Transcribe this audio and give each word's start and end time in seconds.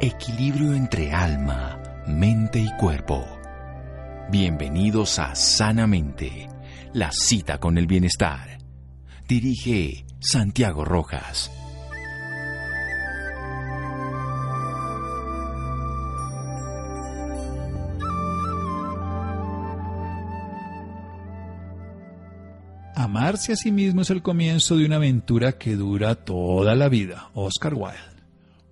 Equilibrio 0.00 0.74
entre 0.74 1.12
alma, 1.12 1.80
mente 2.06 2.58
y 2.58 2.68
cuerpo. 2.76 3.24
Bienvenidos 4.28 5.20
a 5.20 5.36
Sanamente, 5.36 6.48
la 6.92 7.12
cita 7.12 7.58
con 7.58 7.78
el 7.78 7.86
bienestar. 7.86 8.58
Dirige 9.28 10.04
Santiago 10.18 10.84
Rojas. 10.84 11.50
Amarse 22.96 23.52
a 23.52 23.56
sí 23.56 23.70
mismo 23.70 24.02
es 24.02 24.10
el 24.10 24.22
comienzo 24.22 24.76
de 24.76 24.86
una 24.86 24.96
aventura 24.96 25.52
que 25.52 25.76
dura 25.76 26.16
toda 26.16 26.74
la 26.74 26.88
vida. 26.88 27.30
Oscar 27.34 27.74
Wilde. 27.74 28.13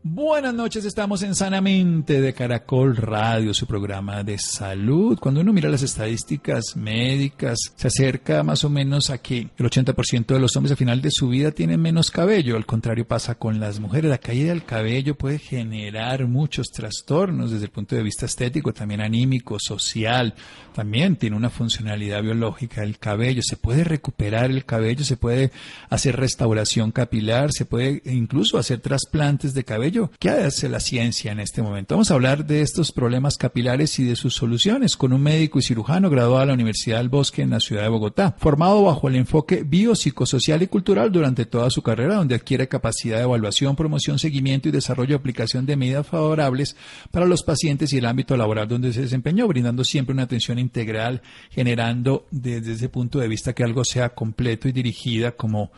Buenas 0.04 0.52
noches, 0.52 0.84
estamos 0.84 1.22
en 1.22 1.36
Sanamente 1.36 2.20
de 2.20 2.34
Caracol 2.34 2.96
Radio, 2.96 3.54
su 3.54 3.68
programa 3.68 4.24
de 4.24 4.36
salud. 4.36 5.16
Cuando 5.20 5.42
uno 5.42 5.52
mira 5.52 5.68
las 5.68 5.84
estadísticas 5.84 6.74
médicas, 6.74 7.56
se 7.76 7.86
acerca 7.86 8.42
más 8.42 8.64
o 8.64 8.68
menos 8.68 9.10
a 9.10 9.18
que 9.18 9.48
el 9.56 9.64
80% 9.64 10.26
de 10.26 10.40
los 10.40 10.56
hombres 10.56 10.72
al 10.72 10.76
final 10.76 11.00
de 11.00 11.12
su 11.12 11.28
vida 11.28 11.52
tienen 11.52 11.80
menos 11.80 12.10
cabello. 12.10 12.56
Al 12.56 12.66
contrario 12.66 13.06
pasa 13.06 13.36
con 13.36 13.60
las 13.60 13.78
mujeres. 13.78 14.10
La 14.10 14.18
caída 14.18 14.48
del 14.48 14.64
cabello 14.64 15.14
puede 15.14 15.38
generar 15.38 16.26
muchos 16.26 16.72
trastornos 16.72 17.52
desde 17.52 17.66
el 17.66 17.70
punto 17.70 17.94
de 17.94 18.02
vista 18.02 18.26
estético, 18.26 18.72
también 18.72 19.02
anímico, 19.02 19.58
social. 19.60 20.34
También 20.74 21.14
tiene 21.14 21.36
una 21.36 21.48
funcionalidad 21.48 22.22
biológica 22.22 22.82
el 22.82 22.98
cabello. 22.98 23.40
Se 23.44 23.56
puede 23.56 23.84
recuperar 23.84 24.50
el 24.50 24.64
cabello, 24.64 25.04
se 25.04 25.16
puede 25.16 25.52
hacer 25.90 26.16
restauración 26.16 26.90
capilar, 26.90 27.52
se 27.52 27.66
puede 27.66 28.02
incluso 28.06 28.58
hacer 28.58 28.80
trasplantes 28.80 29.54
de 29.54 29.62
cabello 29.62 29.91
¿Qué 30.18 30.30
hace 30.30 30.70
la 30.70 30.80
ciencia 30.80 31.32
en 31.32 31.40
este 31.40 31.60
momento? 31.60 31.94
Vamos 31.94 32.10
a 32.10 32.14
hablar 32.14 32.46
de 32.46 32.62
estos 32.62 32.92
problemas 32.92 33.36
capilares 33.36 33.98
y 33.98 34.04
de 34.04 34.16
sus 34.16 34.34
soluciones 34.34 34.96
con 34.96 35.12
un 35.12 35.22
médico 35.22 35.58
y 35.58 35.62
cirujano 35.62 36.08
graduado 36.08 36.40
de 36.40 36.46
la 36.46 36.54
Universidad 36.54 36.96
del 36.96 37.10
Bosque 37.10 37.42
en 37.42 37.50
la 37.50 37.60
ciudad 37.60 37.82
de 37.82 37.90
Bogotá, 37.90 38.34
formado 38.38 38.84
bajo 38.84 39.08
el 39.08 39.16
enfoque 39.16 39.64
biopsicosocial 39.64 40.62
y 40.62 40.66
cultural 40.68 41.12
durante 41.12 41.44
toda 41.44 41.68
su 41.68 41.82
carrera, 41.82 42.14
donde 42.14 42.34
adquiere 42.34 42.68
capacidad 42.68 43.18
de 43.18 43.24
evaluación, 43.24 43.76
promoción, 43.76 44.18
seguimiento 44.18 44.70
y 44.70 44.72
desarrollo 44.72 45.10
de 45.10 45.16
aplicación 45.16 45.66
de 45.66 45.76
medidas 45.76 46.06
favorables 46.06 46.74
para 47.10 47.26
los 47.26 47.42
pacientes 47.42 47.92
y 47.92 47.98
el 47.98 48.06
ámbito 48.06 48.34
laboral 48.34 48.68
donde 48.68 48.94
se 48.94 49.02
desempeñó, 49.02 49.46
brindando 49.46 49.84
siempre 49.84 50.14
una 50.14 50.22
atención 50.22 50.58
integral, 50.58 51.20
generando 51.50 52.26
desde 52.30 52.72
ese 52.72 52.88
punto 52.88 53.18
de 53.18 53.28
vista 53.28 53.52
que 53.52 53.62
algo 53.62 53.84
sea 53.84 54.14
completo 54.14 54.68
y 54.68 54.72
dirigida 54.72 55.32
como 55.32 55.70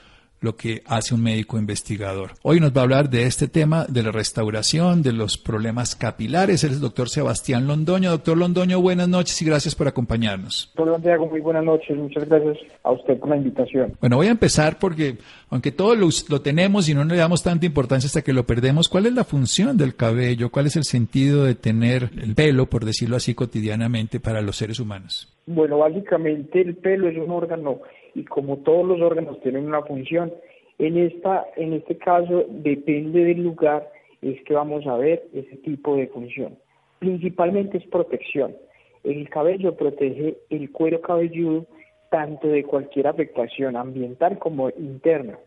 lo 0.44 0.56
que 0.56 0.82
hace 0.86 1.14
un 1.14 1.22
médico 1.22 1.58
investigador. 1.58 2.32
Hoy 2.42 2.60
nos 2.60 2.76
va 2.76 2.82
a 2.82 2.84
hablar 2.84 3.08
de 3.08 3.24
este 3.24 3.48
tema 3.48 3.86
de 3.88 4.02
la 4.02 4.12
restauración, 4.12 5.02
de 5.02 5.12
los 5.12 5.38
problemas 5.38 5.96
capilares. 5.96 6.62
Él 6.64 6.70
es 6.70 6.76
el 6.76 6.82
doctor 6.82 7.08
Sebastián 7.08 7.66
Londoño. 7.66 8.10
Doctor 8.10 8.36
Londoño, 8.36 8.80
buenas 8.80 9.08
noches 9.08 9.40
y 9.40 9.46
gracias 9.46 9.74
por 9.74 9.88
acompañarnos. 9.88 10.70
Doctor 10.76 10.94
Santiago, 10.94 11.26
muy 11.26 11.40
buenas 11.40 11.64
noches. 11.64 11.96
Muchas 11.96 12.28
gracias 12.28 12.58
a 12.82 12.92
usted 12.92 13.18
por 13.18 13.30
la 13.30 13.36
invitación. 13.36 13.94
Bueno, 14.00 14.16
voy 14.16 14.26
a 14.26 14.32
empezar 14.32 14.78
porque, 14.78 15.16
aunque 15.48 15.72
todos 15.72 15.96
lo, 15.96 16.08
lo 16.28 16.42
tenemos 16.42 16.88
y 16.88 16.94
no 16.94 17.04
le 17.04 17.16
damos 17.16 17.42
tanta 17.42 17.64
importancia 17.64 18.06
hasta 18.06 18.22
que 18.22 18.34
lo 18.34 18.44
perdemos, 18.44 18.90
¿cuál 18.90 19.06
es 19.06 19.14
la 19.14 19.24
función 19.24 19.78
del 19.78 19.96
cabello? 19.96 20.50
¿Cuál 20.50 20.66
es 20.66 20.76
el 20.76 20.84
sentido 20.84 21.44
de 21.44 21.54
tener 21.54 22.10
el 22.22 22.34
pelo, 22.34 22.66
por 22.66 22.84
decirlo 22.84 23.16
así, 23.16 23.34
cotidianamente 23.34 24.20
para 24.20 24.42
los 24.42 24.56
seres 24.56 24.78
humanos? 24.78 25.32
Bueno, 25.46 25.78
básicamente 25.78 26.60
el 26.60 26.76
pelo 26.76 27.08
es 27.08 27.16
un 27.16 27.30
órgano 27.30 27.80
y 28.14 28.24
como 28.24 28.58
todos 28.58 28.86
los 28.86 29.00
órganos 29.00 29.40
tienen 29.40 29.66
una 29.66 29.82
función, 29.82 30.32
en, 30.78 30.98
esta, 30.98 31.46
en 31.56 31.72
este 31.72 31.96
caso 31.98 32.44
depende 32.48 33.24
del 33.24 33.42
lugar, 33.42 33.90
es 34.22 34.40
que 34.42 34.54
vamos 34.54 34.86
a 34.86 34.96
ver 34.96 35.24
ese 35.32 35.56
tipo 35.58 35.96
de 35.96 36.08
función. 36.08 36.56
Principalmente 36.98 37.78
es 37.78 37.86
protección. 37.86 38.56
El 39.02 39.28
cabello 39.28 39.76
protege 39.76 40.38
el 40.50 40.70
cuero 40.72 41.00
cabelludo 41.00 41.66
tanto 42.10 42.48
de 42.48 42.64
cualquier 42.64 43.08
afectación 43.08 43.76
ambiental 43.76 44.38
como 44.38 44.70
interna. 44.70 45.38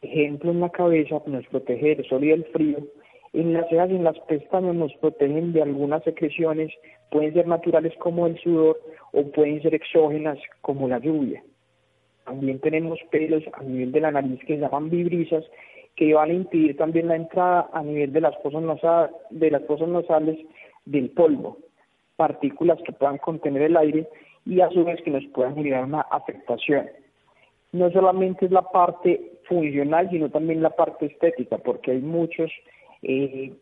Ejemplo, 0.00 0.52
en 0.52 0.60
la 0.60 0.70
cabeza 0.70 1.20
nos 1.26 1.46
protege 1.48 1.96
del 1.96 2.08
sol 2.08 2.24
y 2.24 2.28
del 2.28 2.44
frío, 2.46 2.78
en 3.32 3.52
las 3.52 3.68
cejas 3.68 3.90
y 3.90 3.96
en 3.96 4.04
las 4.04 4.18
pestañas 4.20 4.74
nos 4.74 4.94
protegen 4.94 5.52
de 5.52 5.62
algunas 5.62 6.02
secreciones, 6.04 6.72
pueden 7.10 7.34
ser 7.34 7.46
naturales 7.46 7.92
como 7.98 8.26
el 8.26 8.38
sudor 8.38 8.80
o 9.12 9.22
pueden 9.32 9.60
ser 9.60 9.74
exógenas 9.74 10.38
como 10.62 10.88
la 10.88 10.98
lluvia. 10.98 11.42
También 12.28 12.60
tenemos 12.60 12.98
pelos 13.10 13.42
a 13.54 13.62
nivel 13.62 13.90
de 13.90 14.00
la 14.00 14.10
nariz 14.10 14.38
que 14.40 14.56
se 14.56 14.60
llaman 14.60 14.90
vibrisas, 14.90 15.44
que 15.96 16.12
van 16.12 16.30
a 16.30 16.34
impedir 16.34 16.76
también 16.76 17.08
la 17.08 17.16
entrada 17.16 17.70
a 17.72 17.82
nivel 17.82 18.12
de 18.12 18.20
las 18.20 18.36
fosas 18.42 18.62
nasales, 18.62 19.16
de 19.30 19.50
las 19.50 19.64
fosas 19.64 19.88
nasales 19.88 20.38
del 20.84 21.08
polvo, 21.08 21.56
partículas 22.16 22.78
que 22.84 22.92
puedan 22.92 23.16
contener 23.16 23.62
el 23.62 23.78
aire 23.78 24.06
y 24.44 24.60
a 24.60 24.68
su 24.68 24.84
vez 24.84 25.00
que 25.02 25.10
nos 25.10 25.24
puedan 25.28 25.54
generar 25.54 25.84
una 25.84 26.02
afectación. 26.02 26.86
No 27.72 27.90
solamente 27.90 28.44
es 28.44 28.50
la 28.50 28.62
parte 28.62 29.40
funcional, 29.48 30.10
sino 30.10 30.28
también 30.28 30.62
la 30.62 30.76
parte 30.76 31.06
estética, 31.06 31.56
porque 31.56 31.92
hay 31.92 32.00
muchos 32.00 32.50
eh, 33.02 33.54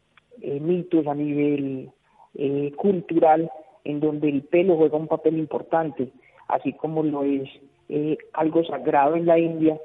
eh, 0.43 0.60
mitos 0.60 1.06
a 1.06 1.15
nivel 1.15 1.91
eh, 2.34 2.72
cultural 2.77 3.48
en 3.84 4.00
donde 4.00 4.28
el 4.28 4.43
pelo 4.43 4.77
juega 4.77 4.98
un 4.98 5.06
papel 5.06 5.38
importante, 5.38 6.09
así 6.48 6.72
como 6.72 7.04
lo 7.04 7.22
es 7.22 7.48
eh, 7.88 8.16
algo 8.32 8.64
sagrado 8.64 9.16
en 9.16 9.26
la 9.26 9.38
India. 9.38 9.78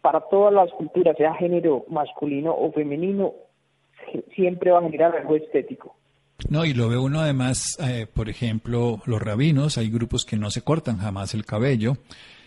Para 0.00 0.20
todas 0.20 0.52
las 0.52 0.70
culturas, 0.72 1.16
sea 1.16 1.34
género 1.34 1.84
masculino 1.88 2.54
o 2.54 2.72
femenino, 2.72 3.32
siempre 4.34 4.70
va 4.70 4.78
a 4.78 4.82
generar 4.82 5.16
algo 5.16 5.36
estético. 5.36 5.96
No, 6.48 6.64
y 6.64 6.74
lo 6.74 6.88
ve 6.88 6.98
uno 6.98 7.20
además, 7.20 7.78
eh, 7.80 8.06
por 8.12 8.28
ejemplo, 8.28 9.00
los 9.06 9.20
rabinos, 9.20 9.78
hay 9.78 9.90
grupos 9.90 10.24
que 10.24 10.36
no 10.36 10.50
se 10.50 10.62
cortan 10.62 10.98
jamás 10.98 11.34
el 11.34 11.44
cabello, 11.44 11.94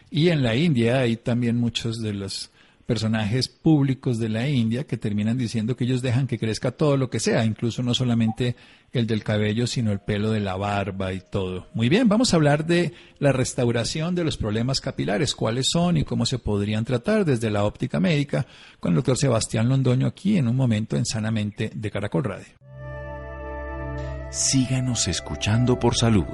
y 0.09 0.29
en 0.29 0.43
la 0.43 0.55
India 0.55 0.99
hay 0.99 1.17
también 1.17 1.57
muchos 1.59 2.01
de 2.01 2.13
los 2.13 2.51
personajes 2.89 3.49
públicos 3.49 4.17
de 4.17 4.29
la 4.29 4.49
India 4.49 4.87
que 4.87 4.97
terminan 4.97 5.37
diciendo 5.37 5.75
que 5.75 5.83
ellos 5.83 6.01
dejan 6.01 6.25
que 6.25 6.39
crezca 6.39 6.71
todo 6.71 6.97
lo 6.97 7.07
que 7.11 7.19
sea, 7.19 7.45
incluso 7.45 7.83
no 7.83 7.93
solamente 7.93 8.55
el 8.91 9.05
del 9.05 9.23
cabello, 9.23 9.67
sino 9.67 9.91
el 9.91 9.99
pelo 9.99 10.31
de 10.31 10.39
la 10.39 10.55
barba 10.55 11.13
y 11.13 11.21
todo. 11.21 11.67
Muy 11.75 11.87
bien, 11.87 12.09
vamos 12.09 12.33
a 12.33 12.37
hablar 12.37 12.65
de 12.65 12.93
la 13.19 13.31
restauración 13.31 14.15
de 14.15 14.23
los 14.23 14.37
problemas 14.37 14.81
capilares, 14.81 15.35
cuáles 15.35 15.67
son 15.71 15.97
y 15.97 16.03
cómo 16.03 16.25
se 16.25 16.39
podrían 16.39 16.83
tratar 16.83 17.25
desde 17.25 17.51
la 17.51 17.63
óptica 17.63 17.99
médica 17.99 18.47
con 18.79 18.93
el 18.93 18.95
doctor 18.95 19.17
Sebastián 19.17 19.69
Londoño 19.69 20.07
aquí 20.07 20.37
en 20.37 20.47
un 20.47 20.55
momento 20.55 20.97
en 20.97 21.05
Sanamente 21.05 21.69
de 21.71 21.91
Caracol 21.91 22.23
Radio. 22.23 22.55
Síganos 24.31 25.07
escuchando 25.07 25.77
por 25.77 25.95
salud. 25.95 26.25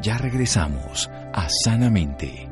Ya 0.00 0.16
regresamos 0.16 1.10
a 1.34 1.46
Sanamente. 1.62 2.51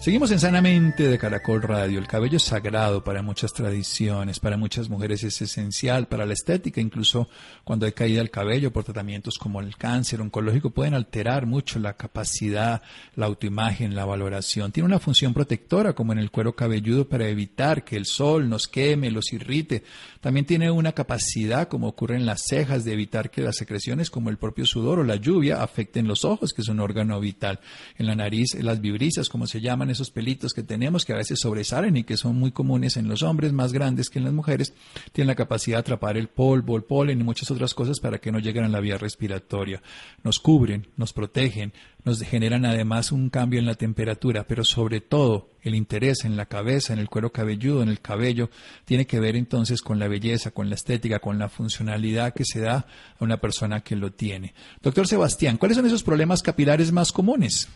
Seguimos 0.00 0.30
en 0.30 0.40
Sanamente 0.40 1.08
de 1.08 1.18
Caracol 1.18 1.60
Radio. 1.60 1.98
El 1.98 2.06
cabello 2.06 2.38
es 2.38 2.44
sagrado 2.44 3.04
para 3.04 3.20
muchas 3.20 3.52
tradiciones, 3.52 4.40
para 4.40 4.56
muchas 4.56 4.88
mujeres 4.88 5.22
es 5.24 5.42
esencial, 5.42 6.08
para 6.08 6.24
la 6.24 6.32
estética, 6.32 6.80
incluso 6.80 7.28
cuando 7.64 7.84
hay 7.84 7.92
caída 7.92 8.20
del 8.20 8.30
cabello 8.30 8.72
por 8.72 8.82
tratamientos 8.82 9.36
como 9.36 9.60
el 9.60 9.76
cáncer 9.76 10.22
oncológico 10.22 10.70
pueden 10.70 10.94
alterar 10.94 11.44
mucho 11.44 11.78
la 11.78 11.98
capacidad, 11.98 12.80
la 13.14 13.26
autoimagen, 13.26 13.94
la 13.94 14.06
valoración. 14.06 14.72
Tiene 14.72 14.86
una 14.86 15.00
función 15.00 15.34
protectora 15.34 15.92
como 15.92 16.12
en 16.14 16.18
el 16.18 16.30
cuero 16.30 16.56
cabelludo 16.56 17.06
para 17.06 17.28
evitar 17.28 17.84
que 17.84 17.98
el 17.98 18.06
sol 18.06 18.48
nos 18.48 18.68
queme, 18.68 19.10
los 19.10 19.34
irrite. 19.34 19.84
También 20.22 20.46
tiene 20.46 20.70
una 20.70 20.92
capacidad, 20.92 21.68
como 21.68 21.88
ocurre 21.88 22.16
en 22.16 22.24
las 22.24 22.40
cejas, 22.48 22.86
de 22.86 22.94
evitar 22.94 23.30
que 23.30 23.42
las 23.42 23.56
secreciones 23.56 24.08
como 24.08 24.30
el 24.30 24.38
propio 24.38 24.64
sudor 24.64 25.00
o 25.00 25.04
la 25.04 25.16
lluvia 25.16 25.62
afecten 25.62 26.08
los 26.08 26.24
ojos, 26.24 26.54
que 26.54 26.62
es 26.62 26.68
un 26.68 26.80
órgano 26.80 27.20
vital. 27.20 27.60
En 27.98 28.06
la 28.06 28.14
nariz, 28.14 28.54
las 28.54 28.80
vibrisas, 28.80 29.28
como 29.28 29.46
se 29.46 29.60
llaman, 29.60 29.89
esos 29.90 30.10
pelitos 30.10 30.52
que 30.52 30.62
tenemos 30.62 31.04
que 31.04 31.12
a 31.12 31.16
veces 31.16 31.40
sobresalen 31.40 31.96
y 31.96 32.04
que 32.04 32.16
son 32.16 32.36
muy 32.36 32.52
comunes 32.52 32.96
en 32.96 33.08
los 33.08 33.22
hombres, 33.22 33.52
más 33.52 33.72
grandes 33.72 34.08
que 34.08 34.18
en 34.18 34.24
las 34.24 34.32
mujeres, 34.32 34.72
tienen 35.12 35.28
la 35.28 35.34
capacidad 35.34 35.76
de 35.76 35.80
atrapar 35.80 36.16
el 36.16 36.28
polvo, 36.28 36.76
el 36.76 36.84
polen 36.84 37.20
y 37.20 37.24
muchas 37.24 37.50
otras 37.50 37.74
cosas 37.74 38.00
para 38.00 38.18
que 38.18 38.32
no 38.32 38.38
lleguen 38.38 38.64
a 38.64 38.68
la 38.68 38.80
vía 38.80 38.98
respiratoria. 38.98 39.82
Nos 40.22 40.38
cubren, 40.38 40.88
nos 40.96 41.12
protegen, 41.12 41.72
nos 42.04 42.20
generan 42.22 42.64
además 42.64 43.12
un 43.12 43.30
cambio 43.30 43.60
en 43.60 43.66
la 43.66 43.74
temperatura, 43.74 44.44
pero 44.46 44.64
sobre 44.64 45.00
todo 45.00 45.50
el 45.62 45.74
interés 45.74 46.24
en 46.24 46.36
la 46.36 46.46
cabeza, 46.46 46.92
en 46.92 46.98
el 46.98 47.08
cuero 47.08 47.32
cabelludo, 47.32 47.82
en 47.82 47.88
el 47.88 48.00
cabello, 48.00 48.50
tiene 48.84 49.06
que 49.06 49.20
ver 49.20 49.36
entonces 49.36 49.82
con 49.82 49.98
la 49.98 50.08
belleza, 50.08 50.50
con 50.50 50.68
la 50.68 50.74
estética, 50.74 51.18
con 51.18 51.38
la 51.38 51.48
funcionalidad 51.48 52.34
que 52.34 52.44
se 52.44 52.60
da 52.60 52.86
a 53.18 53.24
una 53.24 53.38
persona 53.38 53.80
que 53.80 53.96
lo 53.96 54.12
tiene. 54.12 54.54
Doctor 54.82 55.06
Sebastián, 55.06 55.58
¿cuáles 55.58 55.76
son 55.76 55.86
esos 55.86 56.02
problemas 56.02 56.42
capilares 56.42 56.92
más 56.92 57.12
comunes? 57.12 57.68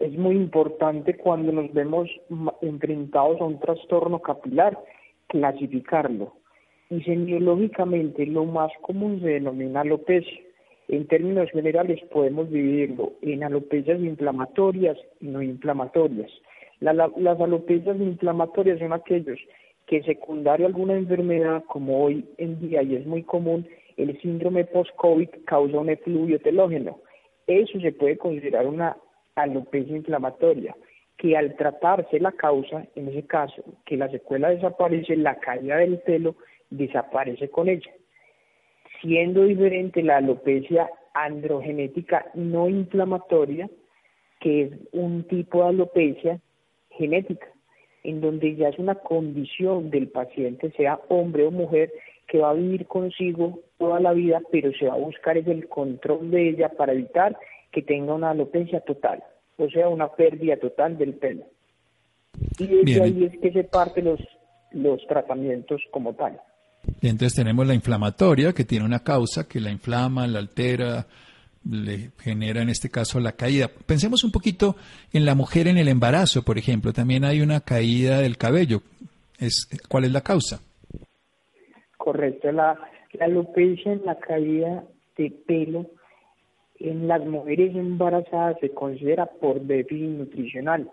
Es 0.00 0.16
muy 0.16 0.34
importante 0.34 1.16
cuando 1.16 1.52
nos 1.52 1.72
vemos 1.74 2.08
enfrentados 2.62 3.40
a 3.40 3.44
un 3.44 3.60
trastorno 3.60 4.20
capilar, 4.20 4.76
clasificarlo. 5.28 6.32
y 6.88 7.02
semiológicamente 7.02 8.26
lo 8.26 8.46
más 8.46 8.72
común 8.80 9.20
se 9.20 9.28
denomina 9.28 9.82
alopecia. 9.82 10.40
En 10.88 11.06
términos 11.06 11.48
generales 11.52 12.00
podemos 12.10 12.50
dividirlo 12.50 13.12
en 13.22 13.44
alopecias 13.44 14.00
inflamatorias 14.00 14.98
y 15.20 15.28
no 15.28 15.40
inflamatorias. 15.40 16.30
las 16.80 17.40
alopecias 17.40 17.96
inflamatorias 18.00 18.80
son 18.80 18.92
aquellos 18.92 19.38
que 19.86 20.02
secundario 20.02 20.66
a 20.66 20.68
alguna 20.68 20.94
enfermedad, 20.94 21.62
como 21.68 22.02
hoy 22.02 22.24
en 22.38 22.58
día 22.60 22.82
y 22.82 22.96
es 22.96 23.06
muy 23.06 23.22
común, 23.22 23.68
el 23.96 24.20
síndrome 24.20 24.64
post-COVID 24.64 25.28
causa 25.44 25.78
un 25.78 25.90
efluvio 25.90 26.40
telógeno. 26.40 26.98
Eso 27.46 27.78
se 27.80 27.92
puede 27.92 28.16
considerar 28.16 28.66
una 28.66 28.96
alopecia 29.42 29.96
inflamatoria, 29.96 30.74
que 31.16 31.36
al 31.36 31.56
tratarse 31.56 32.18
la 32.18 32.32
causa, 32.32 32.86
en 32.94 33.08
ese 33.08 33.26
caso, 33.26 33.62
que 33.84 33.96
la 33.96 34.08
secuela 34.08 34.48
desaparece, 34.50 35.16
la 35.16 35.36
caída 35.38 35.76
del 35.76 35.98
pelo 35.98 36.36
desaparece 36.70 37.50
con 37.50 37.68
ella. 37.68 37.90
Siendo 39.00 39.44
diferente 39.44 40.02
la 40.02 40.18
alopecia 40.18 40.90
androgenética 41.14 42.26
no 42.34 42.68
inflamatoria, 42.68 43.68
que 44.40 44.62
es 44.62 44.72
un 44.92 45.24
tipo 45.24 45.62
de 45.62 45.68
alopecia 45.68 46.40
genética, 46.90 47.46
en 48.02 48.20
donde 48.20 48.56
ya 48.56 48.68
es 48.68 48.78
una 48.78 48.94
condición 48.94 49.90
del 49.90 50.08
paciente, 50.08 50.70
sea 50.72 51.00
hombre 51.08 51.44
o 51.44 51.50
mujer, 51.50 51.92
que 52.26 52.38
va 52.38 52.50
a 52.50 52.54
vivir 52.54 52.86
consigo 52.86 53.60
toda 53.78 54.00
la 54.00 54.12
vida, 54.12 54.40
pero 54.50 54.72
se 54.72 54.86
va 54.86 54.94
a 54.94 54.98
buscar 54.98 55.36
es 55.36 55.46
el 55.48 55.68
control 55.68 56.30
de 56.30 56.50
ella 56.50 56.68
para 56.70 56.92
evitar 56.92 57.36
que 57.72 57.82
tenga 57.82 58.14
una 58.14 58.30
alopecia 58.30 58.80
total, 58.80 59.22
o 59.60 59.68
sea, 59.68 59.88
una 59.88 60.08
pérdida 60.08 60.56
total 60.56 60.96
del 60.96 61.14
pelo. 61.14 61.44
Y 62.58 62.66
desde 62.66 63.02
ahí 63.02 63.24
es 63.24 63.40
que 63.40 63.52
se 63.52 63.64
parten 63.64 64.06
los, 64.06 64.20
los 64.72 65.06
tratamientos 65.06 65.82
como 65.90 66.14
tal. 66.14 66.40
Y 67.00 67.08
entonces 67.08 67.36
tenemos 67.36 67.66
la 67.66 67.74
inflamatoria, 67.74 68.52
que 68.52 68.64
tiene 68.64 68.84
una 68.84 69.00
causa 69.00 69.46
que 69.46 69.60
la 69.60 69.70
inflama, 69.70 70.26
la 70.26 70.38
altera, 70.38 71.06
le 71.68 72.10
genera 72.18 72.62
en 72.62 72.70
este 72.70 72.88
caso 72.88 73.20
la 73.20 73.32
caída. 73.32 73.68
Pensemos 73.86 74.24
un 74.24 74.32
poquito 74.32 74.76
en 75.12 75.26
la 75.26 75.34
mujer 75.34 75.68
en 75.68 75.76
el 75.76 75.88
embarazo, 75.88 76.42
por 76.42 76.56
ejemplo. 76.56 76.92
También 76.92 77.24
hay 77.24 77.42
una 77.42 77.60
caída 77.60 78.20
del 78.20 78.38
cabello. 78.38 78.80
Es, 79.38 79.68
¿Cuál 79.88 80.04
es 80.04 80.12
la 80.12 80.22
causa? 80.22 80.60
Correcto. 81.98 82.50
La, 82.50 82.78
la 83.12 83.24
alopecia 83.26 83.92
en 83.92 84.04
la 84.06 84.18
caída 84.18 84.84
de 85.18 85.30
pelo 85.46 85.86
en 86.80 87.08
las 87.08 87.24
mujeres 87.24 87.74
embarazadas 87.76 88.56
se 88.60 88.70
considera 88.70 89.26
por 89.26 89.60
déficit 89.60 90.08
nutricional 90.08 90.90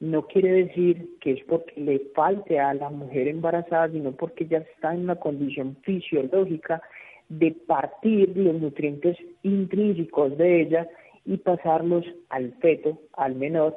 no 0.00 0.26
quiere 0.26 0.64
decir 0.64 1.18
que 1.20 1.32
es 1.32 1.44
porque 1.44 1.78
le 1.78 1.98
falte 2.14 2.58
a 2.58 2.72
la 2.72 2.88
mujer 2.88 3.28
embarazada, 3.28 3.90
sino 3.90 4.12
porque 4.12 4.46
ya 4.46 4.58
está 4.58 4.94
en 4.94 5.02
una 5.02 5.16
condición 5.16 5.76
fisiológica 5.82 6.82
de 7.28 7.52
partir 7.52 8.34
los 8.34 8.54
nutrientes 8.60 9.18
intrínsecos 9.42 10.36
de 10.38 10.62
ella 10.62 10.88
y 11.26 11.36
pasarlos 11.36 12.04
al 12.30 12.52
feto, 12.54 12.98
al 13.12 13.34
menor, 13.34 13.76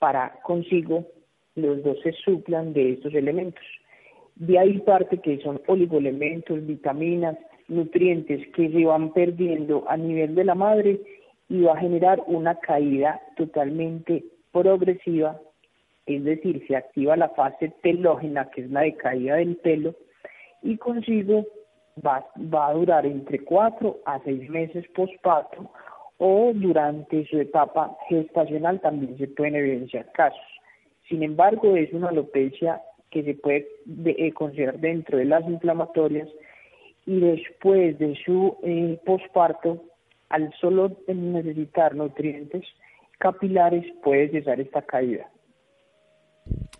para 0.00 0.40
consigo 0.42 1.06
los 1.54 1.82
dos 1.84 1.98
se 2.02 2.12
suplan 2.12 2.72
de 2.72 2.94
estos 2.94 3.14
elementos. 3.14 3.64
De 4.34 4.58
ahí 4.58 4.78
parte 4.80 5.18
que 5.18 5.38
son 5.38 5.60
oligoelementos, 5.68 6.66
vitaminas, 6.66 7.36
nutrientes 7.70 8.46
que 8.48 8.68
se 8.70 8.84
van 8.84 9.12
perdiendo 9.12 9.84
a 9.88 9.96
nivel 9.96 10.34
de 10.34 10.44
la 10.44 10.54
madre 10.54 11.00
y 11.48 11.62
va 11.62 11.72
a 11.72 11.80
generar 11.80 12.22
una 12.26 12.56
caída 12.56 13.20
totalmente 13.36 14.24
progresiva 14.52 15.40
es 16.06 16.24
decir, 16.24 16.64
se 16.66 16.76
activa 16.76 17.16
la 17.16 17.28
fase 17.30 17.72
telógena, 17.82 18.50
que 18.50 18.62
es 18.62 18.70
la 18.70 18.82
decaída 18.82 19.36
del 19.36 19.56
pelo, 19.56 19.94
y 20.62 20.76
consigo 20.76 21.46
va, 22.04 22.26
va 22.52 22.68
a 22.68 22.74
durar 22.74 23.06
entre 23.06 23.40
4 23.40 24.00
a 24.04 24.20
6 24.24 24.50
meses 24.50 24.86
posparto 24.94 25.70
o 26.18 26.52
durante 26.54 27.24
su 27.26 27.38
etapa 27.38 27.96
gestacional 28.08 28.80
también 28.80 29.16
se 29.16 29.28
pueden 29.28 29.54
evidenciar 29.54 30.10
casos. 30.12 30.40
Sin 31.08 31.22
embargo, 31.22 31.76
es 31.76 31.92
una 31.92 32.08
alopecia 32.08 32.82
que 33.10 33.22
se 33.22 33.34
puede 33.34 33.66
eh, 34.04 34.32
considerar 34.32 34.78
dentro 34.78 35.18
de 35.18 35.24
las 35.24 35.44
inflamatorias 35.44 36.28
y 37.06 37.20
después 37.20 37.98
de 37.98 38.16
su 38.24 38.56
eh, 38.62 39.00
posparto, 39.04 39.84
al 40.28 40.52
solo 40.60 40.96
necesitar 41.08 41.94
nutrientes 41.94 42.64
capilares, 43.18 43.84
puede 44.02 44.30
cesar 44.30 44.60
esta 44.60 44.82
caída. 44.82 45.28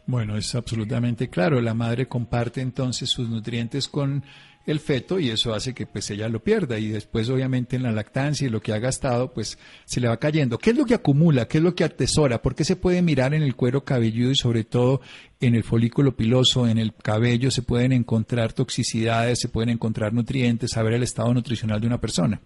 Bueno, 0.07 0.37
es 0.37 0.55
absolutamente 0.55 1.29
claro. 1.29 1.61
La 1.61 1.75
madre 1.75 2.07
comparte 2.07 2.61
entonces 2.61 3.11
sus 3.11 3.29
nutrientes 3.29 3.89
con 3.89 4.25
el 4.67 4.79
feto 4.79 5.19
y 5.19 5.31
eso 5.31 5.53
hace 5.55 5.75
que 5.75 5.87
pues 5.87 6.11
ella 6.11 6.29
lo 6.29 6.41
pierda 6.41 6.79
y 6.79 6.89
después 6.89 7.29
obviamente 7.31 7.77
en 7.77 7.83
la 7.83 7.93
lactancia 7.93 8.47
y 8.47 8.51
lo 8.51 8.61
que 8.61 8.73
ha 8.73 8.79
gastado 8.79 9.33
pues 9.33 9.59
se 9.85 10.01
le 10.01 10.09
va 10.09 10.19
cayendo. 10.19 10.59
¿Qué 10.59 10.71
es 10.71 10.79
lo 10.79 10.85
que 10.85 10.95
acumula? 10.95 11.49
¿Qué 11.49 11.59
es 11.59 11.65
lo 11.65 11.75
que 11.75 11.85
atesora? 11.85 12.43
¿Por 12.43 12.55
qué 12.55 12.65
se 12.65 12.77
puede 12.77 13.03
mirar 13.03 13.35
en 13.35 13.43
el 13.43 13.57
cuero 13.57 13.85
cabelludo 13.85 14.31
y 14.31 14.37
sobre 14.37 14.65
todo 14.65 15.01
en 15.41 15.55
el 15.55 15.65
folículo 15.65 16.13
piloso, 16.13 16.69
en 16.69 16.79
el 16.79 16.93
cabello 16.95 17.51
se 17.51 17.63
pueden 17.63 17.93
encontrar 17.93 18.53
toxicidades, 18.53 19.39
se 19.41 19.49
pueden 19.49 19.71
encontrar 19.71 20.13
nutrientes, 20.13 20.71
saber 20.73 20.93
el 20.95 21.03
estado 21.03 21.33
nutricional 21.33 21.81
de 21.81 21.87
una 21.87 22.01
persona? 22.01 22.41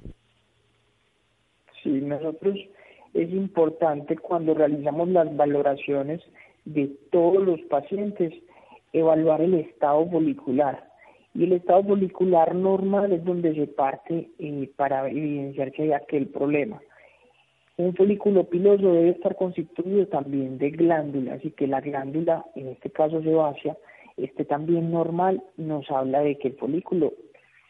Sí, 1.82 1.90
nosotros 1.90 2.56
es 3.12 3.30
importante 3.30 4.16
cuando 4.16 4.54
realizamos 4.54 5.08
las 5.08 5.34
valoraciones 5.36 6.20
de 6.64 6.90
todos 7.10 7.44
los 7.44 7.60
pacientes 7.62 8.32
evaluar 8.92 9.42
el 9.42 9.54
estado 9.54 10.08
folicular. 10.08 10.93
Y 11.34 11.44
el 11.44 11.52
estado 11.52 11.82
folicular 11.82 12.54
normal 12.54 13.12
es 13.12 13.24
donde 13.24 13.54
se 13.54 13.66
parte 13.66 14.30
eh, 14.38 14.70
para 14.76 15.08
evidenciar 15.10 15.72
que 15.72 15.82
hay 15.82 15.92
aquel 15.92 16.28
problema. 16.28 16.80
Un 17.76 17.92
folículo 17.96 18.44
piloso 18.44 18.92
debe 18.92 19.10
estar 19.10 19.34
constituido 19.34 20.06
también 20.06 20.58
de 20.58 20.70
glándulas 20.70 21.44
y 21.44 21.50
que 21.50 21.66
la 21.66 21.80
glándula, 21.80 22.44
en 22.54 22.68
este 22.68 22.90
caso 22.90 23.20
sebácea, 23.20 23.76
esté 24.16 24.44
también 24.44 24.92
normal, 24.92 25.42
nos 25.56 25.90
habla 25.90 26.20
de 26.20 26.38
que 26.38 26.48
el 26.48 26.54
folículo 26.54 27.12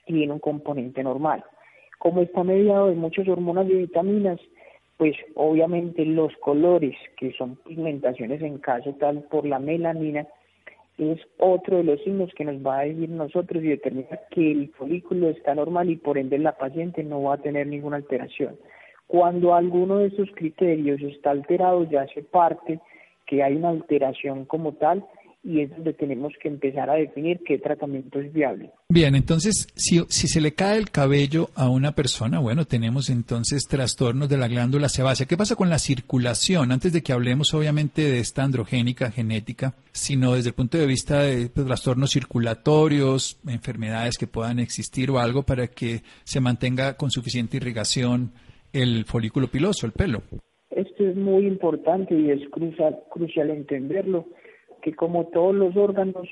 tiene 0.04 0.30
un 0.30 0.40
componente 0.40 1.02
normal. 1.02 1.42
Como 1.98 2.20
está 2.20 2.44
mediado 2.44 2.88
de 2.88 2.96
muchas 2.96 3.26
hormonas 3.28 3.66
y 3.70 3.76
vitaminas, 3.76 4.38
pues 4.98 5.16
obviamente 5.34 6.04
los 6.04 6.36
colores, 6.36 6.94
que 7.16 7.32
son 7.32 7.56
pigmentaciones 7.56 8.42
en 8.42 8.58
caso 8.58 8.94
tal 9.00 9.22
por 9.30 9.46
la 9.46 9.58
melanina, 9.58 10.26
es 10.98 11.20
otro 11.38 11.78
de 11.78 11.84
los 11.84 12.00
signos 12.02 12.32
que 12.34 12.44
nos 12.44 12.64
va 12.64 12.80
a 12.80 12.84
decir 12.84 13.08
nosotros 13.08 13.62
y 13.62 13.68
determina 13.68 14.20
que 14.30 14.52
el 14.52 14.70
folículo 14.70 15.28
está 15.28 15.54
normal 15.54 15.90
y 15.90 15.96
por 15.96 16.18
ende 16.18 16.38
la 16.38 16.56
paciente 16.56 17.02
no 17.02 17.22
va 17.22 17.34
a 17.34 17.42
tener 17.42 17.66
ninguna 17.66 17.96
alteración. 17.96 18.56
Cuando 19.06 19.54
alguno 19.54 19.98
de 19.98 20.06
esos 20.06 20.30
criterios 20.34 21.00
está 21.02 21.30
alterado, 21.30 21.84
ya 21.84 22.06
se 22.08 22.22
parte 22.22 22.80
que 23.26 23.42
hay 23.42 23.56
una 23.56 23.70
alteración 23.70 24.44
como 24.44 24.72
tal 24.72 25.04
y 25.44 25.60
es 25.60 25.70
donde 25.70 25.92
tenemos 25.92 26.32
que 26.40 26.48
empezar 26.48 26.88
a 26.88 26.94
definir 26.94 27.40
qué 27.46 27.58
tratamiento 27.58 28.18
es 28.18 28.32
viable. 28.32 28.70
Bien, 28.88 29.14
entonces, 29.14 29.68
si, 29.74 30.00
si 30.08 30.26
se 30.26 30.40
le 30.40 30.54
cae 30.54 30.78
el 30.78 30.90
cabello 30.90 31.50
a 31.54 31.68
una 31.68 31.92
persona, 31.92 32.40
bueno, 32.40 32.64
tenemos 32.64 33.10
entonces 33.10 33.64
trastornos 33.68 34.30
de 34.30 34.38
la 34.38 34.48
glándula 34.48 34.88
sebácea. 34.88 35.26
¿Qué 35.26 35.36
pasa 35.36 35.54
con 35.54 35.68
la 35.68 35.78
circulación? 35.78 36.72
Antes 36.72 36.94
de 36.94 37.02
que 37.02 37.12
hablemos 37.12 37.52
obviamente 37.52 38.02
de 38.02 38.20
esta 38.20 38.42
androgénica 38.42 39.10
genética, 39.10 39.74
sino 39.92 40.34
desde 40.34 40.48
el 40.48 40.54
punto 40.54 40.78
de 40.78 40.86
vista 40.86 41.22
de 41.22 41.50
pues, 41.50 41.66
trastornos 41.66 42.12
circulatorios, 42.12 43.38
enfermedades 43.46 44.16
que 44.16 44.26
puedan 44.26 44.58
existir 44.58 45.10
o 45.10 45.18
algo 45.18 45.42
para 45.42 45.66
que 45.66 46.00
se 46.24 46.40
mantenga 46.40 46.96
con 46.96 47.10
suficiente 47.10 47.58
irrigación 47.58 48.32
el 48.72 49.04
folículo 49.04 49.48
piloso, 49.48 49.84
el 49.84 49.92
pelo. 49.92 50.22
Esto 50.70 51.06
es 51.06 51.16
muy 51.16 51.46
importante 51.46 52.18
y 52.18 52.30
es 52.30 52.40
crucial, 52.50 52.98
crucial 53.10 53.50
entenderlo 53.50 54.26
que 54.84 54.92
como 54.94 55.24
todos 55.28 55.54
los 55.54 55.74
órganos 55.78 56.28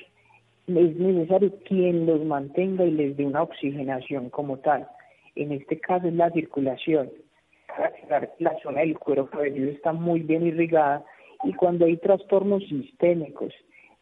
es 0.67 0.95
necesario 0.95 1.51
quien 1.65 2.05
los 2.05 2.23
mantenga 2.23 2.85
y 2.85 2.91
les 2.91 3.17
dé 3.17 3.25
una 3.25 3.41
oxigenación 3.41 4.29
como 4.29 4.59
tal. 4.59 4.87
En 5.35 5.51
este 5.51 5.79
caso 5.79 6.07
es 6.07 6.13
la 6.13 6.29
circulación. 6.29 7.09
La, 8.37 8.55
zona 8.61 8.81
del 8.81 8.99
cuero 8.99 9.27
cabelludo 9.27 9.71
está 9.71 9.91
muy 9.91 10.19
bien 10.19 10.45
irrigada 10.45 11.03
y 11.43 11.53
cuando 11.53 11.85
hay 11.85 11.97
trastornos 11.97 12.63
sistémicos 12.69 13.51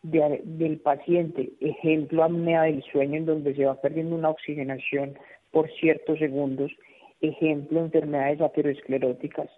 del 0.03 0.79
paciente, 0.79 1.53
ejemplo 1.61 2.25
apnea 2.25 2.63
del 2.63 2.83
sueño 2.91 3.19
en 3.19 3.25
donde 3.25 3.55
se 3.55 3.65
va 3.65 3.79
perdiendo 3.79 4.17
una 4.17 4.31
oxigenación 4.31 5.17
por 5.51 5.71
ciertos 5.79 6.19
segundos, 6.19 6.73
ejemplo 7.21 7.79
enfermedades 7.79 8.41
ateroscleróticas, 8.41 9.49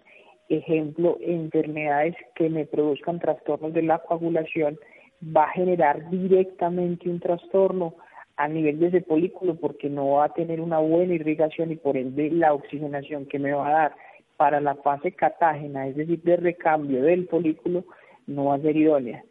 ejemplo, 0.48 1.18
enfermedades 1.20 2.14
que 2.34 2.48
me 2.48 2.66
produzcan 2.66 3.18
trastornos 3.18 3.72
de 3.72 3.82
la 3.82 3.98
coagulación, 3.98 4.78
va 5.24 5.44
a 5.44 5.52
generar 5.52 6.10
directamente 6.10 7.08
un 7.08 7.20
trastorno 7.20 7.94
a 8.36 8.48
nivel 8.48 8.80
de 8.80 8.88
ese 8.88 9.00
folículo 9.02 9.54
porque 9.54 9.88
no 9.88 10.10
va 10.12 10.26
a 10.26 10.34
tener 10.34 10.60
una 10.60 10.78
buena 10.78 11.14
irrigación 11.14 11.70
y 11.70 11.76
por 11.76 11.96
ende 11.96 12.30
la 12.30 12.52
oxigenación 12.52 13.26
que 13.26 13.38
me 13.38 13.52
va 13.52 13.68
a 13.68 13.72
dar 13.72 13.96
para 14.36 14.60
la 14.60 14.74
fase 14.76 15.12
catágena, 15.12 15.86
es 15.86 15.96
decir, 15.96 16.20
de 16.22 16.36
recambio 16.36 17.02
del 17.02 17.28
folículo, 17.28 17.84
no 18.26 18.46
va 18.46 18.56
a 18.56 18.60
ser 18.60 18.76
idónea. 18.76 19.24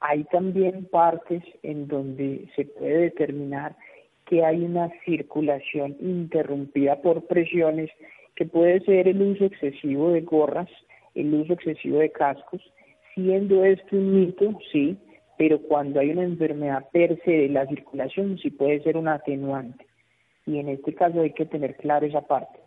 Hay 0.00 0.24
también 0.24 0.84
partes 0.86 1.42
en 1.62 1.88
donde 1.88 2.48
se 2.54 2.64
puede 2.66 2.98
determinar 2.98 3.74
que 4.26 4.44
hay 4.44 4.64
una 4.64 4.90
circulación 5.04 5.96
interrumpida 6.00 7.00
por 7.00 7.26
presiones 7.26 7.90
que 8.36 8.44
puede 8.44 8.80
ser 8.80 9.08
el 9.08 9.20
uso 9.20 9.46
excesivo 9.46 10.10
de 10.10 10.20
gorras, 10.20 10.68
el 11.14 11.34
uso 11.34 11.54
excesivo 11.54 11.98
de 11.98 12.12
cascos, 12.12 12.62
siendo 13.14 13.64
esto 13.64 13.96
un 13.96 14.20
mito, 14.20 14.58
sí, 14.70 14.98
pero 15.38 15.60
cuando 15.62 16.00
hay 16.00 16.10
una 16.10 16.24
enfermedad 16.24 16.86
per 16.92 17.18
se 17.24 17.30
de 17.30 17.48
la 17.48 17.66
circulación 17.66 18.38
sí 18.38 18.50
puede 18.50 18.82
ser 18.82 18.96
un 18.96 19.08
atenuante. 19.08 19.86
Y 20.46 20.58
en 20.58 20.68
este 20.68 20.94
caso 20.94 21.22
hay 21.22 21.32
que 21.32 21.46
tener 21.46 21.76
claro 21.76 22.06
esa 22.06 22.20
parte. 22.20 22.60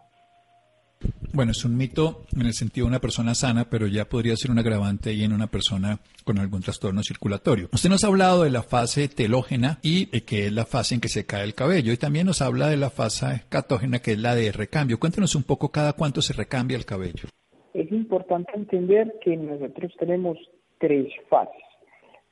Bueno, 1.39 1.53
es 1.53 1.63
un 1.63 1.77
mito 1.77 2.23
en 2.35 2.47
el 2.47 2.51
sentido 2.51 2.85
de 2.85 2.89
una 2.89 2.99
persona 2.99 3.33
sana, 3.33 3.69
pero 3.71 3.87
ya 3.87 4.03
podría 4.03 4.35
ser 4.35 4.51
un 4.51 4.59
agravante 4.59 5.13
y 5.13 5.23
en 5.23 5.31
una 5.31 5.47
persona 5.47 5.99
con 6.25 6.37
algún 6.37 6.59
trastorno 6.59 7.01
circulatorio. 7.01 7.69
Usted 7.71 7.89
nos 7.89 8.03
ha 8.03 8.07
hablado 8.07 8.43
de 8.43 8.49
la 8.49 8.61
fase 8.61 9.07
telógena 9.07 9.77
y 9.81 10.07
que 10.23 10.47
es 10.47 10.51
la 10.51 10.65
fase 10.65 10.95
en 10.95 10.99
que 10.99 11.07
se 11.07 11.25
cae 11.25 11.45
el 11.45 11.53
cabello 11.55 11.93
y 11.93 11.97
también 11.97 12.25
nos 12.25 12.41
habla 12.41 12.67
de 12.67 12.75
la 12.75 12.89
fase 12.89 13.43
catógena 13.47 13.99
que 13.99 14.11
es 14.11 14.19
la 14.19 14.35
de 14.35 14.51
recambio. 14.51 14.99
Cuéntenos 14.99 15.33
un 15.33 15.43
poco 15.43 15.71
cada 15.71 15.93
cuánto 15.93 16.21
se 16.21 16.33
recambia 16.33 16.75
el 16.75 16.83
cabello. 16.83 17.29
Es 17.73 17.89
importante 17.89 18.51
entender 18.53 19.15
que 19.23 19.37
nosotros 19.37 19.93
tenemos 19.97 20.37
tres 20.77 21.07
fases. 21.29 21.63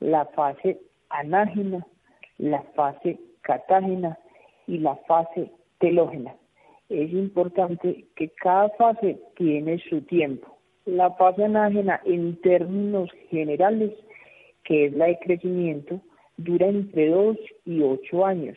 La 0.00 0.26
fase 0.36 0.82
anágena, 1.08 1.86
la 2.36 2.62
fase 2.76 3.18
catágena 3.40 4.18
y 4.66 4.76
la 4.76 4.96
fase 5.08 5.50
telógena 5.78 6.34
es 6.88 7.12
importante 7.12 8.06
que 8.16 8.30
cada 8.30 8.70
fase 8.70 9.20
tiene 9.36 9.78
su 9.90 10.00
tiempo. 10.02 10.56
La 10.86 11.12
fase 11.12 11.44
anágena 11.44 12.00
en 12.04 12.40
términos 12.40 13.10
generales, 13.28 13.92
que 14.64 14.86
es 14.86 14.92
la 14.94 15.06
de 15.06 15.18
crecimiento, 15.18 16.00
dura 16.38 16.66
entre 16.66 17.10
2 17.10 17.36
y 17.66 17.82
8 17.82 18.24
años, 18.24 18.56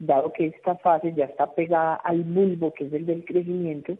dado 0.00 0.32
que 0.32 0.46
esta 0.46 0.76
fase 0.76 1.12
ya 1.14 1.26
está 1.26 1.54
pegada 1.54 1.94
al 1.94 2.24
bulbo, 2.24 2.72
que 2.72 2.86
es 2.86 2.92
el 2.92 3.06
del 3.06 3.24
crecimiento, 3.24 3.96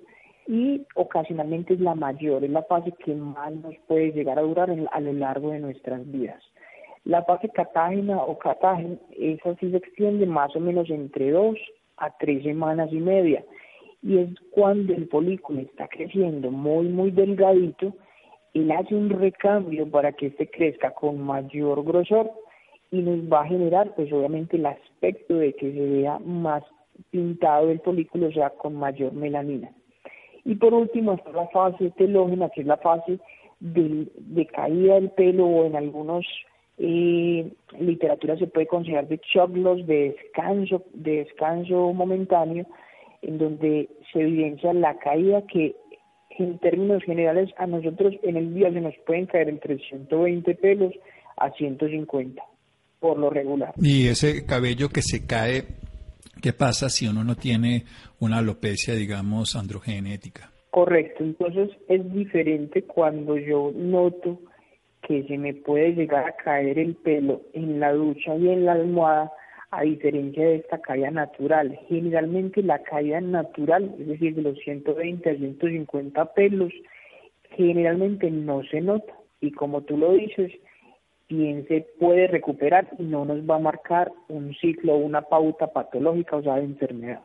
y 0.48 0.84
ocasionalmente 0.96 1.74
es 1.74 1.80
la 1.80 1.94
mayor, 1.94 2.42
es 2.42 2.50
la 2.50 2.64
fase 2.64 2.92
que 3.04 3.14
más 3.14 3.52
nos 3.52 3.76
puede 3.86 4.10
llegar 4.10 4.38
a 4.38 4.42
durar 4.42 4.70
a 4.90 5.00
lo 5.00 5.12
largo 5.12 5.50
de 5.50 5.60
nuestras 5.60 6.10
vidas. 6.10 6.42
La 7.04 7.22
fase 7.22 7.48
catágena 7.50 8.18
o 8.18 8.36
catágena, 8.36 8.96
esa 9.16 9.54
sí 9.56 9.70
se 9.70 9.76
extiende 9.76 10.26
más 10.26 10.56
o 10.56 10.60
menos 10.60 10.90
entre 10.90 11.30
2 11.30 11.56
a 11.98 12.16
3 12.18 12.42
semanas 12.42 12.92
y 12.92 12.98
media 12.98 13.44
y 14.02 14.19
es 14.19 14.30
cuando 14.50 14.95
el 14.95 15.09
folículo 15.09 15.61
está 15.61 15.88
creciendo 15.88 16.50
muy, 16.50 16.88
muy 16.88 17.11
delgadito, 17.11 17.95
él 18.54 18.71
hace 18.73 18.95
un 18.95 19.11
recambio 19.11 19.88
para 19.88 20.12
que 20.12 20.26
este 20.26 20.49
crezca 20.50 20.90
con 20.92 21.21
mayor 21.21 21.85
grosor 21.85 22.30
y 22.90 23.02
nos 23.02 23.21
va 23.33 23.42
a 23.42 23.47
generar, 23.47 23.95
pues 23.95 24.12
obviamente, 24.12 24.57
el 24.57 24.66
aspecto 24.66 25.35
de 25.37 25.52
que 25.52 25.73
se 25.73 25.87
vea 25.87 26.19
más 26.19 26.64
pintado 27.11 27.71
el 27.71 27.80
folículo, 27.80 28.28
o 28.28 28.33
sea, 28.33 28.50
con 28.50 28.75
mayor 28.75 29.12
melanina. 29.12 29.71
Y 30.45 30.57
por 30.57 30.75
último 30.75 31.12
está 31.12 31.30
la 31.33 31.47
fase 31.49 31.90
telógena, 31.90 32.49
que 32.49 32.62
es 32.62 32.66
la 32.66 32.78
fase 32.78 33.21
de, 33.61 34.09
de 34.16 34.47
caída 34.47 34.95
del 34.95 35.11
pelo 35.11 35.47
o 35.47 35.66
en 35.66 35.76
algunos 35.76 36.26
eh, 36.83 37.52
literatura 37.78 38.38
se 38.38 38.47
puede 38.47 38.66
considerar 38.66 39.07
de 39.07 39.21
shock 39.23 39.54
loss, 39.54 39.87
de 39.87 40.16
descanso, 40.16 40.83
de 40.95 41.25
descanso 41.25 41.92
momentáneo, 41.92 42.66
en 43.22 43.38
donde 43.38 43.88
se 44.12 44.20
evidencia 44.20 44.72
la 44.72 44.98
caída 44.98 45.42
que 45.46 45.76
en 46.38 46.58
términos 46.58 47.02
generales 47.04 47.50
a 47.58 47.66
nosotros 47.66 48.14
en 48.22 48.36
el 48.36 48.54
día 48.54 48.72
se 48.72 48.80
nos 48.80 48.94
pueden 49.06 49.26
caer 49.26 49.48
entre 49.48 49.78
120 49.78 50.54
pelos 50.54 50.92
a 51.36 51.50
150 51.50 52.42
por 52.98 53.18
lo 53.18 53.30
regular. 53.30 53.72
Y 53.76 54.08
ese 54.08 54.44
cabello 54.46 54.88
que 54.90 55.02
se 55.02 55.26
cae, 55.26 55.64
¿qué 56.42 56.52
pasa 56.52 56.88
si 56.88 57.08
uno 57.08 57.24
no 57.24 57.34
tiene 57.34 57.84
una 58.20 58.38
alopecia, 58.38 58.94
digamos, 58.94 59.56
androgenética? 59.56 60.50
Correcto, 60.70 61.24
entonces 61.24 61.70
es 61.88 62.12
diferente 62.12 62.84
cuando 62.84 63.36
yo 63.36 63.72
noto 63.74 64.38
que 65.06 65.24
se 65.24 65.36
me 65.36 65.54
puede 65.54 65.92
llegar 65.94 66.28
a 66.28 66.36
caer 66.36 66.78
el 66.78 66.94
pelo 66.94 67.42
en 67.54 67.80
la 67.80 67.92
ducha 67.92 68.36
y 68.36 68.50
en 68.50 68.66
la 68.66 68.72
almohada 68.72 69.32
a 69.70 69.82
diferencia 69.82 70.44
de 70.44 70.56
esta 70.56 70.80
caída 70.80 71.10
natural. 71.10 71.78
Generalmente 71.88 72.62
la 72.62 72.82
caída 72.82 73.20
natural, 73.20 73.94
es 73.98 74.06
decir, 74.08 74.34
de 74.34 74.42
los 74.42 74.58
120 74.58 75.30
a 75.30 75.36
150 75.36 76.34
pelos, 76.34 76.72
generalmente 77.56 78.30
no 78.30 78.62
se 78.64 78.80
nota 78.80 79.12
y 79.40 79.52
como 79.52 79.82
tú 79.82 79.96
lo 79.96 80.12
dices, 80.12 80.52
bien 81.28 81.66
se 81.68 81.86
puede 81.98 82.26
recuperar 82.26 82.88
y 82.98 83.04
no 83.04 83.24
nos 83.24 83.38
va 83.48 83.56
a 83.56 83.60
marcar 83.60 84.10
un 84.28 84.54
ciclo 84.54 84.94
o 84.94 84.98
una 84.98 85.22
pauta 85.22 85.68
patológica 85.68 86.36
o 86.36 86.42
sea, 86.42 86.56
de 86.56 86.64
enfermedad. 86.64 87.20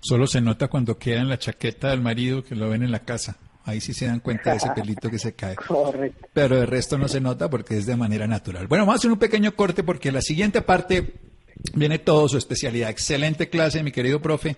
Solo 0.00 0.26
se 0.26 0.40
nota 0.40 0.68
cuando 0.68 0.98
queda 0.98 1.20
en 1.20 1.28
la 1.28 1.38
chaqueta 1.38 1.90
del 1.90 2.00
marido 2.00 2.42
que 2.42 2.54
lo 2.54 2.70
ven 2.70 2.82
en 2.82 2.90
la 2.90 3.00
casa. 3.00 3.36
Ahí 3.66 3.80
sí 3.80 3.92
se 3.92 4.06
dan 4.06 4.20
cuenta 4.20 4.50
de 4.50 4.56
ese 4.56 4.70
pelito 4.74 5.10
que 5.10 5.18
se 5.18 5.34
cae. 5.34 5.56
Correcto. 5.68 6.26
Pero 6.32 6.60
el 6.60 6.66
resto 6.66 6.98
no 6.98 7.08
se 7.08 7.20
nota 7.20 7.48
porque 7.48 7.76
es 7.76 7.86
de 7.86 7.96
manera 7.96 8.26
natural. 8.26 8.66
Bueno, 8.66 8.84
vamos 8.84 8.94
a 8.94 8.98
hacer 9.00 9.10
un 9.10 9.18
pequeño 9.18 9.52
corte 9.54 9.82
porque 9.82 10.12
la 10.12 10.20
siguiente 10.20 10.62
parte 10.62 11.14
viene 11.74 11.98
todo 11.98 12.28
su 12.28 12.38
especialidad. 12.38 12.90
Excelente 12.90 13.48
clase, 13.48 13.82
mi 13.82 13.92
querido 13.92 14.20
profe, 14.20 14.56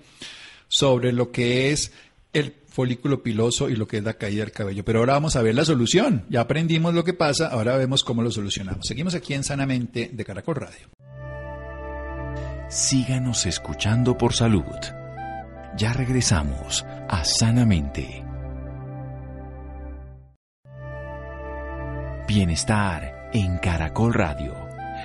sobre 0.68 1.12
lo 1.12 1.30
que 1.30 1.72
es 1.72 1.92
el 2.32 2.54
folículo 2.68 3.22
piloso 3.22 3.70
y 3.70 3.76
lo 3.76 3.88
que 3.88 3.98
es 3.98 4.04
la 4.04 4.14
caída 4.14 4.42
del 4.42 4.52
cabello. 4.52 4.84
Pero 4.84 4.98
ahora 4.98 5.14
vamos 5.14 5.36
a 5.36 5.42
ver 5.42 5.54
la 5.54 5.64
solución. 5.64 6.26
Ya 6.28 6.42
aprendimos 6.42 6.92
lo 6.94 7.04
que 7.04 7.14
pasa, 7.14 7.48
ahora 7.48 7.76
vemos 7.76 8.04
cómo 8.04 8.22
lo 8.22 8.30
solucionamos. 8.30 8.86
Seguimos 8.86 9.14
aquí 9.14 9.34
en 9.34 9.44
Sanamente 9.44 10.10
de 10.12 10.24
Caracol 10.24 10.56
Radio. 10.56 10.88
Síganos 12.68 13.46
escuchando 13.46 14.18
por 14.18 14.34
salud. 14.34 14.64
Ya 15.78 15.92
regresamos 15.92 16.84
a 17.08 17.24
Sanamente. 17.24 18.24
Bienestar 22.26 23.30
en 23.32 23.58
Caracol 23.58 24.12
Radio. 24.12 24.54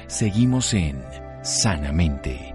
Seguimos 0.08 0.74
en 0.74 1.02
sanamente. 1.44 2.54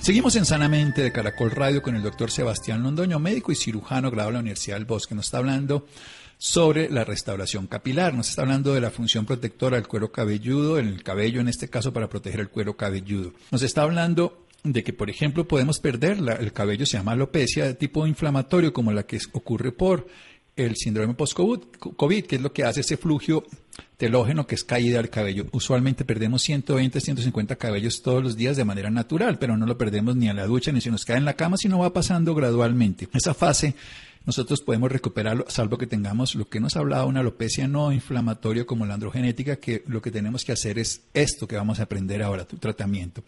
Seguimos 0.00 0.36
en 0.36 0.44
Sanamente 0.44 1.02
de 1.02 1.10
Caracol 1.10 1.50
Radio 1.50 1.82
con 1.82 1.96
el 1.96 2.02
doctor 2.02 2.30
Sebastián 2.30 2.80
Londoño, 2.82 3.18
médico 3.18 3.50
y 3.50 3.56
cirujano 3.56 4.08
graduado 4.08 4.28
de 4.28 4.34
la 4.34 4.40
Universidad 4.40 4.76
del 4.76 4.84
Bosque. 4.84 5.16
Nos 5.16 5.26
está 5.26 5.38
hablando 5.38 5.86
sobre 6.38 6.88
la 6.90 7.02
restauración 7.02 7.66
capilar, 7.66 8.14
nos 8.14 8.28
está 8.28 8.42
hablando 8.42 8.72
de 8.72 8.80
la 8.80 8.90
función 8.90 9.26
protectora 9.26 9.76
del 9.76 9.88
cuero 9.88 10.12
cabelludo, 10.12 10.78
en 10.78 10.86
el 10.86 11.02
cabello 11.02 11.40
en 11.40 11.48
este 11.48 11.68
caso 11.68 11.92
para 11.92 12.08
proteger 12.08 12.38
el 12.38 12.50
cuero 12.50 12.76
cabelludo. 12.76 13.32
Nos 13.50 13.62
está 13.62 13.82
hablando 13.82 14.46
de 14.62 14.84
que, 14.84 14.92
por 14.92 15.10
ejemplo, 15.10 15.48
podemos 15.48 15.80
perder 15.80 16.18
el 16.38 16.52
cabello, 16.52 16.86
se 16.86 16.98
llama 16.98 17.12
alopecia 17.12 17.64
de 17.64 17.74
tipo 17.74 18.06
inflamatorio, 18.06 18.72
como 18.72 18.92
la 18.92 19.04
que 19.04 19.18
ocurre 19.32 19.72
por 19.72 20.06
el 20.56 20.74
síndrome 20.76 21.14
post-COVID, 21.14 22.24
que 22.24 22.36
es 22.36 22.42
lo 22.42 22.52
que 22.52 22.64
hace 22.64 22.80
ese 22.80 22.96
flujio 22.96 23.44
telógeno 23.98 24.46
que 24.46 24.54
es 24.54 24.64
caída 24.64 24.98
del 24.98 25.10
cabello. 25.10 25.46
Usualmente 25.52 26.04
perdemos 26.04 26.42
120, 26.42 27.00
150 27.00 27.56
cabellos 27.56 28.02
todos 28.02 28.22
los 28.22 28.36
días 28.36 28.56
de 28.56 28.64
manera 28.64 28.90
natural, 28.90 29.38
pero 29.38 29.56
no 29.56 29.66
lo 29.66 29.76
perdemos 29.76 30.16
ni 30.16 30.28
a 30.28 30.34
la 30.34 30.46
ducha 30.46 30.72
ni 30.72 30.80
si 30.80 30.90
nos 30.90 31.04
cae 31.04 31.18
en 31.18 31.24
la 31.26 31.34
cama, 31.34 31.56
sino 31.58 31.78
va 31.78 31.92
pasando 31.92 32.34
gradualmente. 32.34 33.08
Esa 33.12 33.34
fase 33.34 33.74
nosotros 34.26 34.60
podemos 34.60 34.90
recuperarlo, 34.90 35.44
salvo 35.48 35.78
que 35.78 35.86
tengamos 35.86 36.34
lo 36.34 36.48
que 36.48 36.60
nos 36.60 36.76
ha 36.76 36.80
hablado, 36.80 37.06
una 37.06 37.20
alopecia 37.20 37.68
no 37.68 37.92
inflamatoria 37.92 38.66
como 38.66 38.84
la 38.84 38.94
androgenética, 38.94 39.56
que 39.56 39.84
lo 39.86 40.02
que 40.02 40.10
tenemos 40.10 40.44
que 40.44 40.52
hacer 40.52 40.78
es 40.78 41.02
esto 41.14 41.46
que 41.46 41.56
vamos 41.56 41.78
a 41.78 41.84
aprender 41.84 42.22
ahora, 42.22 42.44
tu 42.44 42.56
tratamiento. 42.56 43.22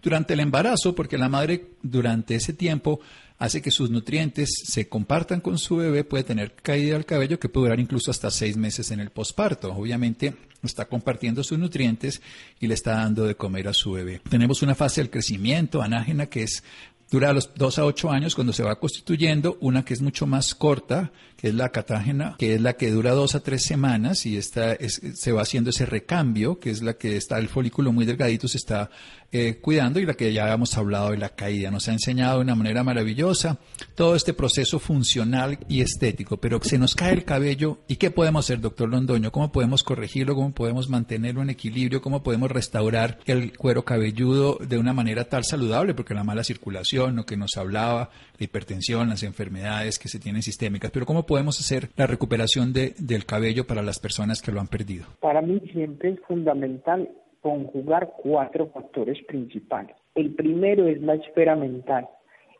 Durante 0.00 0.34
el 0.34 0.40
embarazo, 0.40 0.94
porque 0.94 1.18
la 1.18 1.28
madre 1.28 1.72
durante 1.82 2.36
ese 2.36 2.52
tiempo 2.52 3.00
hace 3.38 3.60
que 3.60 3.70
sus 3.70 3.90
nutrientes 3.90 4.50
se 4.64 4.88
compartan 4.88 5.40
con 5.40 5.58
su 5.58 5.76
bebé, 5.76 6.04
puede 6.04 6.24
tener 6.24 6.54
caída 6.54 6.94
del 6.94 7.04
cabello 7.04 7.38
que 7.38 7.48
puede 7.48 7.66
durar 7.66 7.80
incluso 7.80 8.10
hasta 8.10 8.30
seis 8.30 8.56
meses 8.56 8.90
en 8.92 9.00
el 9.00 9.10
posparto. 9.10 9.74
Obviamente 9.74 10.34
está 10.62 10.86
compartiendo 10.86 11.42
sus 11.42 11.58
nutrientes 11.58 12.22
y 12.60 12.66
le 12.66 12.74
está 12.74 12.92
dando 12.92 13.24
de 13.24 13.34
comer 13.34 13.68
a 13.68 13.74
su 13.74 13.92
bebé. 13.92 14.20
Tenemos 14.28 14.62
una 14.62 14.74
fase 14.74 15.00
del 15.00 15.10
crecimiento 15.10 15.82
anágena 15.82 16.26
que 16.26 16.44
es 16.44 16.62
dura 17.10 17.32
los 17.32 17.50
2 17.54 17.78
a 17.78 17.84
8 17.84 18.10
años 18.10 18.34
cuando 18.34 18.52
se 18.52 18.62
va 18.62 18.78
constituyendo, 18.78 19.56
una 19.60 19.84
que 19.84 19.94
es 19.94 20.02
mucho 20.02 20.26
más 20.26 20.54
corta, 20.54 21.12
que 21.36 21.48
es 21.48 21.54
la 21.54 21.70
catágena, 21.70 22.36
que 22.38 22.54
es 22.54 22.60
la 22.60 22.74
que 22.74 22.90
dura 22.90 23.12
2 23.12 23.34
a 23.34 23.40
3 23.40 23.62
semanas 23.62 24.26
y 24.26 24.36
esta 24.36 24.76
se 24.88 25.32
va 25.32 25.42
haciendo 25.42 25.70
ese 25.70 25.86
recambio, 25.86 26.58
que 26.58 26.70
es 26.70 26.82
la 26.82 26.94
que 26.94 27.16
está 27.16 27.38
el 27.38 27.48
folículo 27.48 27.92
muy 27.92 28.06
delgadito, 28.06 28.48
se 28.48 28.58
está 28.58 28.90
eh, 29.32 29.58
cuidando 29.60 30.00
y 30.00 30.06
la 30.06 30.14
que 30.14 30.32
ya 30.32 30.44
habíamos 30.44 30.76
hablado 30.76 31.10
de 31.10 31.18
la 31.18 31.30
caída. 31.30 31.70
Nos 31.70 31.88
ha 31.88 31.92
enseñado 31.92 32.36
de 32.36 32.44
una 32.44 32.54
manera 32.54 32.84
maravillosa 32.84 33.58
todo 33.94 34.14
este 34.14 34.34
proceso 34.34 34.78
funcional 34.78 35.58
y 35.68 35.80
estético, 35.80 36.36
pero 36.36 36.60
se 36.62 36.78
nos 36.78 36.94
cae 36.94 37.12
el 37.12 37.24
cabello 37.24 37.78
y 37.88 37.96
¿qué 37.96 38.10
podemos 38.10 38.44
hacer, 38.44 38.60
doctor 38.60 38.88
Londoño? 38.88 39.32
¿Cómo 39.32 39.52
podemos 39.52 39.82
corregirlo? 39.82 40.34
¿Cómo 40.34 40.52
podemos 40.52 40.88
mantenerlo 40.88 41.42
en 41.42 41.50
equilibrio? 41.50 42.00
¿Cómo 42.00 42.22
podemos 42.22 42.50
restaurar 42.50 43.18
el 43.26 43.56
cuero 43.56 43.84
cabelludo 43.84 44.58
de 44.60 44.78
una 44.78 44.92
manera 44.92 45.24
tal 45.24 45.44
saludable? 45.44 45.94
Porque 45.94 46.14
la 46.14 46.24
mala 46.24 46.44
circulación 46.44 47.16
lo 47.16 47.26
que 47.26 47.36
nos 47.36 47.56
hablaba, 47.56 48.10
la 48.38 48.44
hipertensión, 48.44 49.08
las 49.08 49.22
enfermedades 49.22 49.98
que 49.98 50.08
se 50.08 50.18
tienen 50.18 50.42
sistémicas, 50.42 50.90
pero 50.90 51.06
¿cómo 51.06 51.26
podemos 51.26 51.58
hacer 51.60 51.90
la 51.96 52.06
recuperación 52.06 52.72
de, 52.72 52.94
del 52.98 53.26
cabello 53.26 53.66
para 53.66 53.82
las 53.82 53.98
personas 53.98 54.42
que 54.42 54.52
lo 54.52 54.60
han 54.60 54.68
perdido? 54.68 55.06
Para 55.20 55.42
mí 55.42 55.60
siempre 55.72 56.10
es 56.10 56.20
fundamental 56.26 57.08
conjugar 57.46 58.10
cuatro 58.16 58.66
factores 58.74 59.22
principales. 59.28 59.94
El 60.16 60.34
primero 60.34 60.88
es 60.88 61.00
la 61.00 61.14
esfera 61.14 61.54
mental, 61.54 62.08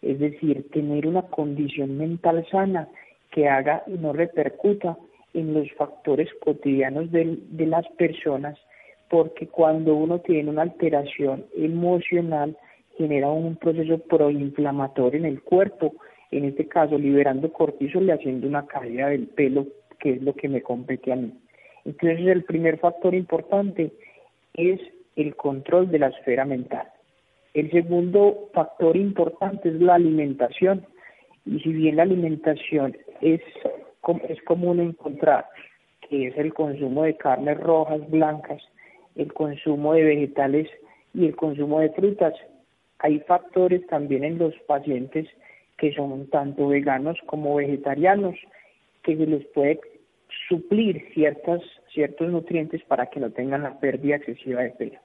es 0.00 0.20
decir, 0.20 0.70
tener 0.70 1.08
una 1.08 1.22
condición 1.22 1.98
mental 1.98 2.46
sana 2.52 2.88
que 3.32 3.48
haga 3.48 3.82
y 3.88 3.94
no 3.94 4.12
repercuta 4.12 4.96
en 5.34 5.54
los 5.54 5.68
factores 5.72 6.28
cotidianos 6.38 7.10
de, 7.10 7.36
de 7.48 7.66
las 7.66 7.84
personas, 7.98 8.56
porque 9.10 9.48
cuando 9.48 9.96
uno 9.96 10.20
tiene 10.20 10.50
una 10.50 10.62
alteración 10.62 11.46
emocional, 11.56 12.56
genera 12.96 13.28
un 13.28 13.56
proceso 13.56 13.98
proinflamatorio 13.98 15.18
en 15.18 15.26
el 15.26 15.42
cuerpo, 15.42 15.94
en 16.30 16.44
este 16.44 16.68
caso 16.68 16.96
liberando 16.96 17.52
cortisol 17.52 18.04
y 18.06 18.12
haciendo 18.12 18.46
una 18.46 18.66
caída 18.66 19.08
del 19.08 19.26
pelo, 19.26 19.66
que 19.98 20.12
es 20.12 20.22
lo 20.22 20.32
que 20.34 20.48
me 20.48 20.62
compete 20.62 21.12
a 21.12 21.16
mí. 21.16 21.32
Entonces 21.84 22.24
el 22.24 22.44
primer 22.44 22.78
factor 22.78 23.16
importante 23.16 23.90
es 24.56 24.80
el 25.16 25.34
control 25.36 25.90
de 25.90 25.98
la 25.98 26.08
esfera 26.08 26.44
mental. 26.44 26.88
El 27.54 27.70
segundo 27.70 28.50
factor 28.52 28.96
importante 28.96 29.68
es 29.68 29.80
la 29.80 29.94
alimentación. 29.94 30.84
Y 31.46 31.60
si 31.60 31.72
bien 31.72 31.96
la 31.96 32.02
alimentación 32.02 32.96
es, 33.20 33.40
es 34.28 34.42
común 34.42 34.80
encontrar, 34.80 35.46
que 36.08 36.28
es 36.28 36.36
el 36.36 36.52
consumo 36.52 37.04
de 37.04 37.16
carnes 37.16 37.58
rojas, 37.58 38.00
blancas, 38.10 38.62
el 39.14 39.32
consumo 39.32 39.94
de 39.94 40.04
vegetales 40.04 40.68
y 41.14 41.26
el 41.26 41.36
consumo 41.36 41.80
de 41.80 41.90
frutas, 41.90 42.34
hay 42.98 43.20
factores 43.20 43.86
también 43.86 44.24
en 44.24 44.38
los 44.38 44.54
pacientes 44.66 45.26
que 45.78 45.94
son 45.94 46.28
tanto 46.28 46.68
veganos 46.68 47.18
como 47.26 47.56
vegetarianos 47.56 48.34
que 49.02 49.16
se 49.16 49.26
les 49.26 49.46
puede 49.48 49.80
suplir 50.48 51.04
ciertas, 51.14 51.60
ciertos 51.92 52.28
nutrientes 52.30 52.82
para 52.84 53.06
que 53.06 53.20
no 53.20 53.30
tengan 53.30 53.62
la 53.62 53.78
pérdida 53.78 54.16
excesiva 54.16 54.62
de 54.62 54.70
pelo. 54.70 54.98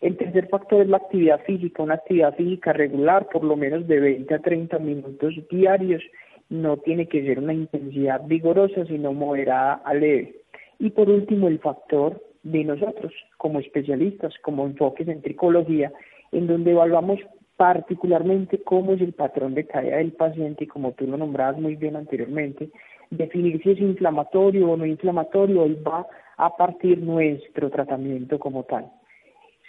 El 0.00 0.16
tercer 0.16 0.48
factor 0.48 0.82
es 0.82 0.88
la 0.88 0.98
actividad 0.98 1.40
física, 1.44 1.82
una 1.82 1.94
actividad 1.94 2.36
física 2.36 2.72
regular, 2.72 3.28
por 3.32 3.42
lo 3.42 3.56
menos 3.56 3.86
de 3.88 3.98
20 3.98 4.32
a 4.34 4.38
30 4.38 4.78
minutos 4.78 5.34
diarios. 5.50 6.02
No 6.48 6.76
tiene 6.76 7.08
que 7.08 7.22
ser 7.24 7.40
una 7.40 7.52
intensidad 7.52 8.24
vigorosa, 8.26 8.86
sino 8.86 9.12
moderada 9.12 9.82
a 9.84 9.94
leve. 9.94 10.36
Y 10.78 10.90
por 10.90 11.10
último, 11.10 11.48
el 11.48 11.58
factor 11.58 12.22
de 12.44 12.64
nosotros 12.64 13.12
como 13.36 13.58
especialistas, 13.58 14.32
como 14.42 14.66
enfoques 14.66 15.08
en 15.08 15.20
tricología, 15.20 15.92
en 16.30 16.46
donde 16.46 16.70
evaluamos 16.70 17.18
particularmente 17.56 18.62
cómo 18.62 18.92
es 18.92 19.00
el 19.00 19.12
patrón 19.14 19.54
de 19.54 19.66
caída 19.66 19.96
del 19.96 20.12
paciente 20.12 20.68
como 20.68 20.92
tú 20.92 21.08
lo 21.08 21.16
nombrabas 21.16 21.58
muy 21.58 21.74
bien 21.74 21.96
anteriormente, 21.96 22.70
definir 23.10 23.62
si 23.62 23.70
es 23.70 23.80
inflamatorio 23.80 24.70
o 24.70 24.76
no 24.76 24.86
inflamatorio 24.86 25.66
y 25.66 25.74
va 25.74 26.06
a 26.36 26.56
partir 26.56 26.98
nuestro 26.98 27.70
tratamiento 27.70 28.38
como 28.38 28.64
tal. 28.64 28.90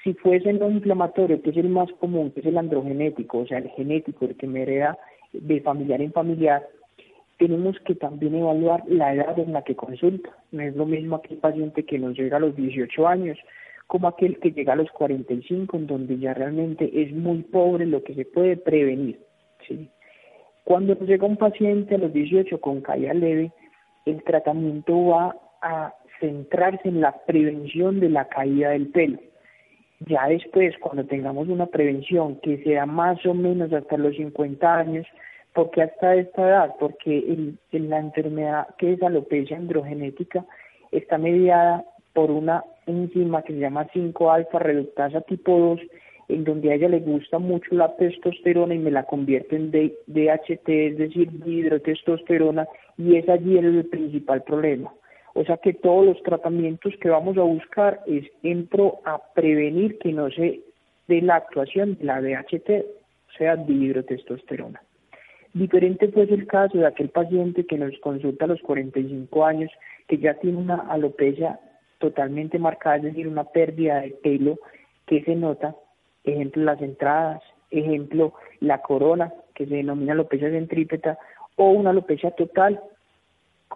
Si 0.03 0.13
fuese 0.13 0.53
no 0.53 0.69
inflamatorio, 0.69 1.41
que 1.41 1.50
es 1.50 1.58
el 1.58 1.69
más 1.69 1.91
común, 1.93 2.31
que 2.31 2.39
es 2.39 2.46
el 2.46 2.58
androgenético, 2.58 3.39
o 3.39 3.48
sea, 3.48 3.58
el 3.58 3.69
genético, 3.72 4.25
el 4.25 4.38
que 4.38 4.48
me 4.48 4.62
hereda 4.62 4.98
de 5.34 5.62
familiar 5.62 6.01
en 6.01 6.13
familiar, 6.13 6.67
tenemos 7.38 7.77
que 7.86 7.96
también 7.96 8.36
evaluar 8.36 8.84
la 8.88 9.13
edad 9.13 9.38
en 9.39 9.53
la 9.53 9.63
que 9.63 9.75
consulta. 9.75 10.29
No 10.51 10.62
es 10.62 10.75
lo 10.75 10.86
mismo 10.86 11.15
aquel 11.15 11.38
paciente 11.38 11.86
que 11.86 12.00
nos 12.00 12.17
llega 12.17 12.38
a 12.38 12.41
los 12.41 12.55
18 12.55 13.08
años 13.08 13.38
como 13.88 14.08
aquel 14.08 14.39
que 14.39 14.51
llega 14.51 14.74
a 14.74 14.75
los 14.75 14.91
45, 14.91 15.75
en 15.75 15.88
donde 15.88 16.19
ya 16.19 16.36
realmente 16.36 16.91
es 16.93 17.12
muy 17.12 17.41
pobre 17.41 17.88
lo 17.88 18.03
que 18.03 18.13
se 18.13 18.24
puede 18.24 18.55
prevenir. 18.55 19.19
¿sí? 19.67 19.89
Cuando 20.70 20.94
llega 21.00 21.26
un 21.26 21.36
paciente 21.36 21.96
a 21.96 21.98
los 21.98 22.14
18 22.14 22.62
con 22.62 22.82
caída 22.82 23.12
leve, 23.16 23.52
el 24.06 24.22
tratamiento 24.22 25.04
va 25.08 25.36
a 25.64 25.96
centrarse 26.20 26.88
en 26.88 27.02
la 27.02 27.12
prevención 27.26 28.00
de 28.00 28.10
la 28.10 28.26
caída 28.26 28.70
del 28.70 28.90
pelo. 28.90 29.18
Ya 30.01 30.27
después, 30.27 30.75
cuando 30.79 31.05
tengamos 31.05 31.48
una 31.48 31.66
prevención 31.66 32.40
que 32.42 32.62
sea 32.64 32.86
más 32.86 33.25
o 33.25 33.34
menos 33.34 33.74
hasta 33.74 33.98
los 33.98 34.16
50 34.16 34.77
años, 34.77 35.08
porque 35.55 35.82
hasta 35.82 36.14
esta 36.14 36.48
edad, 36.48 36.75
porque 36.79 37.55
la 37.72 37.98
enfermedad 37.98 38.68
que 38.77 38.94
es 38.94 39.01
alopecia 39.01 39.58
androgenética 39.58 40.46
está 40.92 41.18
mediada 41.18 41.84
por 42.14 42.29
una 42.29 42.64
enzima 42.86 43.42
que 43.42 43.53
se 43.53 43.60
llama 43.60 43.88
5-alfa 43.88 44.60
reductasa 44.60 45.22
tipo 45.22 45.58
2, 45.58 45.79
en 46.29 46.44
donde 46.44 46.72
a 46.72 46.75
ella 46.75 46.87
le 46.87 47.00
gusta 47.00 47.39
mucho 47.39 47.75
la 47.75 47.96
testosterona 47.96 48.75
y 48.75 48.79
me 48.79 48.92
la 48.92 49.03
convierte 49.03 49.55
en 49.55 49.72
DHT, 49.72 50.70
es 50.70 50.98
decir, 50.98 51.29
hidrotestosterona, 51.46 52.68
y 52.98 53.15
es 53.15 53.27
allí 53.27 53.57
el 53.57 53.85
principal 53.85 54.44
problema. 54.44 54.94
O 55.33 55.44
sea 55.44 55.57
que 55.57 55.74
todos 55.74 56.05
los 56.05 56.22
tratamientos 56.24 56.94
que 57.01 57.09
vamos 57.09 57.37
a 57.37 57.42
buscar 57.42 58.01
es 58.05 58.25
en 58.44 58.68
pro 58.68 59.00
a 59.05 59.20
prevenir 59.33 59.98
que 60.00 60.11
no 60.13 60.29
se 60.29 60.61
dé 61.07 61.22
la 61.22 61.37
actuación 61.37 61.98
de 61.98 62.05
la 62.05 62.22
DHT, 62.22 62.70
o 62.70 63.37
sea, 63.37 63.55
dihidrotestosterona. 63.55 64.81
Diferente 65.53 66.09
fue 66.09 66.24
el 66.24 66.46
caso 66.46 66.77
de 66.77 66.85
aquel 66.85 67.09
paciente 67.09 67.65
que 67.65 67.77
nos 67.77 67.98
consulta 68.00 68.46
a 68.46 68.50
los 68.50 68.61
45 68.61 69.46
años, 69.46 69.72
que 70.07 70.20
ya 70.20 70.35
tiene 70.35 70.57
una 70.57 70.75
alopecia 70.89 71.59
totalmente 71.98 72.59
marcada, 72.59 72.98
es 72.98 73.03
decir, 73.03 73.27
una 73.27 73.46
pérdida 73.46 74.01
de 74.01 74.11
pelo 74.11 74.59
que 75.07 75.24
se 75.24 75.35
nota, 75.35 75.75
ejemplo 76.24 76.64
las 76.64 76.82
entradas, 76.82 77.42
ejemplo 77.72 78.34
la 78.60 78.82
corona, 78.82 79.34
que 79.55 79.66
se 79.66 79.75
denomina 79.75 80.14
alopecia 80.14 80.50
centrípeta, 80.50 81.18
o 81.55 81.72
una 81.72 81.90
alopecia 81.90 82.32
total, 82.32 82.79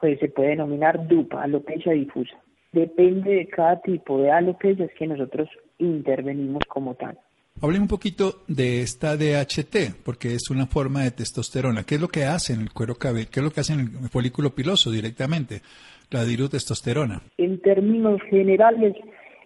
que 0.01 0.17
se 0.17 0.29
puede 0.29 0.49
denominar 0.49 1.07
DUPA, 1.07 1.43
alopecia 1.43 1.93
difusa. 1.93 2.35
Depende 2.71 3.31
de 3.35 3.47
cada 3.47 3.79
tipo 3.81 4.19
de 4.19 4.31
alopecia 4.31 4.85
es 4.85 4.93
que 4.97 5.05
nosotros 5.05 5.47
intervenimos 5.77 6.63
como 6.67 6.95
tal. 6.95 7.17
Hablemos 7.61 7.83
un 7.83 7.87
poquito 7.87 8.41
de 8.47 8.81
esta 8.81 9.15
DHT, 9.15 10.03
porque 10.03 10.33
es 10.33 10.49
una 10.49 10.65
forma 10.65 11.03
de 11.03 11.11
testosterona. 11.11 11.83
¿Qué 11.83 11.95
es 11.95 12.01
lo 12.01 12.07
que 12.07 12.25
hace 12.25 12.53
en 12.53 12.61
el 12.61 12.73
cuero 12.73 12.95
cabelludo? 12.95 13.29
¿Qué 13.31 13.39
es 13.39 13.43
lo 13.43 13.51
que 13.51 13.59
hace 13.61 13.73
en 13.73 13.79
el 13.79 14.09
folículo 14.09 14.49
piloso 14.55 14.89
directamente? 14.89 15.61
La 16.09 16.25
dihidrotestosterona. 16.25 17.21
En 17.37 17.61
términos 17.61 18.21
generales, 18.29 18.95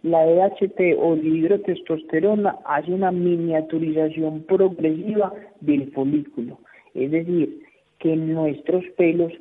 la 0.04 0.26
DHT 0.26 0.96
o 1.00 1.16
dihidrotestosterona 1.16 2.58
hace 2.66 2.92
una 2.92 3.12
miniaturización 3.12 4.44
progresiva 4.44 5.34
del 5.62 5.92
folículo. 5.92 6.60
Es 6.94 7.12
decir, 7.12 7.64
que 8.00 8.16
nuestros 8.16 8.86
pelos 8.98 9.34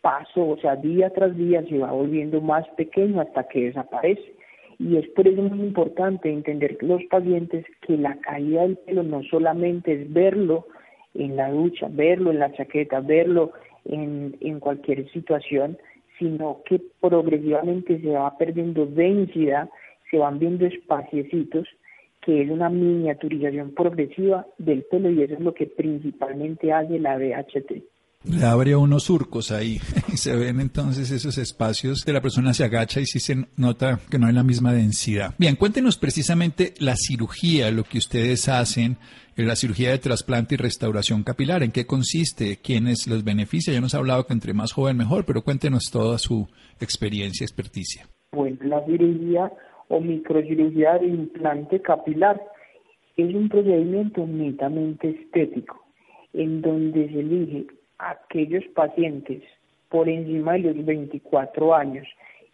paso, 0.00 0.48
o 0.48 0.56
sea, 0.58 0.76
día 0.76 1.10
tras 1.10 1.36
día 1.36 1.64
se 1.68 1.78
va 1.78 1.92
volviendo 1.92 2.40
más 2.40 2.68
pequeño 2.70 3.20
hasta 3.20 3.44
que 3.44 3.66
desaparece. 3.66 4.34
Y 4.78 4.96
es 4.96 5.08
por 5.10 5.28
eso 5.28 5.42
muy 5.42 5.64
importante 5.64 6.28
entender 6.30 6.76
los 6.80 7.04
pacientes 7.04 7.64
que 7.86 7.96
la 7.96 8.16
caída 8.16 8.62
del 8.62 8.76
pelo 8.78 9.04
no 9.04 9.22
solamente 9.22 9.92
es 9.92 10.12
verlo 10.12 10.66
en 11.14 11.36
la 11.36 11.50
ducha, 11.50 11.88
verlo 11.88 12.32
en 12.32 12.40
la 12.40 12.52
chaqueta, 12.52 13.00
verlo 13.00 13.52
en 13.84 14.60
cualquier 14.60 15.08
situación, 15.10 15.76
sino 16.18 16.60
que 16.66 16.80
progresivamente 17.00 18.00
se 18.00 18.10
va 18.10 18.36
perdiendo 18.36 18.86
densidad, 18.86 19.68
se 20.10 20.18
van 20.18 20.38
viendo 20.38 20.66
espaciecitos, 20.66 21.66
que 22.20 22.42
es 22.42 22.50
una 22.50 22.68
miniaturización 22.68 23.74
progresiva 23.74 24.46
del 24.58 24.84
pelo 24.84 25.10
y 25.10 25.22
eso 25.22 25.34
es 25.34 25.40
lo 25.40 25.54
que 25.54 25.66
principalmente 25.66 26.72
hace 26.72 26.98
la 26.98 27.18
DHT 27.18 27.91
le 28.24 28.44
abre 28.44 28.76
unos 28.76 29.04
surcos 29.04 29.50
ahí 29.50 29.80
y 30.12 30.16
se 30.16 30.36
ven 30.36 30.60
entonces 30.60 31.10
esos 31.10 31.38
espacios 31.38 32.04
de 32.04 32.12
la 32.12 32.20
persona 32.20 32.54
se 32.54 32.64
agacha 32.64 33.00
y 33.00 33.06
sí 33.06 33.20
se 33.20 33.46
nota 33.56 34.00
que 34.10 34.18
no 34.18 34.26
hay 34.26 34.32
la 34.32 34.42
misma 34.42 34.72
densidad. 34.72 35.34
Bien, 35.38 35.56
cuéntenos 35.56 35.96
precisamente 35.96 36.74
la 36.78 36.94
cirugía, 36.96 37.70
lo 37.70 37.84
que 37.84 37.98
ustedes 37.98 38.48
hacen, 38.48 38.98
eh, 39.36 39.44
la 39.44 39.56
cirugía 39.56 39.90
de 39.90 39.98
trasplante 39.98 40.54
y 40.54 40.58
restauración 40.58 41.22
capilar, 41.22 41.62
en 41.62 41.72
qué 41.72 41.86
consiste, 41.86 42.58
quiénes 42.62 43.06
los 43.06 43.24
beneficia. 43.24 43.72
Ya 43.72 43.80
nos 43.80 43.94
ha 43.94 43.98
hablado 43.98 44.26
que 44.26 44.32
entre 44.32 44.54
más 44.54 44.72
joven 44.72 44.96
mejor, 44.96 45.24
pero 45.24 45.42
cuéntenos 45.42 45.90
toda 45.90 46.18
su 46.18 46.48
experiencia, 46.80 47.44
experticia. 47.44 48.06
Bueno, 48.32 48.58
la 48.62 48.84
cirugía 48.86 49.52
o 49.88 50.00
microcirugía 50.00 50.98
de 50.98 51.06
implante 51.06 51.80
capilar 51.80 52.40
es 53.16 53.34
un 53.34 53.48
procedimiento 53.48 54.26
netamente 54.26 55.10
estético 55.10 55.84
en 56.32 56.62
donde 56.62 57.08
se 57.08 57.20
elige 57.20 57.66
aquellos 58.02 58.64
pacientes 58.74 59.42
por 59.88 60.08
encima 60.08 60.54
de 60.54 60.74
los 60.74 60.84
24 60.84 61.74
años 61.74 62.06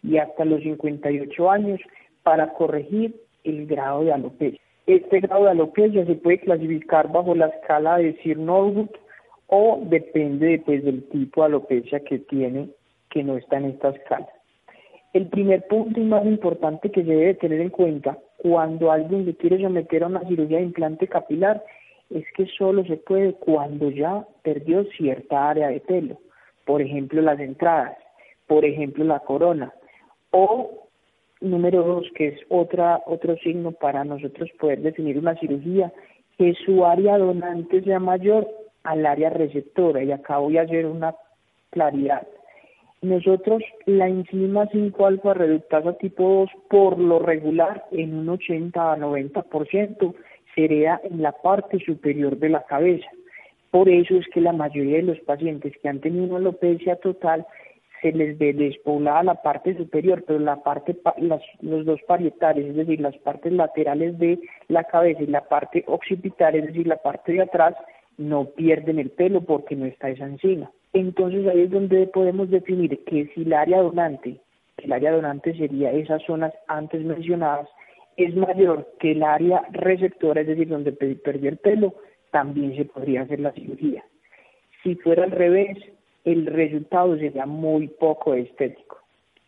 y 0.03 0.17
hasta 0.17 0.45
los 0.45 0.61
58 0.61 1.51
años 1.51 1.79
para 2.23 2.53
corregir 2.53 3.15
el 3.43 3.65
grado 3.65 4.03
de 4.03 4.13
alopecia. 4.13 4.59
Este 4.85 5.19
grado 5.19 5.45
de 5.45 5.51
alopecia 5.51 6.05
se 6.05 6.15
puede 6.15 6.39
clasificar 6.39 7.11
bajo 7.11 7.35
la 7.35 7.47
escala 7.47 7.97
de 7.97 8.13
Sir 8.21 8.37
Norwood 8.37 8.89
o 9.47 9.79
depende 9.83 10.61
pues, 10.65 10.83
del 10.83 11.03
tipo 11.09 11.41
de 11.41 11.47
alopecia 11.47 11.99
que 12.01 12.19
tiene 12.19 12.69
que 13.09 13.23
no 13.23 13.37
está 13.37 13.57
en 13.57 13.65
esta 13.65 13.89
escala. 13.89 14.27
El 15.13 15.27
primer 15.27 15.65
punto 15.67 15.99
y 15.99 16.03
más 16.03 16.25
importante 16.25 16.91
que 16.91 17.03
se 17.03 17.09
debe 17.09 17.33
tener 17.33 17.61
en 17.61 17.69
cuenta 17.69 18.17
cuando 18.37 18.91
alguien 18.91 19.25
se 19.25 19.35
quiere 19.35 19.61
someter 19.61 20.03
a 20.03 20.07
una 20.07 20.27
cirugía 20.27 20.57
de 20.57 20.65
implante 20.65 21.07
capilar 21.07 21.63
es 22.09 22.25
que 22.35 22.45
solo 22.57 22.83
se 22.85 22.97
puede 22.97 23.33
cuando 23.33 23.89
ya 23.89 24.25
perdió 24.43 24.83
cierta 24.97 25.49
área 25.49 25.69
de 25.69 25.79
pelo, 25.79 26.19
por 26.65 26.81
ejemplo 26.81 27.21
las 27.21 27.39
entradas, 27.39 27.97
por 28.47 28.65
ejemplo 28.65 29.03
la 29.05 29.19
corona, 29.19 29.73
o 30.31 30.87
número 31.41 31.83
dos, 31.83 32.07
que 32.15 32.29
es 32.29 32.39
otra, 32.49 33.01
otro 33.05 33.37
signo 33.37 33.71
para 33.71 34.03
nosotros 34.03 34.49
poder 34.59 34.81
definir 34.81 35.17
una 35.17 35.35
cirugía, 35.35 35.91
que 36.37 36.53
su 36.65 36.85
área 36.85 37.17
donante 37.17 37.81
sea 37.83 37.99
mayor 37.99 38.47
al 38.83 39.05
área 39.05 39.29
receptora, 39.29 40.03
y 40.03 40.11
acá 40.11 40.37
voy 40.37 40.57
a 40.57 40.63
hacer 40.63 40.85
una 40.85 41.15
claridad. 41.69 42.27
Nosotros 43.01 43.63
la 43.85 44.09
enzima 44.09 44.67
5-alfa 44.67 45.33
reductasa 45.33 45.93
tipo 45.93 46.23
2 46.23 46.49
por 46.69 46.99
lo 46.99 47.19
regular 47.19 47.85
en 47.91 48.13
un 48.13 48.29
80 48.29 48.93
a 48.93 48.97
90% 48.97 50.13
se 50.55 50.65
en 50.65 51.21
la 51.21 51.31
parte 51.31 51.79
superior 51.79 52.37
de 52.37 52.49
la 52.49 52.63
cabeza. 52.65 53.07
Por 53.71 53.87
eso 53.87 54.15
es 54.15 54.27
que 54.33 54.41
la 54.41 54.53
mayoría 54.53 54.97
de 54.97 55.03
los 55.03 55.19
pacientes 55.21 55.73
que 55.81 55.89
han 55.89 55.99
tenido 55.99 56.25
una 56.25 56.37
alopecia 56.37 56.95
total 56.97 57.45
se 58.01 58.11
les 58.11 58.37
ve 58.37 58.53
despoblada 58.53 59.23
la 59.23 59.41
parte 59.41 59.75
superior, 59.75 60.23
pero 60.25 60.39
la 60.39 60.63
parte, 60.63 60.95
los 61.61 61.85
dos 61.85 62.01
parietales, 62.07 62.67
es 62.67 62.75
decir, 62.75 63.01
las 63.01 63.17
partes 63.17 63.51
laterales 63.51 64.17
de 64.17 64.39
la 64.69 64.85
cabeza 64.85 65.21
y 65.21 65.27
la 65.27 65.47
parte 65.47 65.83
occipital, 65.87 66.55
es 66.55 66.67
decir, 66.67 66.87
la 66.87 66.97
parte 66.97 67.33
de 67.33 67.41
atrás, 67.41 67.75
no 68.17 68.45
pierden 68.45 68.99
el 68.99 69.11
pelo 69.11 69.41
porque 69.41 69.75
no 69.75 69.85
está 69.85 70.09
esa 70.09 70.25
enzima. 70.25 70.71
Entonces 70.93 71.45
ahí 71.47 71.61
es 71.61 71.71
donde 71.71 72.07
podemos 72.07 72.49
definir 72.49 73.03
que 73.05 73.27
si 73.33 73.41
el 73.43 73.53
área 73.53 73.81
donante, 73.81 74.39
el 74.77 74.91
área 74.91 75.11
donante 75.11 75.55
sería 75.57 75.91
esas 75.91 76.23
zonas 76.23 76.53
antes 76.67 77.03
mencionadas, 77.03 77.69
es 78.25 78.35
mayor 78.35 78.87
que 78.99 79.11
el 79.11 79.23
área 79.23 79.63
receptora, 79.71 80.41
es 80.41 80.47
decir, 80.47 80.67
donde 80.67 80.91
perdió 80.91 81.49
el 81.49 81.57
pelo, 81.57 81.95
también 82.31 82.75
se 82.75 82.85
podría 82.85 83.21
hacer 83.21 83.39
la 83.39 83.51
cirugía. 83.53 84.03
Si 84.83 84.95
fuera 84.95 85.23
al 85.23 85.31
revés, 85.31 85.77
el 86.25 86.45
resultado 86.45 87.17
sería 87.17 87.45
muy 87.45 87.87
poco 87.87 88.33
estético. 88.33 88.99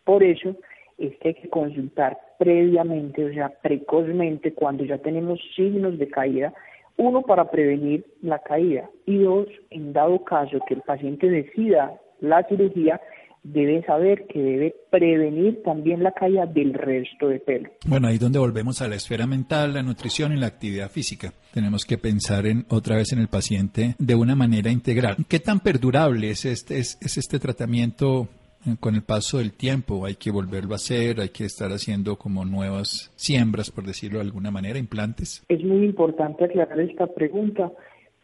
Por 0.03 0.23
eso 0.23 0.55
es 0.97 1.15
que 1.17 1.29
hay 1.29 1.34
que 1.36 1.49
consultar 1.49 2.17
previamente, 2.38 3.25
o 3.25 3.34
sea, 3.34 3.49
precozmente, 3.62 4.53
cuando 4.53 4.84
ya 4.84 4.97
tenemos 4.97 5.39
signos 5.55 5.97
de 5.97 6.10
caída, 6.10 6.53
uno 6.97 7.21
para 7.21 7.49
prevenir 7.49 8.05
la 8.21 8.39
caída 8.39 8.89
y 9.05 9.19
dos, 9.19 9.47
en 9.69 9.93
dado 9.93 10.23
caso 10.23 10.60
que 10.67 10.75
el 10.75 10.81
paciente 10.81 11.29
decida 11.29 11.99
la 12.19 12.43
cirugía, 12.43 13.01
debe 13.43 13.84
saber 13.84 14.27
que 14.27 14.39
debe 14.39 14.75
prevenir 14.89 15.63
también 15.63 16.04
la 16.04 16.12
caída 16.12 16.45
del 16.45 16.73
resto 16.73 17.27
de 17.27 17.39
pelo. 17.39 17.69
Bueno, 17.88 18.08
ahí 18.08 18.17
donde 18.17 18.39
volvemos 18.39 18.82
a 18.82 18.88
la 18.88 18.95
esfera 18.95 19.25
mental, 19.25 19.73
la 19.73 19.84
nutrición 19.84 20.34
y 20.34 20.39
la 20.39 20.47
actividad 20.47 20.91
física. 20.91 21.34
Tenemos 21.54 21.86
que 21.86 21.97
pensar 21.97 22.45
en 22.45 22.65
otra 22.69 22.97
vez 22.97 23.12
en 23.13 23.19
el 23.19 23.27
paciente 23.27 23.95
de 23.97 24.15
una 24.15 24.36
manera 24.36 24.71
integral. 24.71 25.17
¿Qué 25.27 25.39
tan 25.39 25.60
perdurable 25.60 26.30
es 26.30 26.45
este, 26.45 26.77
es, 26.77 26.97
este 27.01 27.39
tratamiento 27.39 28.27
eh, 28.65 28.75
con 28.80 28.93
el 28.95 29.01
paso 29.01 29.39
del 29.39 29.54
tiempo? 29.54 30.06
Hay 30.06 30.15
que 30.15 30.32
volverlo 30.32 30.73
a 30.73 30.75
hacer, 30.75 31.19
hay 31.19 31.30
que 31.30 31.45
estar 31.45 31.71
haciendo 31.71 32.17
como 32.17 32.45
nuevas 32.45 33.12
siembras, 33.15 33.71
por 33.71 33.86
decirlo 33.86 34.19
de 34.19 34.25
alguna 34.25 34.51
manera, 34.51 34.77
implantes. 34.77 35.43
Es 35.49 35.63
muy 35.63 35.86
importante 35.86 36.45
aclarar 36.45 36.80
esta 36.80 37.08
pregunta 37.08 37.71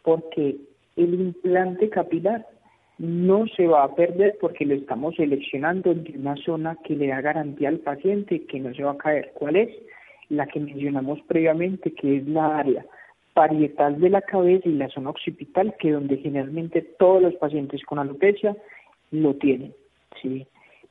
porque 0.04 0.56
el 0.96 1.14
implante 1.14 1.90
capilar 1.90 2.46
no 2.98 3.46
se 3.46 3.66
va 3.66 3.84
a 3.84 3.94
perder 3.94 4.36
porque 4.40 4.66
lo 4.66 4.74
estamos 4.74 5.14
seleccionando 5.14 5.94
de 5.94 6.18
una 6.18 6.36
zona 6.36 6.76
que 6.84 6.96
le 6.96 7.08
da 7.08 7.20
garantía 7.20 7.68
al 7.68 7.78
paciente 7.78 8.44
que 8.46 8.58
no 8.58 8.74
se 8.74 8.82
va 8.82 8.92
a 8.92 8.98
caer. 8.98 9.32
¿Cuál 9.34 9.56
es? 9.56 9.70
La 10.28 10.46
que 10.46 10.60
mencionamos 10.60 11.20
previamente, 11.28 11.92
que 11.92 12.18
es 12.18 12.28
la 12.28 12.58
área 12.58 12.84
parietal 13.34 14.00
de 14.00 14.10
la 14.10 14.20
cabeza 14.20 14.68
y 14.68 14.72
la 14.72 14.88
zona 14.88 15.10
occipital, 15.10 15.74
que 15.78 15.92
donde 15.92 16.16
generalmente 16.16 16.82
todos 16.98 17.22
los 17.22 17.34
pacientes 17.36 17.84
con 17.84 18.00
alopecia 18.00 18.56
lo 19.12 19.34
tienen. 19.34 19.72
¿sí? 20.20 20.44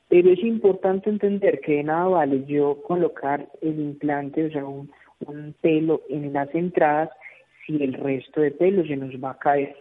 Pero 0.08 0.30
es 0.30 0.42
importante 0.42 1.10
entender 1.10 1.60
que 1.60 1.76
de 1.76 1.82
nada 1.84 2.06
vale 2.06 2.44
yo 2.46 2.80
colocar 2.86 3.46
el 3.60 3.78
implante, 3.78 4.46
o 4.46 4.50
sea, 4.50 4.64
un, 4.64 4.90
un 5.26 5.54
pelo 5.60 6.00
en 6.08 6.32
las 6.32 6.52
entradas, 6.54 7.10
si 7.66 7.82
el 7.82 7.92
resto 7.92 8.40
de 8.40 8.52
pelo 8.52 8.86
se 8.86 8.96
nos 8.96 9.12
va 9.22 9.32
a 9.32 9.38
caer. 9.38 9.76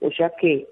O 0.00 0.10
sea 0.10 0.32
que 0.40 0.66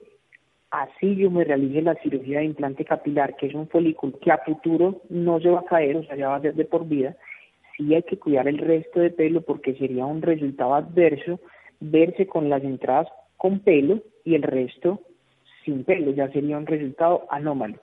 así 0.71 1.17
yo 1.17 1.31
me 1.31 1.45
realice 1.45 1.83
la 1.83 1.95
cirugía 1.97 2.41
de 2.41 2.47
implante 2.47 2.85
capilar, 2.85 3.37
que 3.37 3.47
es 3.47 3.55
un 3.55 3.69
folículo 3.69 4.19
que 4.21 4.33
a 4.33 4.39
futuro 4.39 5.03
no 5.09 5.41
se 5.41 5.51
va 5.51 5.61
a 5.61 5.65
caer, 5.65 5.97
o 5.97 6.05
sea, 6.05 6.17
ya 6.17 6.29
va 6.29 6.37
a 6.37 6.41
ser 6.41 6.55
de 6.55 6.65
por 6.65 6.87
vida, 6.87 7.17
sí 7.77 7.95
hay 7.95 8.03
que 8.03 8.19
cuidar 8.19 8.49
el 8.49 8.59
resto 8.59 9.01
de 9.01 9.11
pelo 9.11 9.43
porque 9.43 9.75
sería 9.75 10.07
un 10.07 10.23
resultado 10.23 10.75
adverso 10.75 11.41
verse 11.81 12.27
con 12.27 12.49
las 12.49 12.63
entradas 12.63 13.09
con 13.37 13.61
pelo 13.61 14.01
y 14.25 14.35
el 14.35 14.43
resto 14.43 15.01
sin 15.65 15.85
pelo, 15.85 16.13
ya 16.13 16.29
sería 16.31 16.57
un 16.57 16.67
resultado 16.67 17.27
anómalo. 17.31 17.79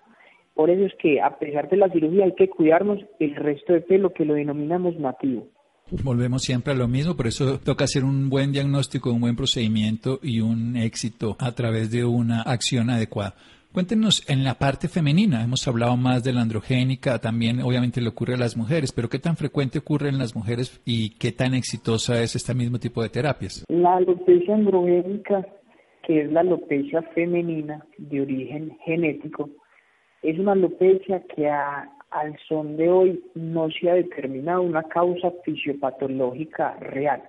Por 0.54 0.69
eso 0.69 0.86
es 0.86 0.93
que 0.96 1.22
a 1.22 1.38
pesar 1.38 1.69
de 1.69 1.78
la 1.78 1.89
cirugía 1.89 2.26
hay 2.26 2.34
que 2.34 2.50
cuidarnos 2.50 3.04
el 3.19 3.36
resto 3.36 3.74
de 3.74 3.82
pelo 3.82 4.13
que 4.13 4.26
lo 4.26 4.36
denominamos 4.36 4.96
nativo. 4.98 5.48
Volvemos 5.91 6.41
siempre 6.41 6.74
a 6.74 6.76
lo 6.76 6.88
mismo, 6.88 7.15
por 7.15 7.28
eso 7.28 7.60
toca 7.60 7.84
hacer 7.84 8.04
un 8.04 8.30
buen 8.30 8.52
diagnóstico, 8.52 9.12
un 9.12 9.22
buen 9.22 9.36
procedimiento 9.36 10.19
y 10.24 10.39
un 10.39 10.76
éxito 10.76 11.36
a 11.39 11.52
través 11.52 11.91
de 11.91 12.06
una 12.06 12.41
acción 12.41 12.89
adecuada. 12.89 13.36
Cuéntenos 13.74 14.24
en 14.30 14.43
la 14.43 14.54
parte 14.54 14.88
femenina, 14.88 15.43
hemos 15.43 15.67
hablado 15.67 15.98
más 15.98 16.24
de 16.24 16.32
la 16.32 16.41
androgénica, 16.41 17.17
también 17.17 17.60
obviamente 17.60 18.02
le 18.02 18.10
ocurre 18.10 18.36
a 18.36 18.38
las 18.38 18.56
mujeres, 18.56 18.91
pero 18.91 19.10
¿qué 19.10 19.17
tan 19.17 19.36
frecuente 19.36 19.80
ocurre 19.80 20.10
en 20.10 20.19
las 20.19 20.36
mujeres 20.36 20.80
y 20.86 21.17
qué 21.17 21.32
tan 21.32 21.56
exitosa 21.56 22.22
es 22.22 22.36
este 22.36 22.54
mismo 22.54 22.78
tipo 22.78 23.02
de 23.02 23.10
terapias? 23.10 23.65
La 23.69 23.96
alopecia 23.96 24.54
androgénica, 24.54 25.48
que 26.06 26.22
es 26.22 26.32
la 26.32 26.41
alopecia 26.41 27.02
femenina 27.15 27.84
de 27.98 28.22
origen 28.22 28.78
genético, 28.86 29.50
es 30.22 30.38
una 30.38 30.52
alopecia 30.52 31.24
que 31.36 31.50
ha 31.50 31.89
al 32.13 32.38
son 32.47 32.78
de 32.78 32.89
hoy 32.89 33.23
no 33.34 33.69
se 33.71 33.89
ha 33.89 33.95
determinado 33.95 34.62
una 34.62 34.84
causa 34.84 35.32
fisiopatológica 35.43 36.76
real. 36.80 37.23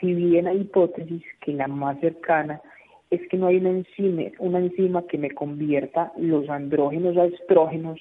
Si 0.00 0.14
bien 0.14 0.46
hay 0.46 0.60
hipótesis 0.60 1.22
que 1.40 1.52
la 1.52 1.66
más 1.68 1.98
cercana 2.00 2.60
es 3.10 3.20
que 3.28 3.36
no 3.36 3.48
hay 3.48 3.56
una 3.56 3.70
enzima, 3.70 4.22
una 4.38 4.58
enzima 4.58 5.06
que 5.06 5.18
me 5.18 5.30
convierta 5.32 6.12
los 6.16 6.48
andrógenos 6.48 7.16
a 7.16 7.26
estrógenos, 7.26 8.00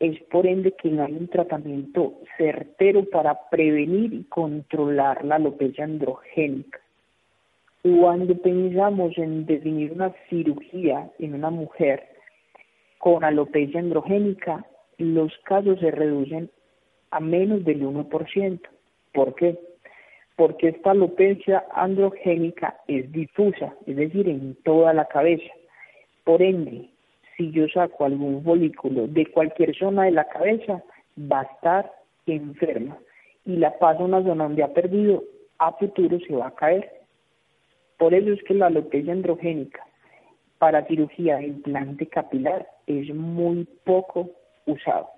es 0.00 0.20
por 0.24 0.46
ende 0.46 0.72
que 0.72 0.90
no 0.90 1.04
hay 1.04 1.12
un 1.12 1.28
tratamiento 1.28 2.14
certero 2.36 3.04
para 3.04 3.48
prevenir 3.50 4.12
y 4.12 4.24
controlar 4.24 5.24
la 5.24 5.36
alopecia 5.36 5.84
androgénica. 5.84 6.80
Cuando 7.82 8.36
pensamos 8.36 9.16
en 9.16 9.46
definir 9.46 9.92
una 9.92 10.12
cirugía 10.28 11.10
en 11.18 11.34
una 11.34 11.50
mujer 11.50 12.04
con 12.98 13.24
alopecia 13.24 13.80
androgénica, 13.80 14.64
los 14.98 15.32
casos 15.44 15.78
se 15.80 15.90
reducen 15.90 16.50
a 17.10 17.20
menos 17.20 17.64
del 17.64 17.82
1%. 17.82 18.60
¿Por 19.12 19.34
qué? 19.34 19.58
Porque 20.36 20.68
esta 20.68 20.90
alopecia 20.90 21.64
androgénica 21.72 22.80
es 22.86 23.10
difusa, 23.10 23.74
es 23.86 23.96
decir, 23.96 24.28
en 24.28 24.56
toda 24.62 24.92
la 24.92 25.06
cabeza. 25.06 25.52
Por 26.24 26.42
ende, 26.42 26.90
si 27.36 27.50
yo 27.50 27.66
saco 27.68 28.04
algún 28.04 28.42
folículo 28.44 29.06
de 29.08 29.26
cualquier 29.26 29.74
zona 29.76 30.04
de 30.04 30.12
la 30.12 30.28
cabeza, 30.28 30.82
va 31.18 31.40
a 31.40 31.44
estar 31.44 31.92
enferma 32.26 32.98
y 33.44 33.56
la 33.56 33.78
paso 33.78 34.02
a 34.02 34.06
una 34.06 34.22
zona 34.22 34.44
donde 34.44 34.62
ha 34.62 34.72
perdido, 34.74 35.24
a 35.58 35.72
futuro 35.72 36.18
se 36.20 36.34
va 36.34 36.48
a 36.48 36.54
caer. 36.54 36.90
Por 37.96 38.14
eso 38.14 38.32
es 38.32 38.42
que 38.44 38.54
la 38.54 38.66
alopecia 38.66 39.12
androgénica 39.12 39.84
para 40.58 40.86
cirugía 40.86 41.36
de 41.36 41.46
implante 41.46 42.06
capilar 42.06 42.68
es 42.86 43.12
muy 43.14 43.66
poco 43.84 44.30
usado. 44.68 45.08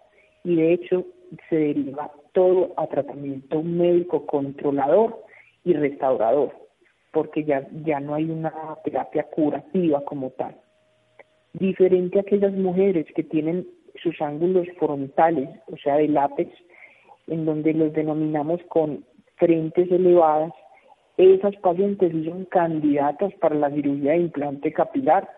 Y 0.44 0.56
de 0.56 0.72
hecho 0.72 1.04
se 1.48 1.56
deriva 1.56 2.10
todo 2.32 2.72
a 2.76 2.86
tratamiento 2.86 3.62
médico 3.62 4.26
controlador 4.26 5.24
y 5.64 5.74
restaurador, 5.74 6.52
porque 7.12 7.44
ya, 7.44 7.66
ya 7.84 8.00
no 8.00 8.14
hay 8.14 8.30
una 8.30 8.52
terapia 8.84 9.24
curativa 9.24 10.04
como 10.04 10.30
tal. 10.30 10.56
Diferente 11.52 12.18
a 12.18 12.22
aquellas 12.22 12.52
mujeres 12.52 13.06
que 13.14 13.24
tienen 13.24 13.66
sus 14.02 14.20
ángulos 14.20 14.68
frontales, 14.78 15.48
o 15.66 15.76
sea, 15.76 15.96
del 15.96 16.14
látex, 16.14 16.50
en 17.26 17.44
donde 17.44 17.74
los 17.74 17.92
denominamos 17.92 18.60
con 18.68 19.04
frentes 19.36 19.90
elevadas, 19.90 20.52
esas 21.16 21.54
pacientes 21.56 22.12
son 22.24 22.44
candidatas 22.46 23.34
para 23.34 23.54
la 23.54 23.70
cirugía 23.70 24.12
de 24.12 24.18
implante 24.18 24.72
capilar 24.72 25.28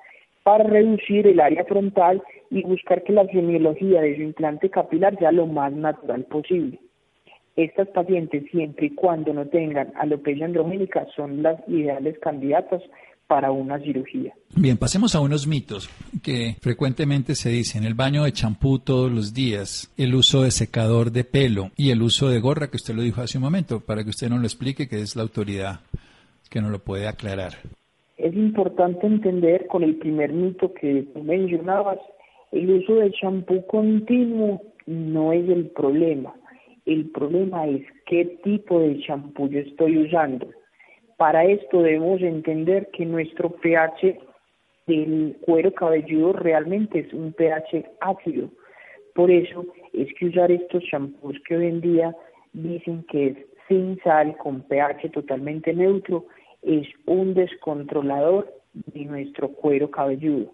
para 0.43 0.65
reducir 0.65 1.27
el 1.27 1.41
área 1.41 1.65
frontal 1.65 2.23
y 2.51 2.63
buscar 2.63 3.03
que 3.05 3.13
la 3.13 3.27
semiología 3.27 4.01
de 4.01 4.17
su 4.17 4.23
implante 4.23 4.71
capilar 4.71 5.17
sea 5.19 5.33
lo 5.33 5.47
más 5.47 5.73
natural 5.73 6.25
posible. 6.25 6.79
Estas 7.57 7.89
pacientes, 7.89 8.45
siempre 8.51 8.87
y 8.87 8.95
cuando 8.95 9.33
no 9.35 9.47
tengan 9.47 9.93
alopecia 9.97 10.47
androgénica, 10.47 11.07
son 11.15 11.43
las 11.43 11.57
ideales 11.69 12.19
candidatas 12.19 12.83
para 13.27 13.51
una 13.51 13.79
cirugía. 13.79 14.35
Bien, 14.57 14.77
pasemos 14.77 15.15
a 15.15 15.21
unos 15.21 15.47
mitos 15.47 15.89
que 16.23 16.57
frecuentemente 16.61 17.35
se 17.35 17.51
dicen. 17.51 17.85
El 17.85 17.95
baño 17.95 18.25
de 18.25 18.33
champú 18.33 18.79
todos 18.79 19.11
los 19.11 19.33
días, 19.33 19.93
el 19.97 20.15
uso 20.15 20.43
de 20.43 20.51
secador 20.51 21.13
de 21.13 21.25
pelo 21.25 21.71
y 21.77 21.91
el 21.91 22.03
uso 22.03 22.29
de 22.29 22.41
gorra, 22.41 22.69
que 22.69 22.77
usted 22.77 22.95
lo 22.95 23.03
dijo 23.03 23.21
hace 23.21 23.39
un 23.39 23.45
momento, 23.45 23.81
para 23.81 24.03
que 24.03 24.11
usted 24.11 24.29
nos 24.29 24.41
lo 24.41 24.47
explique, 24.47 24.89
que 24.89 25.01
es 25.01 25.17
la 25.17 25.23
autoridad 25.23 25.81
que 26.51 26.61
nos 26.61 26.71
lo 26.71 26.81
puede 26.81 27.09
aclarar. 27.09 27.55
Es 28.17 28.35
importante 28.35 29.07
entender 29.07 29.67
con 29.67 29.83
el 29.83 29.97
primer 29.97 30.33
mito 30.33 30.73
que 30.75 31.07
mencionabas, 31.23 31.99
el 32.53 32.71
uso 32.71 32.97
del 32.97 33.13
champú 33.13 33.67
continuo 33.67 34.61
no 34.87 35.33
es 35.33 35.49
el 35.49 35.71
problema. 35.71 36.35
El 36.85 37.11
problema 37.11 37.67
es 37.67 37.83
qué 38.07 38.25
tipo 38.43 38.81
de 38.81 39.01
champú 39.01 39.49
yo 39.49 39.61
estoy 39.61 39.99
usando. 39.99 40.49
Para 41.17 41.45
esto 41.45 41.83
debemos 41.83 42.21
entender 42.21 42.91
que 42.93 43.07
nuestro 43.07 43.51
pH 43.51 44.19
del 44.87 45.37
cuero 45.43 45.73
cabelludo 45.73 46.33
realmente 46.33 47.01
es 47.01 47.13
un 47.13 47.33
pH 47.33 47.85
ácido. 48.01 48.51
Por 49.15 49.31
eso 49.31 49.65
es 49.93 50.09
que 50.19 50.27
usar 50.27 50.51
estos 50.51 50.83
champús 50.85 51.39
que 51.47 51.57
hoy 51.57 51.67
en 51.67 51.81
día 51.81 52.17
dicen 52.53 53.05
que 53.09 53.27
es 53.29 53.37
sin 53.69 53.99
sal, 54.03 54.37
con 54.39 54.63
pH 54.63 55.11
totalmente 55.13 55.73
neutro, 55.73 56.27
es 56.63 56.87
un 57.07 57.35
descontrolador 57.35 58.53
de 58.73 59.05
nuestro 59.05 59.49
cuero 59.49 59.91
cabelludo. 59.91 60.53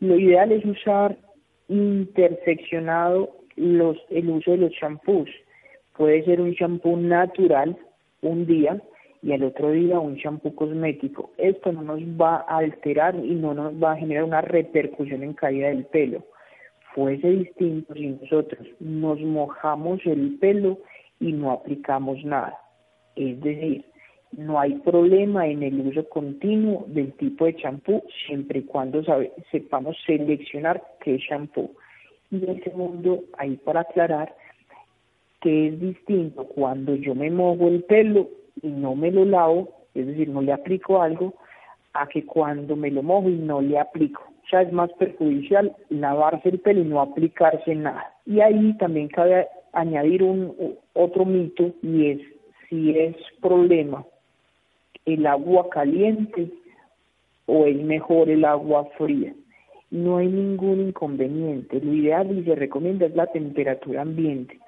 Lo 0.00 0.18
ideal 0.18 0.52
es 0.52 0.64
usar 0.64 1.16
interseccionado 1.68 3.30
los, 3.56 3.96
el 4.10 4.28
uso 4.30 4.52
de 4.52 4.58
los 4.58 4.72
champús. 4.72 5.28
Puede 5.96 6.24
ser 6.24 6.40
un 6.40 6.54
champú 6.54 6.96
natural 6.96 7.76
un 8.20 8.46
día 8.46 8.80
y 9.22 9.32
al 9.32 9.42
otro 9.42 9.70
día 9.70 9.98
un 9.98 10.16
champú 10.18 10.54
cosmético. 10.54 11.30
Esto 11.38 11.72
no 11.72 11.82
nos 11.82 12.00
va 12.00 12.44
a 12.48 12.58
alterar 12.58 13.16
y 13.16 13.34
no 13.34 13.54
nos 13.54 13.74
va 13.82 13.92
a 13.92 13.96
generar 13.96 14.24
una 14.24 14.42
repercusión 14.42 15.22
en 15.22 15.32
caída 15.32 15.68
del 15.68 15.86
pelo. 15.86 16.24
Fuese 16.94 17.28
distinto 17.28 17.94
si 17.94 18.08
nosotros 18.08 18.66
nos 18.78 19.20
mojamos 19.20 20.00
el 20.06 20.38
pelo 20.38 20.78
y 21.18 21.32
no 21.32 21.50
aplicamos 21.50 22.22
nada. 22.24 22.58
Es 23.16 23.40
decir, 23.40 23.84
no 24.36 24.60
hay 24.60 24.74
problema 24.80 25.46
en 25.46 25.62
el 25.62 25.80
uso 25.80 26.06
continuo 26.08 26.84
del 26.88 27.12
tipo 27.14 27.46
de 27.46 27.56
champú 27.56 28.02
siempre 28.26 28.60
y 28.60 28.62
cuando 28.64 29.02
sepamos 29.50 29.96
seleccionar 30.06 30.82
qué 31.00 31.18
champú. 31.18 31.70
Y 32.30 32.44
el 32.44 32.62
segundo, 32.62 33.24
ahí 33.38 33.56
para 33.56 33.80
aclarar, 33.80 34.34
que 35.40 35.68
es 35.68 35.80
distinto 35.80 36.44
cuando 36.44 36.94
yo 36.96 37.14
me 37.14 37.30
mojo 37.30 37.68
el 37.68 37.82
pelo 37.84 38.28
y 38.62 38.68
no 38.68 38.94
me 38.94 39.10
lo 39.10 39.24
lavo, 39.24 39.70
es 39.94 40.06
decir, 40.06 40.28
no 40.28 40.42
le 40.42 40.52
aplico 40.52 41.00
algo, 41.00 41.34
a 41.94 42.06
que 42.06 42.26
cuando 42.26 42.76
me 42.76 42.90
lo 42.90 43.02
mojo 43.02 43.30
y 43.30 43.36
no 43.36 43.62
le 43.62 43.78
aplico. 43.78 44.22
O 44.44 44.48
sea, 44.48 44.62
es 44.62 44.72
más 44.72 44.92
perjudicial 44.94 45.74
lavarse 45.88 46.50
el 46.50 46.60
pelo 46.60 46.82
y 46.82 46.84
no 46.84 47.00
aplicarse 47.00 47.74
nada. 47.74 48.12
Y 48.26 48.40
ahí 48.40 48.76
también 48.76 49.08
cabe 49.08 49.46
añadir 49.72 50.22
un 50.22 50.76
otro 50.92 51.24
mito 51.24 51.72
y 51.82 52.10
es 52.10 52.20
si 52.68 52.90
es 52.98 53.16
problema 53.40 54.04
el 55.06 55.26
agua 55.26 55.70
caliente 55.70 56.50
o 57.46 57.64
es 57.64 57.76
mejor 57.76 58.28
el 58.28 58.44
agua 58.44 58.86
fría. 58.98 59.32
No 59.90 60.18
hay 60.18 60.26
ningún 60.26 60.80
inconveniente. 60.80 61.80
Lo 61.80 61.94
ideal 61.94 62.36
y 62.36 62.44
se 62.44 62.56
recomienda 62.56 63.06
es 63.06 63.14
la 63.14 63.28
temperatura 63.28 64.02
ambiente. 64.02 64.58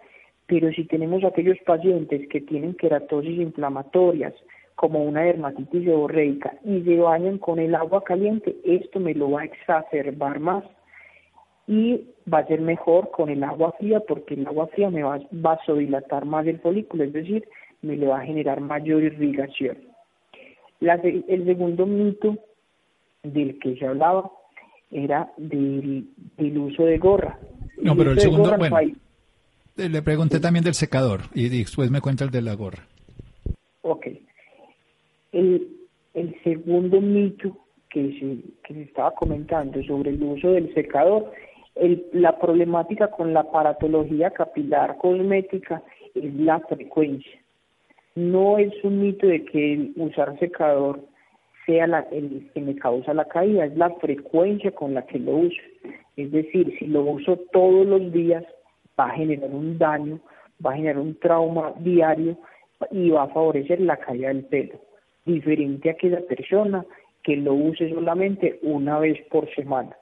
Pero 0.47 0.73
si 0.73 0.85
tenemos 0.85 1.25
aquellos 1.25 1.59
pacientes 1.67 2.27
que 2.29 2.41
tienen 2.41 2.75
queratosis 2.75 3.39
inflamatorias, 3.39 4.33
como 4.77 5.03
una 5.03 5.23
dermatitis 5.23 5.85
seborreica, 5.85 6.55
y 6.65 6.83
se 6.83 6.97
bañan 6.97 7.39
con 7.39 7.59
el 7.59 7.75
agua 7.75 8.05
caliente, 8.05 8.57
esto 8.65 9.01
me 9.01 9.13
lo 9.13 9.33
va 9.33 9.43
a 9.43 9.45
exacerbar 9.45 10.39
más 10.39 10.65
y 11.67 12.07
va 12.33 12.39
a 12.39 12.47
ser 12.47 12.61
mejor 12.61 13.11
con 13.11 13.29
el 13.29 13.43
agua 13.45 13.73
fría 13.73 14.01
porque 14.01 14.35
el 14.35 14.47
agua 14.47 14.69
fría 14.69 14.89
me 14.89 15.03
va 15.03 15.17
a 15.17 15.21
vasodilatar 15.33 16.25
más 16.25 16.47
el 16.47 16.61
folículo, 16.61 17.05
es 17.05 17.13
decir, 17.13 17.47
me 17.83 17.97
le 17.97 18.07
va 18.07 18.21
a 18.21 18.25
generar 18.25 18.61
mayor 18.61 19.03
irrigación. 19.03 19.88
El 20.81 21.45
segundo 21.45 21.87
mito 21.87 22.37
del 23.23 23.59
que 23.59 23.77
se 23.77 23.87
hablaba 23.87 24.31
era 24.91 25.31
del, 25.37 26.09
uso 26.57 26.85
de 26.85 26.99
gorra. 26.99 27.39
No, 27.81 27.97
pero 27.97 28.13
el 28.13 28.21
segundo, 28.21 28.57
bueno, 28.57 28.79
le 29.77 30.03
pregunté 30.03 30.41
también 30.41 30.65
del 30.65 30.75
secador 30.75 31.23
y 31.35 31.49
después 31.49 31.91
me 31.91 32.01
cuenta 32.01 32.25
el 32.25 32.31
de 32.31 32.43
la 32.43 32.55
gorra. 32.55 32.87
Ok. 33.83 34.07
El, 35.33 35.69
el 36.15 36.43
segundo 36.43 37.01
mito 37.01 37.57
que 37.91 38.19
se, 38.19 38.67
que 38.67 38.75
se 38.75 38.83
estaba 38.83 39.13
comentando 39.13 39.83
sobre 39.85 40.11
el 40.11 40.23
uso 40.23 40.53
del 40.53 40.73
secador, 40.75 41.33
el, 41.75 42.07
la 42.13 42.39
problemática 42.39 43.11
con 43.11 43.33
la 43.33 43.51
paratología 43.51 44.31
capilar 44.31 44.97
cosmética 44.99 45.83
es 46.15 46.35
la 46.35 46.61
frecuencia. 46.61 47.41
No 48.19 48.59
es 48.59 48.73
un 48.83 49.01
mito 49.01 49.29
de 49.29 49.45
que 49.45 49.75
el 49.75 49.93
usar 49.95 50.37
secador 50.41 50.99
sea 51.65 51.87
la, 51.87 52.01
el 52.11 52.51
que 52.53 52.61
me 52.61 52.75
causa 52.75 53.15
la 53.15 53.27
caída, 53.27 53.67
es 53.67 53.77
la 53.77 53.91
frecuencia 54.01 54.73
con 54.73 54.93
la 54.93 55.07
que 55.07 55.21
lo 55.21 55.37
uso. 55.37 55.63
Es 56.17 56.33
decir, 56.33 56.75
si 56.81 56.89
lo 56.89 57.03
uso 57.03 57.37
todos 57.53 57.87
los 57.87 58.13
días, 58.13 58.43
va 58.99 59.05
a 59.05 59.15
generar 59.15 59.51
un 59.51 59.79
daño, 59.79 60.19
va 60.65 60.73
a 60.73 60.75
generar 60.75 60.99
un 60.99 61.15
trauma 61.21 61.73
diario 61.79 62.37
y 62.91 63.11
va 63.11 63.23
a 63.23 63.29
favorecer 63.29 63.81
la 63.81 63.97
caída 63.99 64.29
del 64.29 64.47
pelo, 64.47 64.81
diferente 65.25 65.89
a 65.89 65.93
aquella 65.93 66.21
persona 66.27 66.85
que 67.23 67.37
lo 67.37 67.55
use 67.55 67.89
solamente 67.89 68.59
una 68.63 68.99
vez 68.99 69.17
por 69.31 69.49
semana. 69.55 69.97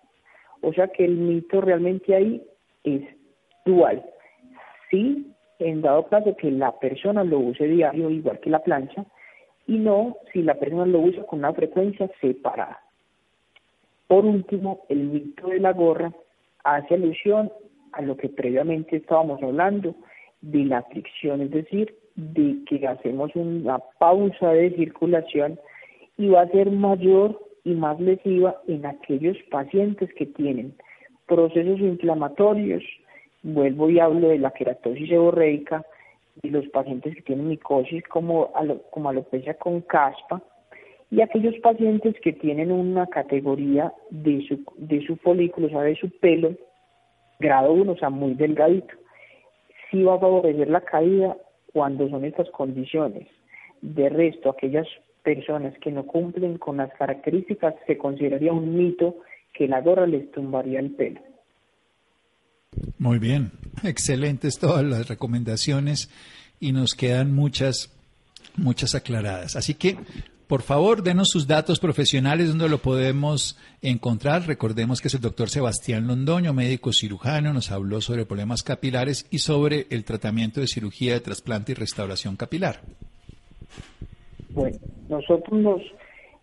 O 0.63 0.73
sea 0.73 0.89
que 0.89 1.05
el 1.05 1.17
mito 1.17 1.61
realmente 1.61 2.15
ahí 2.15 2.43
es 2.83 3.03
dual. 3.67 4.03
Sí, 4.91 5.36
en 5.59 5.83
dado 5.83 6.07
caso 6.07 6.37
que 6.37 6.51
la 6.51 6.79
persona 6.79 7.25
lo 7.25 7.39
use 7.39 7.67
diario 7.67 8.11
igual 8.11 8.41
que 8.41 8.51
la 8.51 8.63
plancha, 8.63 9.05
y 9.67 9.79
no 9.79 10.17
si 10.33 10.43
la 10.43 10.55
persona 10.55 10.87
lo 10.87 11.01
usa 11.01 11.25
con 11.25 11.41
una 11.41 11.53
frecuencia 11.53 12.09
separada. 12.21 12.81
Por 14.07 14.25
último, 14.25 14.85
el 14.89 15.05
mito 15.05 15.49
de 15.49 15.59
la 15.59 15.73
gorra 15.73 16.13
hace 16.63 16.95
alusión 16.95 17.51
a 17.93 18.03
lo 18.03 18.17
que 18.17 18.29
previamente 18.29 18.97
estábamos 18.97 19.43
hablando 19.43 19.95
de 20.43 20.65
la 20.65 20.83
fricción, 20.83 21.41
es 21.41 21.51
decir, 21.51 21.95
de 22.15 22.59
que 22.69 22.87
hacemos 22.87 23.35
una 23.35 23.79
pausa 23.99 24.51
de 24.51 24.71
circulación 24.77 25.59
y 26.17 26.29
va 26.29 26.43
a 26.43 26.49
ser 26.49 26.71
mayor 26.71 27.41
y 27.65 27.75
más 27.75 27.99
lesiva 28.01 28.57
en 28.69 28.87
aquellos 28.87 29.37
pacientes 29.51 30.13
que 30.15 30.27
tienen 30.27 30.75
procesos 31.27 31.81
inflamatorios, 31.81 32.85
vuelvo 33.47 33.89
y 33.89 34.01
hablo 34.01 34.29
de 34.29 34.39
la 34.39 34.51
queratosis 34.51 35.09
seborreica, 35.09 35.85
y 36.43 36.51
los 36.51 36.69
pacientes 36.69 37.15
que 37.15 37.23
tienen 37.23 37.49
micosis 37.49 38.03
como, 38.09 38.53
como 38.91 39.09
alopecia 39.09 39.55
con 39.55 39.81
caspa, 39.83 40.43
y 41.11 41.21
aquellos 41.21 41.55
pacientes 41.63 42.17
que 42.21 42.33
tienen 42.33 42.73
una 42.73 43.07
categoría 43.07 43.93
de 44.11 44.45
su, 44.47 44.61
de 44.77 45.07
su 45.07 45.17
folículo, 45.17 45.69
o 45.69 45.71
sea, 45.71 45.83
de 45.83 45.95
su 45.95 46.11
pelo, 46.19 46.55
grado 47.39 47.73
1, 47.73 47.93
o 47.93 47.97
sea, 47.97 48.11
muy 48.11 48.35
delgadito. 48.35 48.95
Sí 49.91 50.03
va 50.03 50.15
a 50.15 50.19
favorecer 50.19 50.69
la 50.69 50.81
caída 50.81 51.37
cuando 51.73 52.09
son 52.09 52.25
estas 52.25 52.51
condiciones. 52.51 53.29
De 53.81 54.09
resto, 54.09 54.51
aquellas 54.51 54.89
personas 55.23 55.79
que 55.79 55.93
no 55.93 56.05
cumplen 56.07 56.59
con 56.59 56.79
las 56.79 56.93
características, 56.95 57.75
se 57.87 57.97
consideraría 57.97 58.53
un 58.53 58.77
mito 58.77 59.17
que 59.53 59.69
la 59.69 59.81
gorra 59.81 60.07
les 60.07 60.31
tumbaría 60.33 60.81
el 60.81 60.91
pelo. 60.91 61.21
Muy 62.99 63.19
bien, 63.19 63.53
excelentes 63.83 64.59
todas 64.59 64.85
las 64.85 65.09
recomendaciones 65.09 66.11
y 66.61 66.73
nos 66.73 66.95
quedan 66.95 67.35
muchas, 67.35 67.93
muchas 68.57 68.95
aclaradas. 68.95 69.57
Así 69.57 69.75
que 69.75 69.99
por 70.47 70.63
favor, 70.63 71.03
denos 71.03 71.31
sus 71.31 71.49
datos 71.49 71.81
profesionales 71.81 72.49
donde 72.51 72.69
lo 72.69 72.79
podemos 72.79 73.59
encontrar. 73.83 74.47
Recordemos 74.47 75.01
que 75.01 75.09
es 75.09 75.15
el 75.15 75.21
doctor 75.21 75.49
Sebastián 75.49 76.07
Londoño, 76.07 76.53
médico 76.53 76.93
cirujano, 76.93 77.53
nos 77.53 77.73
habló 77.73 78.01
sobre 78.01 78.27
problemas 78.27 78.63
capilares 78.63 79.27
y 79.33 79.39
sobre 79.39 79.89
el 79.91 80.05
tratamiento 80.05 80.61
de 80.61 80.69
cirugía 80.69 81.15
de 81.15 81.21
trasplante 81.21 81.73
y 81.73 81.75
restauración 81.75 82.37
capilar. 82.37 82.77
Bueno, 84.51 84.79
nosotros 85.09 85.61
nos, 85.61 85.83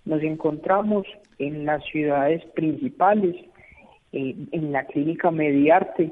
nos 0.04 0.22
encontramos 0.22 1.08
en 1.39 1.65
las 1.65 1.82
ciudades 1.86 2.43
principales, 2.56 3.36
eh, 4.12 4.36
en 4.52 4.74
la 4.74 4.86
clínica 4.86 5.32
Mediarte, 5.32 6.12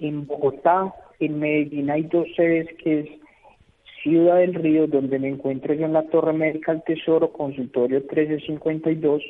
en 0.00 0.26
Bogotá, 0.26 0.94
en 1.20 1.38
Medellín 1.38 1.90
hay 1.90 2.02
dos 2.04 2.26
sedes 2.36 2.68
que 2.82 3.00
es 3.00 3.08
Ciudad 4.02 4.38
del 4.38 4.54
Río, 4.54 4.88
donde 4.88 5.20
me 5.20 5.28
encuentro 5.28 5.74
yo 5.74 5.86
en 5.86 5.92
la 5.92 6.02
Torre 6.02 6.32
Médica 6.32 6.72
del 6.72 6.82
Tesoro, 6.82 7.32
consultorio 7.32 8.00
1352, 8.00 9.22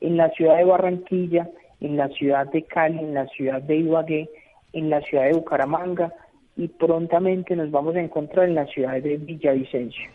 en 0.00 0.16
la 0.16 0.30
ciudad 0.30 0.58
de 0.58 0.64
Barranquilla, 0.64 1.50
en 1.80 1.96
la 1.96 2.08
ciudad 2.08 2.46
de 2.46 2.62
Cali, 2.62 3.00
en 3.00 3.14
la 3.14 3.26
ciudad 3.26 3.60
de 3.60 3.76
Ibagué, 3.78 4.30
en 4.72 4.90
la 4.90 5.00
ciudad 5.00 5.24
de 5.24 5.32
Bucaramanga 5.32 6.12
y 6.56 6.68
prontamente 6.68 7.56
nos 7.56 7.70
vamos 7.70 7.96
a 7.96 8.00
encontrar 8.00 8.48
en 8.48 8.54
la 8.54 8.66
ciudad 8.66 9.00
de 9.02 9.16
Villavicencio. 9.16 10.10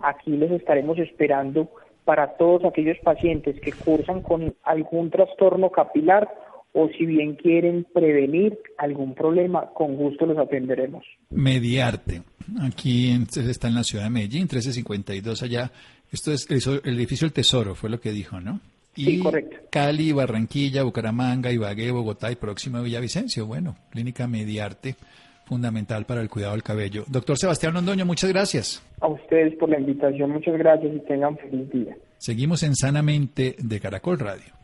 Aquí 0.00 0.36
les 0.36 0.50
estaremos 0.50 0.98
esperando 0.98 1.68
para 2.04 2.36
todos 2.36 2.64
aquellos 2.64 2.98
pacientes 2.98 3.60
que 3.60 3.72
cursan 3.72 4.22
con 4.22 4.54
algún 4.64 5.10
trastorno 5.10 5.70
capilar 5.70 6.28
o 6.74 6.88
si 6.88 7.06
bien 7.06 7.36
quieren 7.36 7.86
prevenir 7.94 8.58
algún 8.78 9.14
problema, 9.14 9.70
con 9.74 9.94
gusto 9.96 10.26
los 10.26 10.36
atenderemos. 10.36 11.04
Mediarte. 11.30 12.22
Aquí 12.60 13.16
está 13.36 13.68
en 13.68 13.76
la 13.76 13.84
ciudad 13.84 14.04
de 14.04 14.10
Medellín, 14.10 14.42
1352 14.42 15.42
allá 15.44 15.70
Esto 16.12 16.32
es 16.32 16.50
el, 16.50 16.98
edificio 16.98 17.26
El 17.26 17.32
Tesoro, 17.32 17.74
fue 17.74 17.88
lo 17.88 18.00
que 18.00 18.10
dijo, 18.10 18.40
¿no? 18.40 18.60
Y 18.96 19.04
sí, 19.04 19.18
correcto. 19.20 19.56
Cali, 19.70 20.12
Barranquilla, 20.12 20.82
Bucaramanga, 20.82 21.50
Ibagué, 21.50 21.90
Bogotá 21.92 22.30
y 22.30 22.36
próximo 22.36 22.82
Villavicencio. 22.82 23.46
Bueno, 23.46 23.76
clínica 23.90 24.26
Mediarte, 24.26 24.96
fundamental 25.46 26.06
para 26.06 26.20
el 26.20 26.28
cuidado 26.28 26.52
del 26.52 26.64
cabello. 26.64 27.04
Doctor 27.06 27.38
Sebastián 27.38 27.74
Londoño, 27.74 28.04
muchas 28.04 28.30
gracias. 28.30 28.84
A 29.00 29.06
ustedes 29.06 29.54
por 29.56 29.68
la 29.68 29.78
invitación, 29.78 30.30
muchas 30.30 30.56
gracias 30.58 30.92
y 30.94 30.98
tengan 31.06 31.36
feliz 31.38 31.70
día. 31.70 31.96
Seguimos 32.18 32.64
en 32.64 32.74
Sanamente 32.74 33.54
de 33.58 33.80
Caracol 33.80 34.18
Radio. 34.18 34.63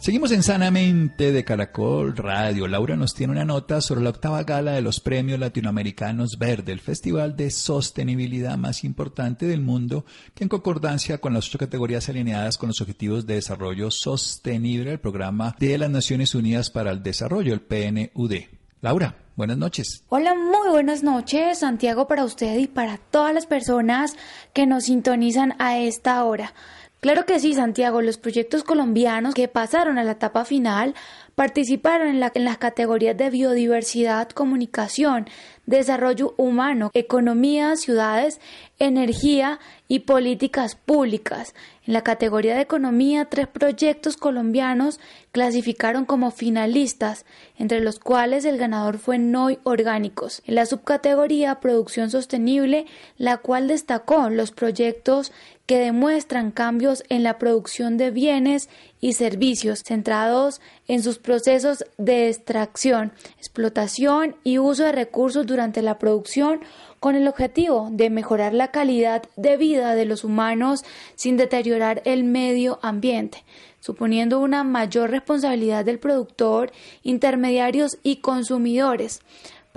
Seguimos 0.00 0.32
en 0.32 0.42
Sanamente 0.42 1.30
de 1.30 1.44
Caracol 1.44 2.16
Radio. 2.16 2.66
Laura 2.66 2.96
nos 2.96 3.12
tiene 3.12 3.34
una 3.34 3.44
nota 3.44 3.82
sobre 3.82 4.00
la 4.00 4.08
octava 4.08 4.42
gala 4.44 4.72
de 4.72 4.80
los 4.80 4.98
premios 4.98 5.38
latinoamericanos 5.38 6.38
Verde, 6.38 6.72
el 6.72 6.80
festival 6.80 7.36
de 7.36 7.50
sostenibilidad 7.50 8.56
más 8.56 8.82
importante 8.82 9.44
del 9.44 9.60
mundo, 9.60 10.06
que 10.34 10.42
en 10.42 10.48
concordancia 10.48 11.18
con 11.18 11.34
las 11.34 11.48
ocho 11.48 11.58
categorías 11.58 12.08
alineadas 12.08 12.56
con 12.56 12.68
los 12.68 12.80
Objetivos 12.80 13.26
de 13.26 13.34
Desarrollo 13.34 13.90
Sostenible, 13.90 14.92
el 14.92 15.00
programa 15.00 15.54
de 15.60 15.76
las 15.76 15.90
Naciones 15.90 16.34
Unidas 16.34 16.70
para 16.70 16.92
el 16.92 17.02
Desarrollo, 17.02 17.52
el 17.52 17.60
PNUD. 17.60 18.36
Laura, 18.80 19.16
buenas 19.36 19.58
noches. 19.58 20.04
Hola, 20.08 20.34
muy 20.34 20.70
buenas 20.70 21.02
noches, 21.02 21.58
Santiago, 21.58 22.08
para 22.08 22.24
usted 22.24 22.56
y 22.58 22.68
para 22.68 22.96
todas 22.96 23.34
las 23.34 23.44
personas 23.44 24.16
que 24.54 24.66
nos 24.66 24.84
sintonizan 24.84 25.56
a 25.58 25.76
esta 25.76 26.24
hora. 26.24 26.54
Claro 27.00 27.24
que 27.24 27.40
sí, 27.40 27.54
Santiago, 27.54 28.02
los 28.02 28.18
proyectos 28.18 28.62
colombianos 28.62 29.34
que 29.34 29.48
pasaron 29.48 29.96
a 29.98 30.04
la 30.04 30.12
etapa 30.12 30.44
final 30.44 30.94
participaron 31.40 32.08
en, 32.08 32.20
las 32.20 32.58
categorías 32.58 33.16
de 33.16 33.30
biodiversidad, 33.30 34.28
comunicación, 34.28 35.26
desarrollo 35.64 36.34
humano, 36.36 36.90
economía, 36.92 37.76
ciudades, 37.76 38.42
energía 38.78 39.58
y 39.88 40.00
políticas 40.00 40.74
públicas. 40.74 41.54
En 41.86 41.94
la 41.94 42.02
categoría 42.02 42.56
de 42.56 42.60
economía, 42.60 43.24
tres 43.24 43.48
proyectos 43.48 44.18
colombianos 44.18 45.00
clasificaron 45.32 46.04
como 46.04 46.30
finalistas, 46.30 47.24
entre 47.56 47.80
los 47.80 47.98
cuales 47.98 48.44
el 48.44 48.58
ganador 48.58 48.98
fue 48.98 49.16
NOI 49.16 49.60
Orgánicos. 49.64 50.42
En 50.46 50.56
la 50.56 50.66
subcategoría 50.66 51.58
Producción 51.60 52.10
Sostenible, 52.10 52.84
la 53.16 53.38
cual 53.38 53.66
destacó 53.66 54.28
los 54.28 54.50
proyectos 54.50 55.32
que 55.64 55.78
demuestran 55.78 56.50
cambios 56.50 57.02
en 57.08 57.22
la 57.22 57.38
producción 57.38 57.96
de 57.96 58.10
bienes 58.10 58.68
y 59.00 59.14
servicios 59.14 59.82
centrados 59.84 60.60
en 60.86 61.02
sus 61.02 61.18
procesos 61.18 61.84
de 61.98 62.28
extracción, 62.28 63.12
explotación 63.38 64.36
y 64.44 64.58
uso 64.58 64.84
de 64.84 64.92
recursos 64.92 65.46
durante 65.46 65.82
la 65.82 65.98
producción 65.98 66.60
con 67.00 67.14
el 67.14 67.26
objetivo 67.28 67.88
de 67.90 68.10
mejorar 68.10 68.52
la 68.52 68.70
calidad 68.70 69.22
de 69.36 69.56
vida 69.56 69.94
de 69.94 70.04
los 70.04 70.22
humanos 70.22 70.84
sin 71.16 71.36
deteriorar 71.36 72.02
el 72.04 72.24
medio 72.24 72.78
ambiente, 72.82 73.44
suponiendo 73.80 74.38
una 74.38 74.64
mayor 74.64 75.10
responsabilidad 75.10 75.84
del 75.84 75.98
productor, 75.98 76.72
intermediarios 77.02 77.98
y 78.02 78.16
consumidores. 78.16 79.22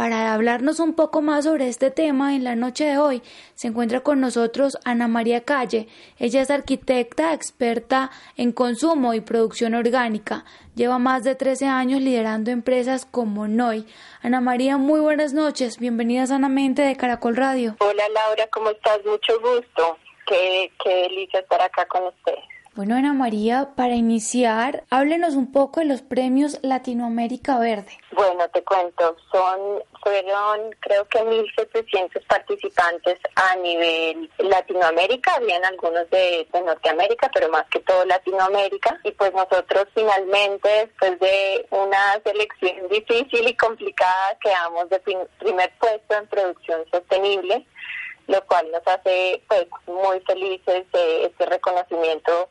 Para 0.04 0.34
hablarnos 0.34 0.82
un 0.82 0.96
poco 0.96 1.22
más 1.22 1.46
sobre 1.46 1.70
este 1.70 1.90
tema 1.90 2.36
en 2.36 2.44
la 2.44 2.58
noche 2.58 2.84
de 2.84 2.98
hoy 2.98 3.24
se 3.56 3.70
encuentra 3.70 4.02
con 4.02 4.20
nosotros 4.20 4.78
Ana 4.84 5.08
María 5.08 5.46
Calle. 5.46 5.88
Ella 6.20 6.42
es 6.42 6.52
arquitecta 6.52 7.32
experta 7.32 8.12
en 8.36 8.52
consumo 8.52 9.14
y 9.14 9.22
producción 9.22 9.76
orgánica. 9.76 10.44
Lleva 10.76 11.00
más 11.00 11.24
de 11.24 11.36
13 11.36 11.68
años 11.68 12.02
liderando 12.02 12.52
empresas 12.52 13.08
como 13.10 13.48
NOI. 13.48 13.88
Ana 14.22 14.42
María, 14.42 14.78
muy 14.78 15.00
buenas 15.00 15.32
noches. 15.32 15.80
Bienvenida 15.80 16.28
sanamente 16.28 16.82
de 16.82 16.98
Caracol 16.98 17.38
Radio. 17.38 17.78
Hola 17.80 18.04
Laura, 18.10 18.46
¿cómo 18.52 18.72
estás? 18.72 19.00
Mucho 19.06 19.40
gusto. 19.40 19.98
Qué, 20.28 20.70
qué 20.84 20.96
delicia 21.04 21.40
estar 21.40 21.62
acá 21.62 21.86
con 21.86 22.08
usted. 22.08 22.36
Bueno, 22.76 22.96
Ana 22.96 23.14
María, 23.14 23.70
para 23.76 23.94
iniciar, 23.94 24.84
háblenos 24.90 25.36
un 25.36 25.52
poco 25.52 25.80
de 25.80 25.86
los 25.86 26.02
premios 26.02 26.58
Latinoamérica 26.64 27.60
Verde. 27.60 28.00
Bueno, 28.14 28.50
te 28.50 28.64
cuento, 28.64 29.16
son 29.32 29.84
fueron 30.02 30.72
creo 30.80 31.08
que 31.08 31.20
1.700 31.20 32.26
participantes 32.26 33.20
a 33.36 33.56
nivel 33.58 34.28
Latinoamérica, 34.40 35.36
habían 35.36 35.64
algunos 35.66 36.10
de, 36.10 36.48
Norteamérica, 36.66 37.30
pero 37.32 37.48
más 37.50 37.66
que 37.70 37.80
todo 37.82 38.06
Latinoamérica. 38.06 39.00
Y 39.04 39.12
pues 39.12 39.32
nosotros 39.34 39.86
finalmente, 39.94 40.68
después 40.68 41.20
de 41.20 41.68
una 41.70 42.20
selección 42.24 42.90
difícil 42.90 43.50
y 43.50 43.56
complicada, 43.56 44.36
quedamos 44.42 44.90
de 44.90 45.00
primer 45.38 45.72
puesto 45.80 46.16
en 46.16 46.28
producción 46.28 46.84
sostenible 46.92 47.68
lo 48.26 48.42
cual 48.46 48.66
nos 48.72 48.88
hace 48.88 49.44
pues 49.50 49.68
muy 49.86 50.18
felices 50.22 50.90
de 50.94 51.26
este 51.26 51.46
reconocimiento 51.46 52.50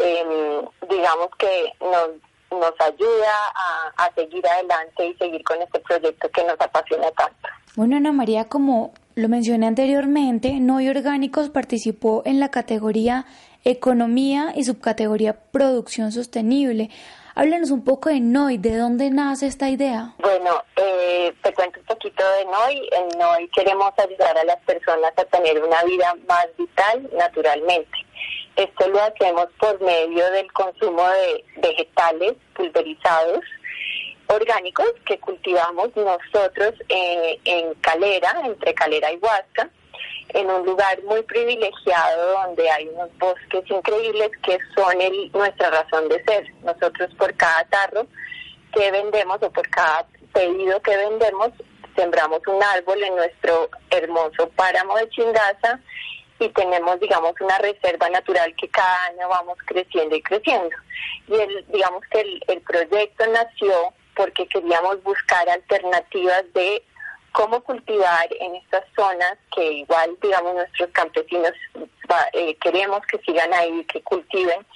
eh, 0.00 0.62
digamos 0.88 1.28
que 1.38 1.72
nos, 1.80 2.10
nos 2.50 2.74
ayuda 2.80 3.34
a, 3.54 4.04
a 4.04 4.14
seguir 4.14 4.46
adelante 4.46 5.06
y 5.06 5.14
seguir 5.14 5.44
con 5.44 5.60
este 5.62 5.80
proyecto 5.80 6.28
que 6.30 6.44
nos 6.44 6.60
apasiona 6.60 7.10
tanto. 7.12 7.48
Bueno, 7.76 7.96
Ana 7.96 8.12
María, 8.12 8.48
como 8.48 8.92
lo 9.14 9.28
mencioné 9.28 9.66
anteriormente, 9.66 10.52
Noy 10.60 10.88
Orgánicos 10.88 11.50
participó 11.50 12.22
en 12.24 12.40
la 12.40 12.50
categoría 12.50 13.26
Economía 13.64 14.52
y 14.56 14.64
subcategoría 14.64 15.34
Producción 15.52 16.12
Sostenible. 16.12 16.88
Háblanos 17.34 17.70
un 17.70 17.84
poco 17.84 18.08
de 18.08 18.20
NOI, 18.20 18.58
¿de 18.58 18.76
dónde 18.76 19.10
nace 19.10 19.46
esta 19.46 19.68
idea? 19.68 20.14
Bueno, 20.18 20.62
eh, 20.76 21.32
te 21.42 21.52
cuento 21.54 21.78
un 21.80 21.86
poquito 21.86 22.24
de 22.38 22.44
NOI. 22.46 22.88
En 22.92 23.18
NOI 23.18 23.48
queremos 23.50 23.92
ayudar 23.98 24.36
a 24.36 24.44
las 24.44 24.58
personas 24.64 25.12
a 25.16 25.24
tener 25.24 25.62
una 25.62 25.82
vida 25.84 26.14
más 26.26 26.46
vital 26.58 27.08
naturalmente. 27.16 27.90
Esto 28.56 28.88
lo 28.88 29.00
hacemos 29.00 29.46
por 29.58 29.80
medio 29.80 30.30
del 30.32 30.52
consumo 30.52 31.08
de 31.08 31.44
vegetales 31.56 32.34
pulverizados 32.54 33.40
orgánicos 34.26 34.92
que 35.06 35.18
cultivamos 35.18 35.90
nosotros 35.96 36.74
eh, 36.88 37.38
en 37.44 37.74
Calera, 37.74 38.42
entre 38.44 38.74
Calera 38.74 39.12
y 39.12 39.16
Huasca, 39.16 39.68
en 40.28 40.48
un 40.48 40.64
lugar 40.64 41.02
muy 41.04 41.22
privilegiado 41.22 42.42
donde 42.44 42.70
hay 42.70 42.88
unos 42.88 43.10
bosques 43.18 43.68
increíbles 43.68 44.30
que 44.44 44.58
son 44.74 44.94
nuestra 45.32 45.70
razón 45.70 46.08
de 46.08 46.22
ser. 46.24 46.46
Nosotros 46.62 47.12
por 47.18 47.34
cada 47.36 47.64
tarro 47.64 48.06
que 48.72 48.90
vendemos 48.92 49.42
o 49.42 49.50
por 49.50 49.68
cada 49.70 50.06
pedido 50.32 50.80
que 50.82 50.96
vendemos, 50.96 51.50
sembramos 51.96 52.40
un 52.46 52.62
árbol 52.62 53.02
en 53.02 53.16
nuestro 53.16 53.68
hermoso 53.90 54.48
páramo 54.54 54.96
de 54.96 55.08
Chingaza 55.10 55.80
y 56.40 56.48
tenemos, 56.48 56.98
digamos, 56.98 57.34
una 57.40 57.58
reserva 57.58 58.08
natural 58.08 58.54
que 58.56 58.68
cada 58.68 59.06
año 59.06 59.28
vamos 59.28 59.58
creciendo 59.66 60.16
y 60.16 60.22
creciendo. 60.22 60.74
Y 61.28 61.34
el, 61.34 61.66
digamos 61.68 62.02
que 62.10 62.20
el, 62.20 62.42
el 62.48 62.60
proyecto 62.62 63.26
nació 63.26 63.92
porque 64.16 64.46
queríamos 64.48 65.02
buscar 65.02 65.48
alternativas 65.48 66.44
de 66.54 66.82
cómo 67.32 67.60
cultivar 67.62 68.26
en 68.40 68.56
estas 68.56 68.84
zonas 68.96 69.36
que 69.54 69.64
igual, 69.64 70.16
digamos, 70.22 70.54
nuestros 70.54 70.90
campesinos 70.90 71.52
eh, 72.32 72.56
queremos 72.56 73.00
que 73.06 73.18
sigan 73.18 73.52
ahí, 73.52 73.84
que 73.84 74.02
cultiven, 74.02 74.66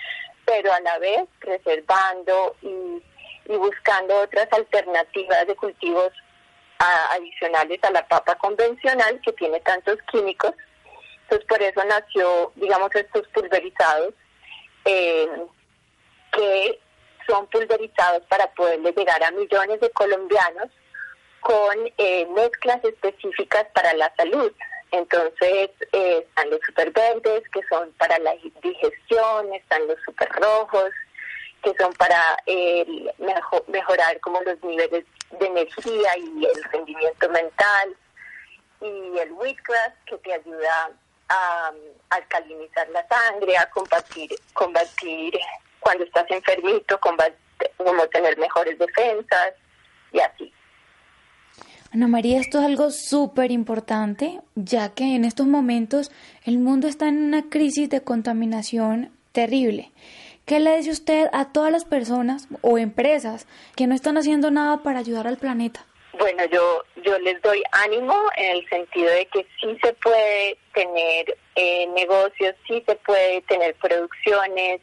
pero 0.44 0.72
a 0.72 0.80
la 0.80 0.98
vez 0.98 1.22
preservando 1.40 2.54
y, 2.62 3.02
y 3.46 3.56
buscando 3.56 4.20
otras 4.20 4.48
alternativas 4.52 5.46
de 5.46 5.56
cultivos 5.56 6.12
adicionales 6.78 7.82
a 7.82 7.90
la 7.90 8.06
papa 8.06 8.34
convencional 8.36 9.18
que 9.24 9.32
tiene 9.32 9.60
tantos 9.60 9.96
químicos 10.12 10.52
entonces 11.34 11.48
por 11.48 11.62
eso 11.62 11.84
nació, 11.84 12.52
digamos, 12.54 12.94
estos 12.94 13.26
pulverizados 13.28 14.14
eh, 14.84 15.28
que 16.32 16.80
son 17.26 17.46
pulverizados 17.48 18.24
para 18.26 18.46
poderle 18.54 18.92
llegar 18.92 19.22
a 19.24 19.30
millones 19.32 19.80
de 19.80 19.90
colombianos 19.90 20.68
con 21.40 21.76
eh, 21.98 22.26
mezclas 22.26 22.84
específicas 22.84 23.66
para 23.74 23.94
la 23.94 24.12
salud. 24.16 24.52
Entonces 24.92 25.70
eh, 25.92 26.24
están 26.28 26.50
los 26.50 26.60
super 26.64 26.92
verdes, 26.92 27.42
que 27.52 27.62
son 27.68 27.90
para 27.92 28.18
la 28.20 28.34
digestión, 28.62 29.52
están 29.54 29.86
los 29.88 29.98
super 30.04 30.28
rojos, 30.30 30.90
que 31.62 31.74
son 31.80 31.92
para 31.94 32.36
mejorar 33.66 34.20
como 34.20 34.40
los 34.42 34.62
niveles 34.62 35.04
de 35.32 35.46
energía 35.46 36.16
y 36.18 36.44
el 36.44 36.62
rendimiento 36.70 37.28
mental, 37.30 37.96
y 38.80 39.18
el 39.18 39.32
wheatgrass, 39.32 39.94
que 40.06 40.18
te 40.18 40.34
ayuda 40.34 40.90
a, 41.28 41.72
alcalinizar 42.10 42.88
la 42.90 43.06
sangre, 43.08 43.56
a 43.56 43.68
combatir, 43.70 44.30
combatir 44.52 45.34
cuando 45.80 46.04
estás 46.04 46.30
enfermito, 46.30 46.98
combatir, 47.00 47.36
como 47.76 48.06
tener 48.08 48.38
mejores 48.38 48.78
defensas 48.78 49.54
y 50.12 50.20
así. 50.20 50.52
Ana 51.92 52.08
María, 52.08 52.40
esto 52.40 52.58
es 52.58 52.64
algo 52.64 52.90
súper 52.90 53.52
importante, 53.52 54.40
ya 54.56 54.94
que 54.94 55.14
en 55.14 55.24
estos 55.24 55.46
momentos 55.46 56.10
el 56.44 56.58
mundo 56.58 56.88
está 56.88 57.08
en 57.08 57.22
una 57.22 57.48
crisis 57.48 57.88
de 57.88 58.02
contaminación 58.02 59.12
terrible. 59.32 59.92
¿Qué 60.44 60.60
le 60.60 60.76
dice 60.76 60.90
usted 60.90 61.28
a 61.32 61.52
todas 61.52 61.72
las 61.72 61.84
personas 61.84 62.48
o 62.60 62.78
empresas 62.78 63.46
que 63.76 63.86
no 63.86 63.94
están 63.94 64.18
haciendo 64.18 64.50
nada 64.50 64.82
para 64.82 64.98
ayudar 64.98 65.26
al 65.26 65.38
planeta? 65.38 65.86
Bueno, 66.18 66.44
yo, 66.46 66.84
yo 67.02 67.18
les 67.18 67.40
doy 67.42 67.62
ánimo 67.72 68.16
en 68.36 68.56
el 68.56 68.68
sentido 68.68 69.10
de 69.10 69.26
que 69.26 69.46
sí 69.60 69.76
se 69.82 69.92
puede 69.94 70.56
tener 70.72 71.36
eh, 71.56 71.86
negocios, 71.88 72.54
sí 72.68 72.82
se 72.86 72.94
puede 72.96 73.42
tener 73.42 73.74
producciones 73.76 74.80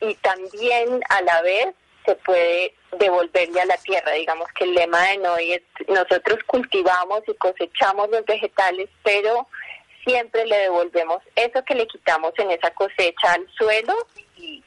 y 0.00 0.14
también 0.16 1.00
a 1.10 1.20
la 1.22 1.42
vez 1.42 1.74
se 2.06 2.14
puede 2.16 2.74
devolverle 2.98 3.60
a 3.60 3.66
la 3.66 3.76
tierra. 3.78 4.12
Digamos 4.12 4.48
que 4.54 4.64
el 4.64 4.74
lema 4.74 5.02
de 5.08 5.18
Noy 5.18 5.52
es, 5.52 5.62
nosotros 5.88 6.38
cultivamos 6.46 7.22
y 7.28 7.34
cosechamos 7.34 8.08
los 8.08 8.24
vegetales, 8.24 8.88
pero 9.02 9.46
siempre 10.06 10.46
le 10.46 10.56
devolvemos 10.56 11.22
eso 11.36 11.62
que 11.64 11.74
le 11.74 11.86
quitamos 11.86 12.32
en 12.38 12.50
esa 12.50 12.70
cosecha 12.70 13.34
al 13.34 13.46
suelo 13.58 13.94
y, 14.36 14.64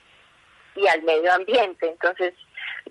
y 0.75 0.87
al 0.87 1.01
medio 1.01 1.33
ambiente. 1.33 1.87
Entonces, 1.87 2.35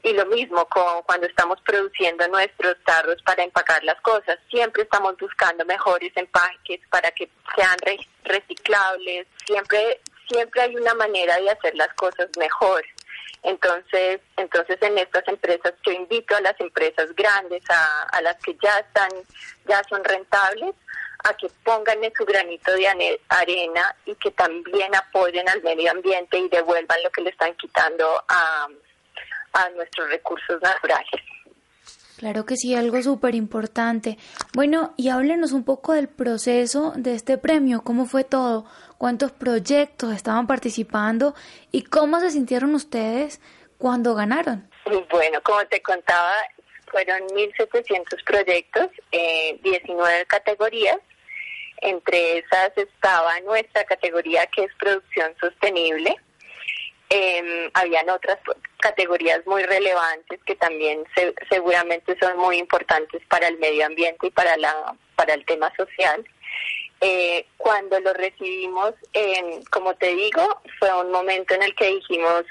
y 0.02 0.12
lo 0.12 0.26
mismo 0.26 0.64
con 0.66 1.02
cuando 1.02 1.26
estamos 1.26 1.60
produciendo 1.60 2.26
nuestros 2.28 2.76
tarros 2.84 3.22
para 3.22 3.44
empacar 3.44 3.82
las 3.84 4.00
cosas, 4.00 4.38
siempre 4.50 4.82
estamos 4.82 5.16
buscando 5.16 5.64
mejores 5.64 6.12
empaques 6.16 6.80
para 6.90 7.10
que 7.12 7.30
sean 7.54 7.76
reciclables, 8.24 9.26
siempre 9.46 10.00
siempre 10.28 10.62
hay 10.62 10.76
una 10.76 10.94
manera 10.94 11.36
de 11.36 11.50
hacer 11.50 11.74
las 11.74 11.92
cosas 11.94 12.28
mejor. 12.38 12.84
Entonces, 13.42 14.20
entonces 14.36 14.78
en 14.80 14.98
estas 14.98 15.26
empresas 15.28 15.74
yo 15.84 15.92
invito 15.92 16.34
a 16.36 16.40
las 16.40 16.58
empresas 16.60 17.14
grandes, 17.14 17.62
a, 17.68 18.02
a 18.04 18.22
las 18.22 18.36
que 18.36 18.56
ya 18.62 18.78
están, 18.78 19.10
ya 19.66 19.82
son 19.88 20.02
rentables, 20.04 20.74
a 21.24 21.34
que 21.34 21.48
pongan 21.64 22.02
en 22.02 22.12
su 22.14 22.24
granito 22.24 22.72
de 22.72 23.18
arena 23.28 23.96
y 24.06 24.14
que 24.16 24.30
también 24.32 24.94
apoyen 24.94 25.48
al 25.48 25.62
medio 25.62 25.90
ambiente 25.90 26.38
y 26.38 26.48
devuelvan 26.48 27.02
lo 27.02 27.10
que 27.10 27.22
le 27.22 27.30
están 27.30 27.54
quitando 27.54 28.24
a, 28.28 28.68
a 29.52 29.68
nuestros 29.70 30.08
recursos 30.08 30.60
naturales. 30.62 31.20
Claro 32.22 32.46
que 32.46 32.56
sí, 32.56 32.74
algo 32.76 33.02
súper 33.02 33.34
importante. 33.34 34.16
Bueno, 34.54 34.94
y 34.96 35.08
háblenos 35.08 35.50
un 35.50 35.64
poco 35.64 35.92
del 35.92 36.08
proceso 36.08 36.92
de 36.94 37.14
este 37.14 37.36
premio, 37.36 37.82
cómo 37.82 38.06
fue 38.06 38.22
todo, 38.22 38.64
cuántos 38.96 39.32
proyectos 39.32 40.14
estaban 40.14 40.46
participando 40.46 41.34
y 41.72 41.82
cómo 41.82 42.20
se 42.20 42.30
sintieron 42.30 42.76
ustedes 42.76 43.40
cuando 43.76 44.14
ganaron. 44.14 44.70
Bueno, 45.10 45.40
como 45.42 45.66
te 45.66 45.82
contaba, 45.82 46.32
fueron 46.92 47.22
1.700 47.30 48.22
proyectos, 48.24 48.88
eh, 49.10 49.58
19 49.64 50.24
categorías. 50.26 50.98
Entre 51.78 52.38
esas 52.38 52.70
estaba 52.76 53.40
nuestra 53.40 53.82
categoría 53.82 54.46
que 54.46 54.62
es 54.62 54.70
producción 54.78 55.34
sostenible. 55.40 56.14
Eh, 57.14 57.70
habían 57.74 58.08
otras 58.08 58.38
categorías 58.78 59.46
muy 59.46 59.62
relevantes 59.64 60.40
que 60.46 60.56
también 60.56 61.04
seguramente 61.50 62.16
son 62.18 62.38
muy 62.38 62.56
importantes 62.56 63.20
para 63.28 63.48
el 63.48 63.58
medio 63.58 63.84
ambiente 63.84 64.28
y 64.28 64.30
para 64.30 64.56
la 64.56 64.94
para 65.14 65.34
el 65.34 65.44
tema 65.44 65.70
social. 65.76 66.26
Eh, 67.02 67.44
cuando 67.58 68.00
lo 68.00 68.14
recibimos, 68.14 68.94
como 69.70 69.94
te 69.96 70.14
digo, 70.14 70.62
fue 70.78 70.90
un 71.02 71.10
momento 71.10 71.52
en 71.52 71.64
el 71.64 71.74
que 71.74 71.88
dijimos, 71.88 72.44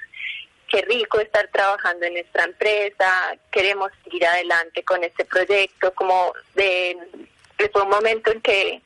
qué 0.72 0.82
rico 0.84 1.20
estar 1.20 1.48
trabajando 1.48 2.06
en 2.06 2.14
nuestra 2.14 2.44
empresa, 2.44 3.36
queremos 3.52 3.92
seguir 4.04 4.26
adelante 4.26 4.84
con 4.84 5.04
este 5.04 5.26
proyecto, 5.26 5.92
como 5.96 6.34
de, 6.54 6.98
fue 7.72 7.82
un 7.82 7.90
momento 7.90 8.32
en 8.32 8.42
que, 8.42 8.82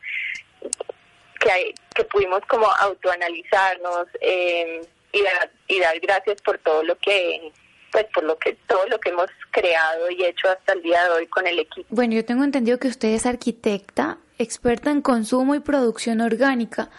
que, 1.40 2.04
pudimos 2.06 2.42
como 2.48 2.66
autoanalizarnos 2.66 4.08
eh, 4.22 4.82
y, 5.16 5.22
dar, 5.24 5.52
y 5.68 5.80
dar 5.80 6.00
gracias 6.00 6.42
por 6.42 6.58
todo 6.60 6.84
lo 6.84 6.98
que 6.98 7.52
pues 7.92 8.06
por 8.14 8.26
lo 8.26 8.38
que 8.38 8.58
todo 8.68 8.86
lo 8.88 9.00
que 9.00 9.10
hemos 9.10 9.30
creado 9.52 10.12
y 10.12 10.26
hecho 10.26 10.50
hasta 10.50 10.74
el 10.74 10.82
día 10.82 11.06
de 11.06 11.10
hoy 11.12 11.28
con 11.28 11.48
el 11.48 11.60
equipo. 11.60 11.88
Bueno, 11.90 12.14
yo 12.14 12.26
tengo 12.26 12.44
entendido 12.44 12.78
que 12.78 12.90
usted 12.90 13.10
es 13.10 13.26
arquitecta 13.26 14.18
experta 14.38 14.92
en 14.92 15.02
consumo 15.02 15.56
y 15.56 15.62
producción 15.62 16.20
orgánica. 16.20 16.90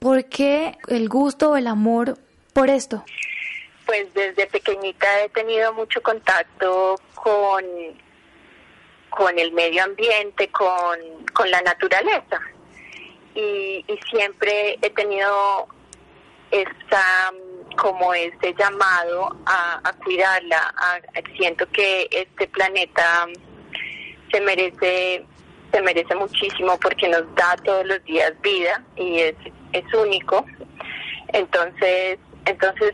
¿Por 0.00 0.24
qué 0.24 0.76
el 0.88 1.08
gusto 1.08 1.52
o 1.52 1.56
el 1.56 1.68
amor 1.68 2.18
por 2.52 2.70
esto? 2.70 3.04
Pues 3.86 4.12
desde 4.14 4.48
pequeñita 4.48 5.06
he 5.22 5.28
tenido 5.28 5.72
mucho 5.74 6.02
contacto 6.02 6.96
con, 7.14 7.64
con 9.10 9.38
el 9.38 9.52
medio 9.52 9.84
ambiente, 9.84 10.48
con, 10.48 10.98
la 11.48 11.60
naturaleza. 11.62 12.40
Y, 13.36 13.84
y 13.86 13.98
siempre 14.10 14.76
he 14.82 14.90
tenido 14.90 15.68
esta 16.50 17.32
como 17.76 18.14
este 18.14 18.54
llamado 18.54 19.36
a, 19.44 19.80
a 19.84 19.92
cuidarla. 20.04 20.74
siento 21.36 21.68
que 21.70 22.08
este 22.10 22.46
planeta 22.48 23.26
se 24.32 24.40
merece 24.40 25.26
se 25.72 25.82
merece 25.82 26.14
muchísimo 26.14 26.78
porque 26.80 27.08
nos 27.08 27.22
da 27.34 27.56
todos 27.64 27.84
los 27.86 28.02
días 28.04 28.32
vida 28.40 28.82
y 28.96 29.18
es, 29.18 29.34
es 29.72 29.84
único. 29.94 30.44
Entonces, 31.32 32.18
entonces, 32.46 32.92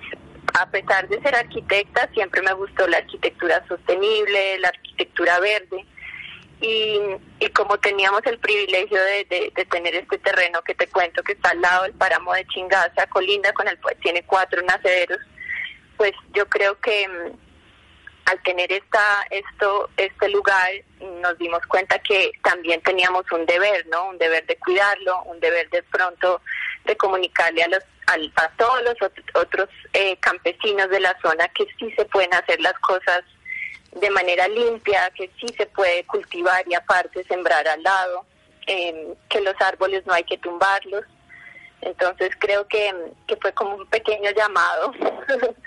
a 0.59 0.69
pesar 0.71 1.09
de 1.09 1.21
ser 1.21 1.35
arquitecta, 1.35 2.09
siempre 2.15 2.43
me 2.43 2.53
gustó 2.55 2.87
la 2.89 2.99
arquitectura 2.99 3.65
sostenible, 3.69 4.59
la 4.59 4.69
arquitectura 4.69 5.39
verde. 5.41 5.87
Y, 6.63 6.97
y 7.41 7.49
como 7.49 7.77
teníamos 7.79 8.23
el 8.25 8.39
privilegio 8.39 8.99
de, 9.03 9.53
de, 9.55 9.65
tener 9.65 9.97
este 9.97 10.17
terreno 10.19 10.63
que 10.63 10.75
te 10.77 10.87
cuento 10.87 11.23
que 11.25 11.33
está 11.33 11.51
al 11.51 11.61
lado 11.61 11.83
del 11.83 11.93
páramo 11.95 12.33
de 12.33 12.47
Chingaza, 12.47 13.07
colinda 13.09 13.53
con 13.53 13.67
el 13.67 13.77
pues 13.79 13.99
tiene 13.99 14.25
cuatro 14.25 14.63
nacederos, 14.63 15.19
pues 15.97 16.13
yo 16.33 16.49
creo 16.49 16.79
que 16.79 17.07
al 18.27 18.43
tener 18.45 18.71
esta, 18.73 19.27
esto, 19.31 19.91
este 19.97 20.29
lugar, 20.29 20.71
nos 21.21 21.37
dimos 21.39 21.67
cuenta 21.67 21.99
que 21.99 22.31
también 22.45 22.81
teníamos 22.83 23.25
un 23.33 23.45
deber, 23.45 23.85
¿no? 23.89 24.11
Un 24.11 24.19
deber 24.19 24.47
de 24.47 24.57
cuidarlo, 24.57 25.23
un 25.25 25.41
deber 25.41 25.69
de 25.71 25.83
pronto 25.83 26.41
de 26.85 26.97
comunicarle 26.97 27.65
a 27.65 27.69
los 27.69 27.83
a, 28.37 28.49
todos 28.57 28.83
los 28.83 28.97
otros 29.35 29.69
eh, 29.93 30.17
campesinos 30.19 30.91
de 30.91 31.01
la 31.01 31.17
zona 31.23 31.49
que 31.49 31.67
sí 31.79 31.93
se 31.97 32.05
pueden 32.07 32.33
hacer 32.35 32.61
las 32.61 32.75
cosas 32.81 33.23
de 33.93 34.11
manera 34.11 34.49
limpia, 34.49 35.11
que 35.15 35.31
sí 35.41 35.47
se 35.57 35.67
puede 35.67 36.05
cultivar 36.05 36.65
y 36.69 36.75
aparte 36.75 37.25
sembrar 37.25 37.67
al 37.69 37.83
lado, 37.83 38.25
em, 38.67 39.15
que 39.29 39.41
los 39.41 39.55
árboles 39.61 40.07
no 40.07 40.13
hay 40.13 40.25
que 40.25 40.39
tumbarlos. 40.39 41.05
Entonces 41.81 42.31
creo 42.39 42.67
que, 42.69 42.93
que 43.27 43.37
fue 43.37 43.53
como 43.53 43.75
un 43.75 43.87
pequeño 43.87 44.31
llamado 44.31 44.93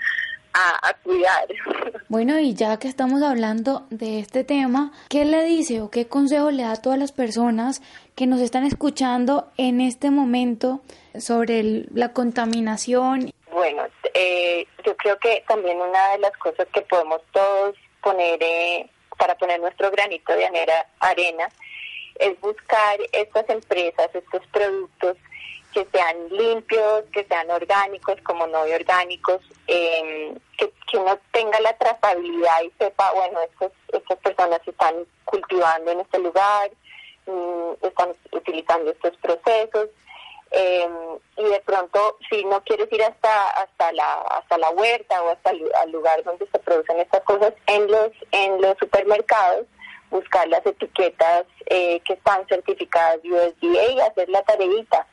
a, 0.82 0.94
cuidar. 1.02 1.46
Bueno, 2.08 2.38
y 2.38 2.54
ya 2.54 2.78
que 2.78 2.86
estamos 2.86 3.22
hablando 3.22 3.86
de 3.90 4.20
este 4.20 4.44
tema, 4.44 4.92
¿qué 5.08 5.24
le 5.24 5.42
dice 5.42 5.80
o 5.80 5.90
qué 5.90 6.06
consejo 6.06 6.52
le 6.52 6.62
da 6.62 6.72
a 6.72 6.80
todas 6.80 6.98
las 6.98 7.10
personas 7.10 7.82
que 8.14 8.26
nos 8.26 8.40
están 8.40 8.64
escuchando 8.64 9.50
en 9.56 9.80
este 9.80 10.10
momento 10.10 10.80
sobre 11.18 11.86
la 11.92 12.12
contaminación? 12.12 13.32
Bueno, 13.50 13.82
eh, 14.14 14.66
yo 14.84 14.96
creo 14.96 15.18
que 15.18 15.42
también 15.48 15.78
una 15.80 16.12
de 16.12 16.18
las 16.18 16.32
cosas 16.36 16.66
que 16.72 16.82
podemos 16.82 17.20
todos 17.32 17.74
poner 18.06 18.38
eh, 18.40 18.88
para 19.18 19.34
poner 19.34 19.58
nuestro 19.58 19.90
granito 19.90 20.32
de 20.32 20.46
arena 21.00 21.48
es 22.20 22.40
buscar 22.40 22.98
estas 23.10 23.48
empresas, 23.50 24.08
estos 24.14 24.46
productos 24.52 25.16
que 25.72 25.84
sean 25.92 26.28
limpios, 26.30 27.02
que 27.12 27.24
sean 27.24 27.50
orgánicos 27.50 28.14
como 28.22 28.46
no 28.46 28.60
orgánicos, 28.60 29.42
eh, 29.66 30.32
que, 30.56 30.72
uno 30.96 31.18
tenga 31.32 31.60
la 31.60 31.76
trazabilidad 31.76 32.62
y 32.62 32.70
sepa, 32.78 33.12
bueno, 33.12 33.40
estos, 33.42 33.72
estas 33.92 34.18
personas 34.20 34.60
están 34.64 34.94
cultivando 35.24 35.90
en 35.90 36.00
este 36.00 36.18
lugar, 36.20 36.70
mm, 37.26 37.84
están 37.86 38.14
utilizando 38.32 38.92
estos 38.92 39.16
procesos. 39.16 39.88
Eh, 40.52 40.88
y 41.36 41.44
de 41.44 41.60
pronto 41.60 42.18
si 42.30 42.44
no 42.44 42.62
quieres 42.62 42.90
ir 42.92 43.02
hasta 43.02 43.48
hasta 43.50 43.92
la 43.92 44.20
hasta 44.22 44.56
la 44.58 44.70
huerta 44.70 45.20
o 45.22 45.30
hasta 45.30 45.50
el 45.50 45.90
lugar 45.90 46.22
donde 46.22 46.46
se 46.46 46.58
producen 46.60 47.00
estas 47.00 47.22
cosas 47.24 47.52
en 47.66 47.90
los 47.90 48.12
en 48.30 48.60
los 48.60 48.78
supermercados 48.78 49.66
buscar 50.08 50.46
las 50.46 50.64
etiquetas 50.64 51.46
eh, 51.66 52.00
que 52.04 52.12
están 52.12 52.46
certificadas 52.46 53.18
USDA 53.24 53.90
y 53.90 54.00
hacer 54.00 54.28
la 54.28 54.42
tareita 54.42 55.04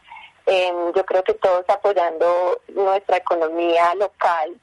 Em, 0.45 0.93
yo 0.93 1.05
creo 1.05 1.23
que 1.23 1.33
todos 1.35 1.63
apoyando 1.69 2.61
nuestra 2.69 3.17
economía 3.17 3.95
local, 3.95 4.57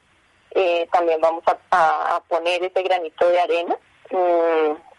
eh, 0.51 0.87
también 0.93 1.21
vamos 1.21 1.43
a, 1.71 2.21
poner 2.29 2.63
ese 2.63 2.83
granito 2.83 3.29
de 3.29 3.41
arena. 3.41 3.77
Mm, 4.11 4.90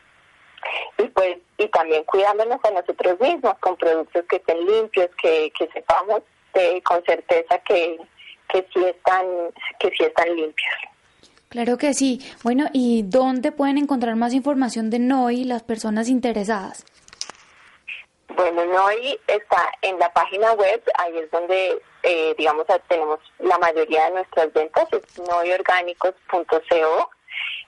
y 0.98 1.04
pues 1.04 1.38
y 1.58 1.68
también 1.68 2.04
cuidándonos 2.06 2.60
a 2.64 2.72
nosotros 2.72 3.20
mismos 3.20 3.58
con 3.60 3.76
productos 3.78 4.26
que 4.30 4.38
estén 4.38 4.66
limpios, 4.66 5.10
que, 5.22 5.52
que 5.58 5.68
sepamos 5.74 6.22
con 6.84 7.04
certeza 7.06 7.58
que, 7.60 7.98
que 8.50 8.68
sí 8.74 8.84
están 8.84 9.26
que 9.80 9.90
sí 9.98 10.04
están 10.04 10.36
limpios. 10.36 10.74
Claro 11.50 11.78
que 11.78 11.94
sí. 11.94 12.22
Bueno, 12.44 12.68
¿y 12.72 13.04
dónde 13.04 13.52
pueden 13.52 13.78
encontrar 13.78 14.16
más 14.16 14.34
información 14.34 14.90
de 14.90 15.00
NOI 15.00 15.44
las 15.44 15.64
personas 15.64 16.08
interesadas? 16.08 16.86
Bueno, 18.36 18.64
NOI 18.66 19.20
está 19.28 19.70
en 19.82 20.00
la 20.00 20.12
página 20.14 20.54
web, 20.54 20.82
ahí 20.98 21.18
es 21.18 21.30
donde, 21.30 21.82
eh, 22.04 22.34
digamos, 22.38 22.66
tenemos 22.88 23.20
la 23.40 23.58
mayoría 23.58 24.06
de 24.06 24.12
nuestras 24.12 24.54
ventas, 24.54 24.88
es 24.94 25.20
noiorgánicos.co. 25.20 27.10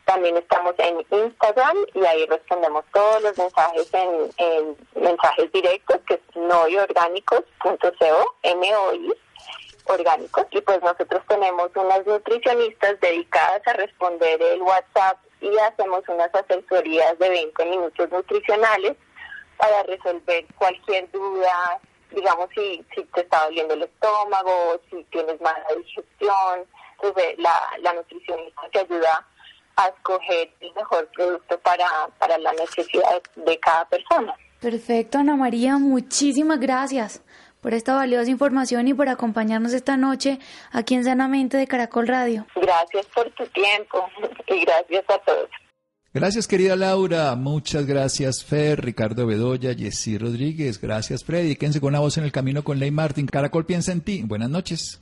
También 0.05 0.36
estamos 0.36 0.74
en 0.80 1.05
Instagram 1.11 1.78
y 1.93 2.05
ahí 2.05 2.26
respondemos 2.26 2.84
todos 2.93 3.21
los 3.21 3.38
mensajes 3.38 3.89
en, 3.93 4.78
mensajes 4.95 5.51
directos, 5.51 5.97
que 6.07 6.15
es 6.15 6.36
noiorgánicos.co, 6.36 8.36
M-O-I 8.43 9.13
orgánicos. 9.86 10.45
Y 10.51 10.61
pues 10.61 10.82
nosotros 10.82 11.21
tenemos 11.28 11.69
unas 11.76 12.05
nutricionistas 12.05 12.99
dedicadas 12.99 13.61
a 13.65 13.74
responder 13.74 14.41
el 14.41 14.61
WhatsApp 14.61 15.17
y 15.41 15.57
hacemos 15.59 16.03
unas 16.07 16.34
asesorías 16.34 17.17
de 17.19 17.30
20 17.30 17.65
minutos 17.65 18.11
nutricionales 18.11 18.95
para 19.57 19.84
resolver 19.84 20.45
cualquier 20.55 21.09
duda, 21.11 21.80
digamos 22.11 22.49
si, 22.53 22.86
si 22.95 23.03
te 23.05 23.21
está 23.21 23.45
doliendo 23.45 23.74
el 23.74 23.84
estómago, 23.84 24.80
si 24.89 25.03
tienes 25.05 25.39
mala 25.41 25.65
digestión, 25.78 26.65
entonces 26.95 27.38
la, 27.39 27.59
la 27.82 27.93
nutricionista 27.93 28.61
te 28.71 28.80
ayuda 28.80 29.28
a 29.76 29.88
escoger 29.88 30.51
el 30.59 30.74
mejor 30.74 31.09
producto 31.15 31.59
para, 31.59 31.86
para 32.19 32.38
la 32.38 32.53
necesidad 32.53 33.21
de 33.36 33.59
cada 33.59 33.86
persona. 33.86 34.34
Perfecto, 34.59 35.17
Ana 35.17 35.36
María, 35.36 35.78
muchísimas 35.78 36.59
gracias 36.59 37.21
por 37.61 37.74
esta 37.74 37.95
valiosa 37.95 38.30
información 38.30 38.88
y 38.88 38.93
por 38.93 39.09
acompañarnos 39.09 39.74
esta 39.74 39.97
noche 39.97 40.39
aquí 40.71 40.95
en 40.95 41.05
Sanamente 41.05 41.57
de 41.57 41.65
Caracol 41.65 42.07
Radio. 42.07 42.45
Gracias 42.55 43.05
por 43.07 43.30
tu 43.32 43.45
tiempo 43.47 44.05
y 44.47 44.65
gracias 44.65 45.03
a 45.09 45.17
todos. 45.19 45.49
Gracias, 46.13 46.47
querida 46.47 46.76
Laura. 46.76 47.34
Muchas 47.36 47.88
gracias, 47.88 48.45
Fer, 48.45 48.84
Ricardo 48.86 49.26
Bedoya, 49.26 49.74
Jessy 49.74 50.19
Rodríguez. 50.19 50.80
Gracias, 50.80 51.24
Freddy. 51.24 51.55
Quédense 51.55 51.82
con 51.82 51.89
una 51.89 52.01
voz 52.01 52.17
en 52.17 52.24
el 52.24 52.32
camino 52.32 52.63
con 52.63 52.78
Ley 52.78 52.91
Martin. 52.91 53.26
Caracol 53.26 53.65
piensa 53.65 53.91
en 53.91 54.01
ti. 54.01 54.21
Buenas 54.24 54.49
noches. 54.49 55.01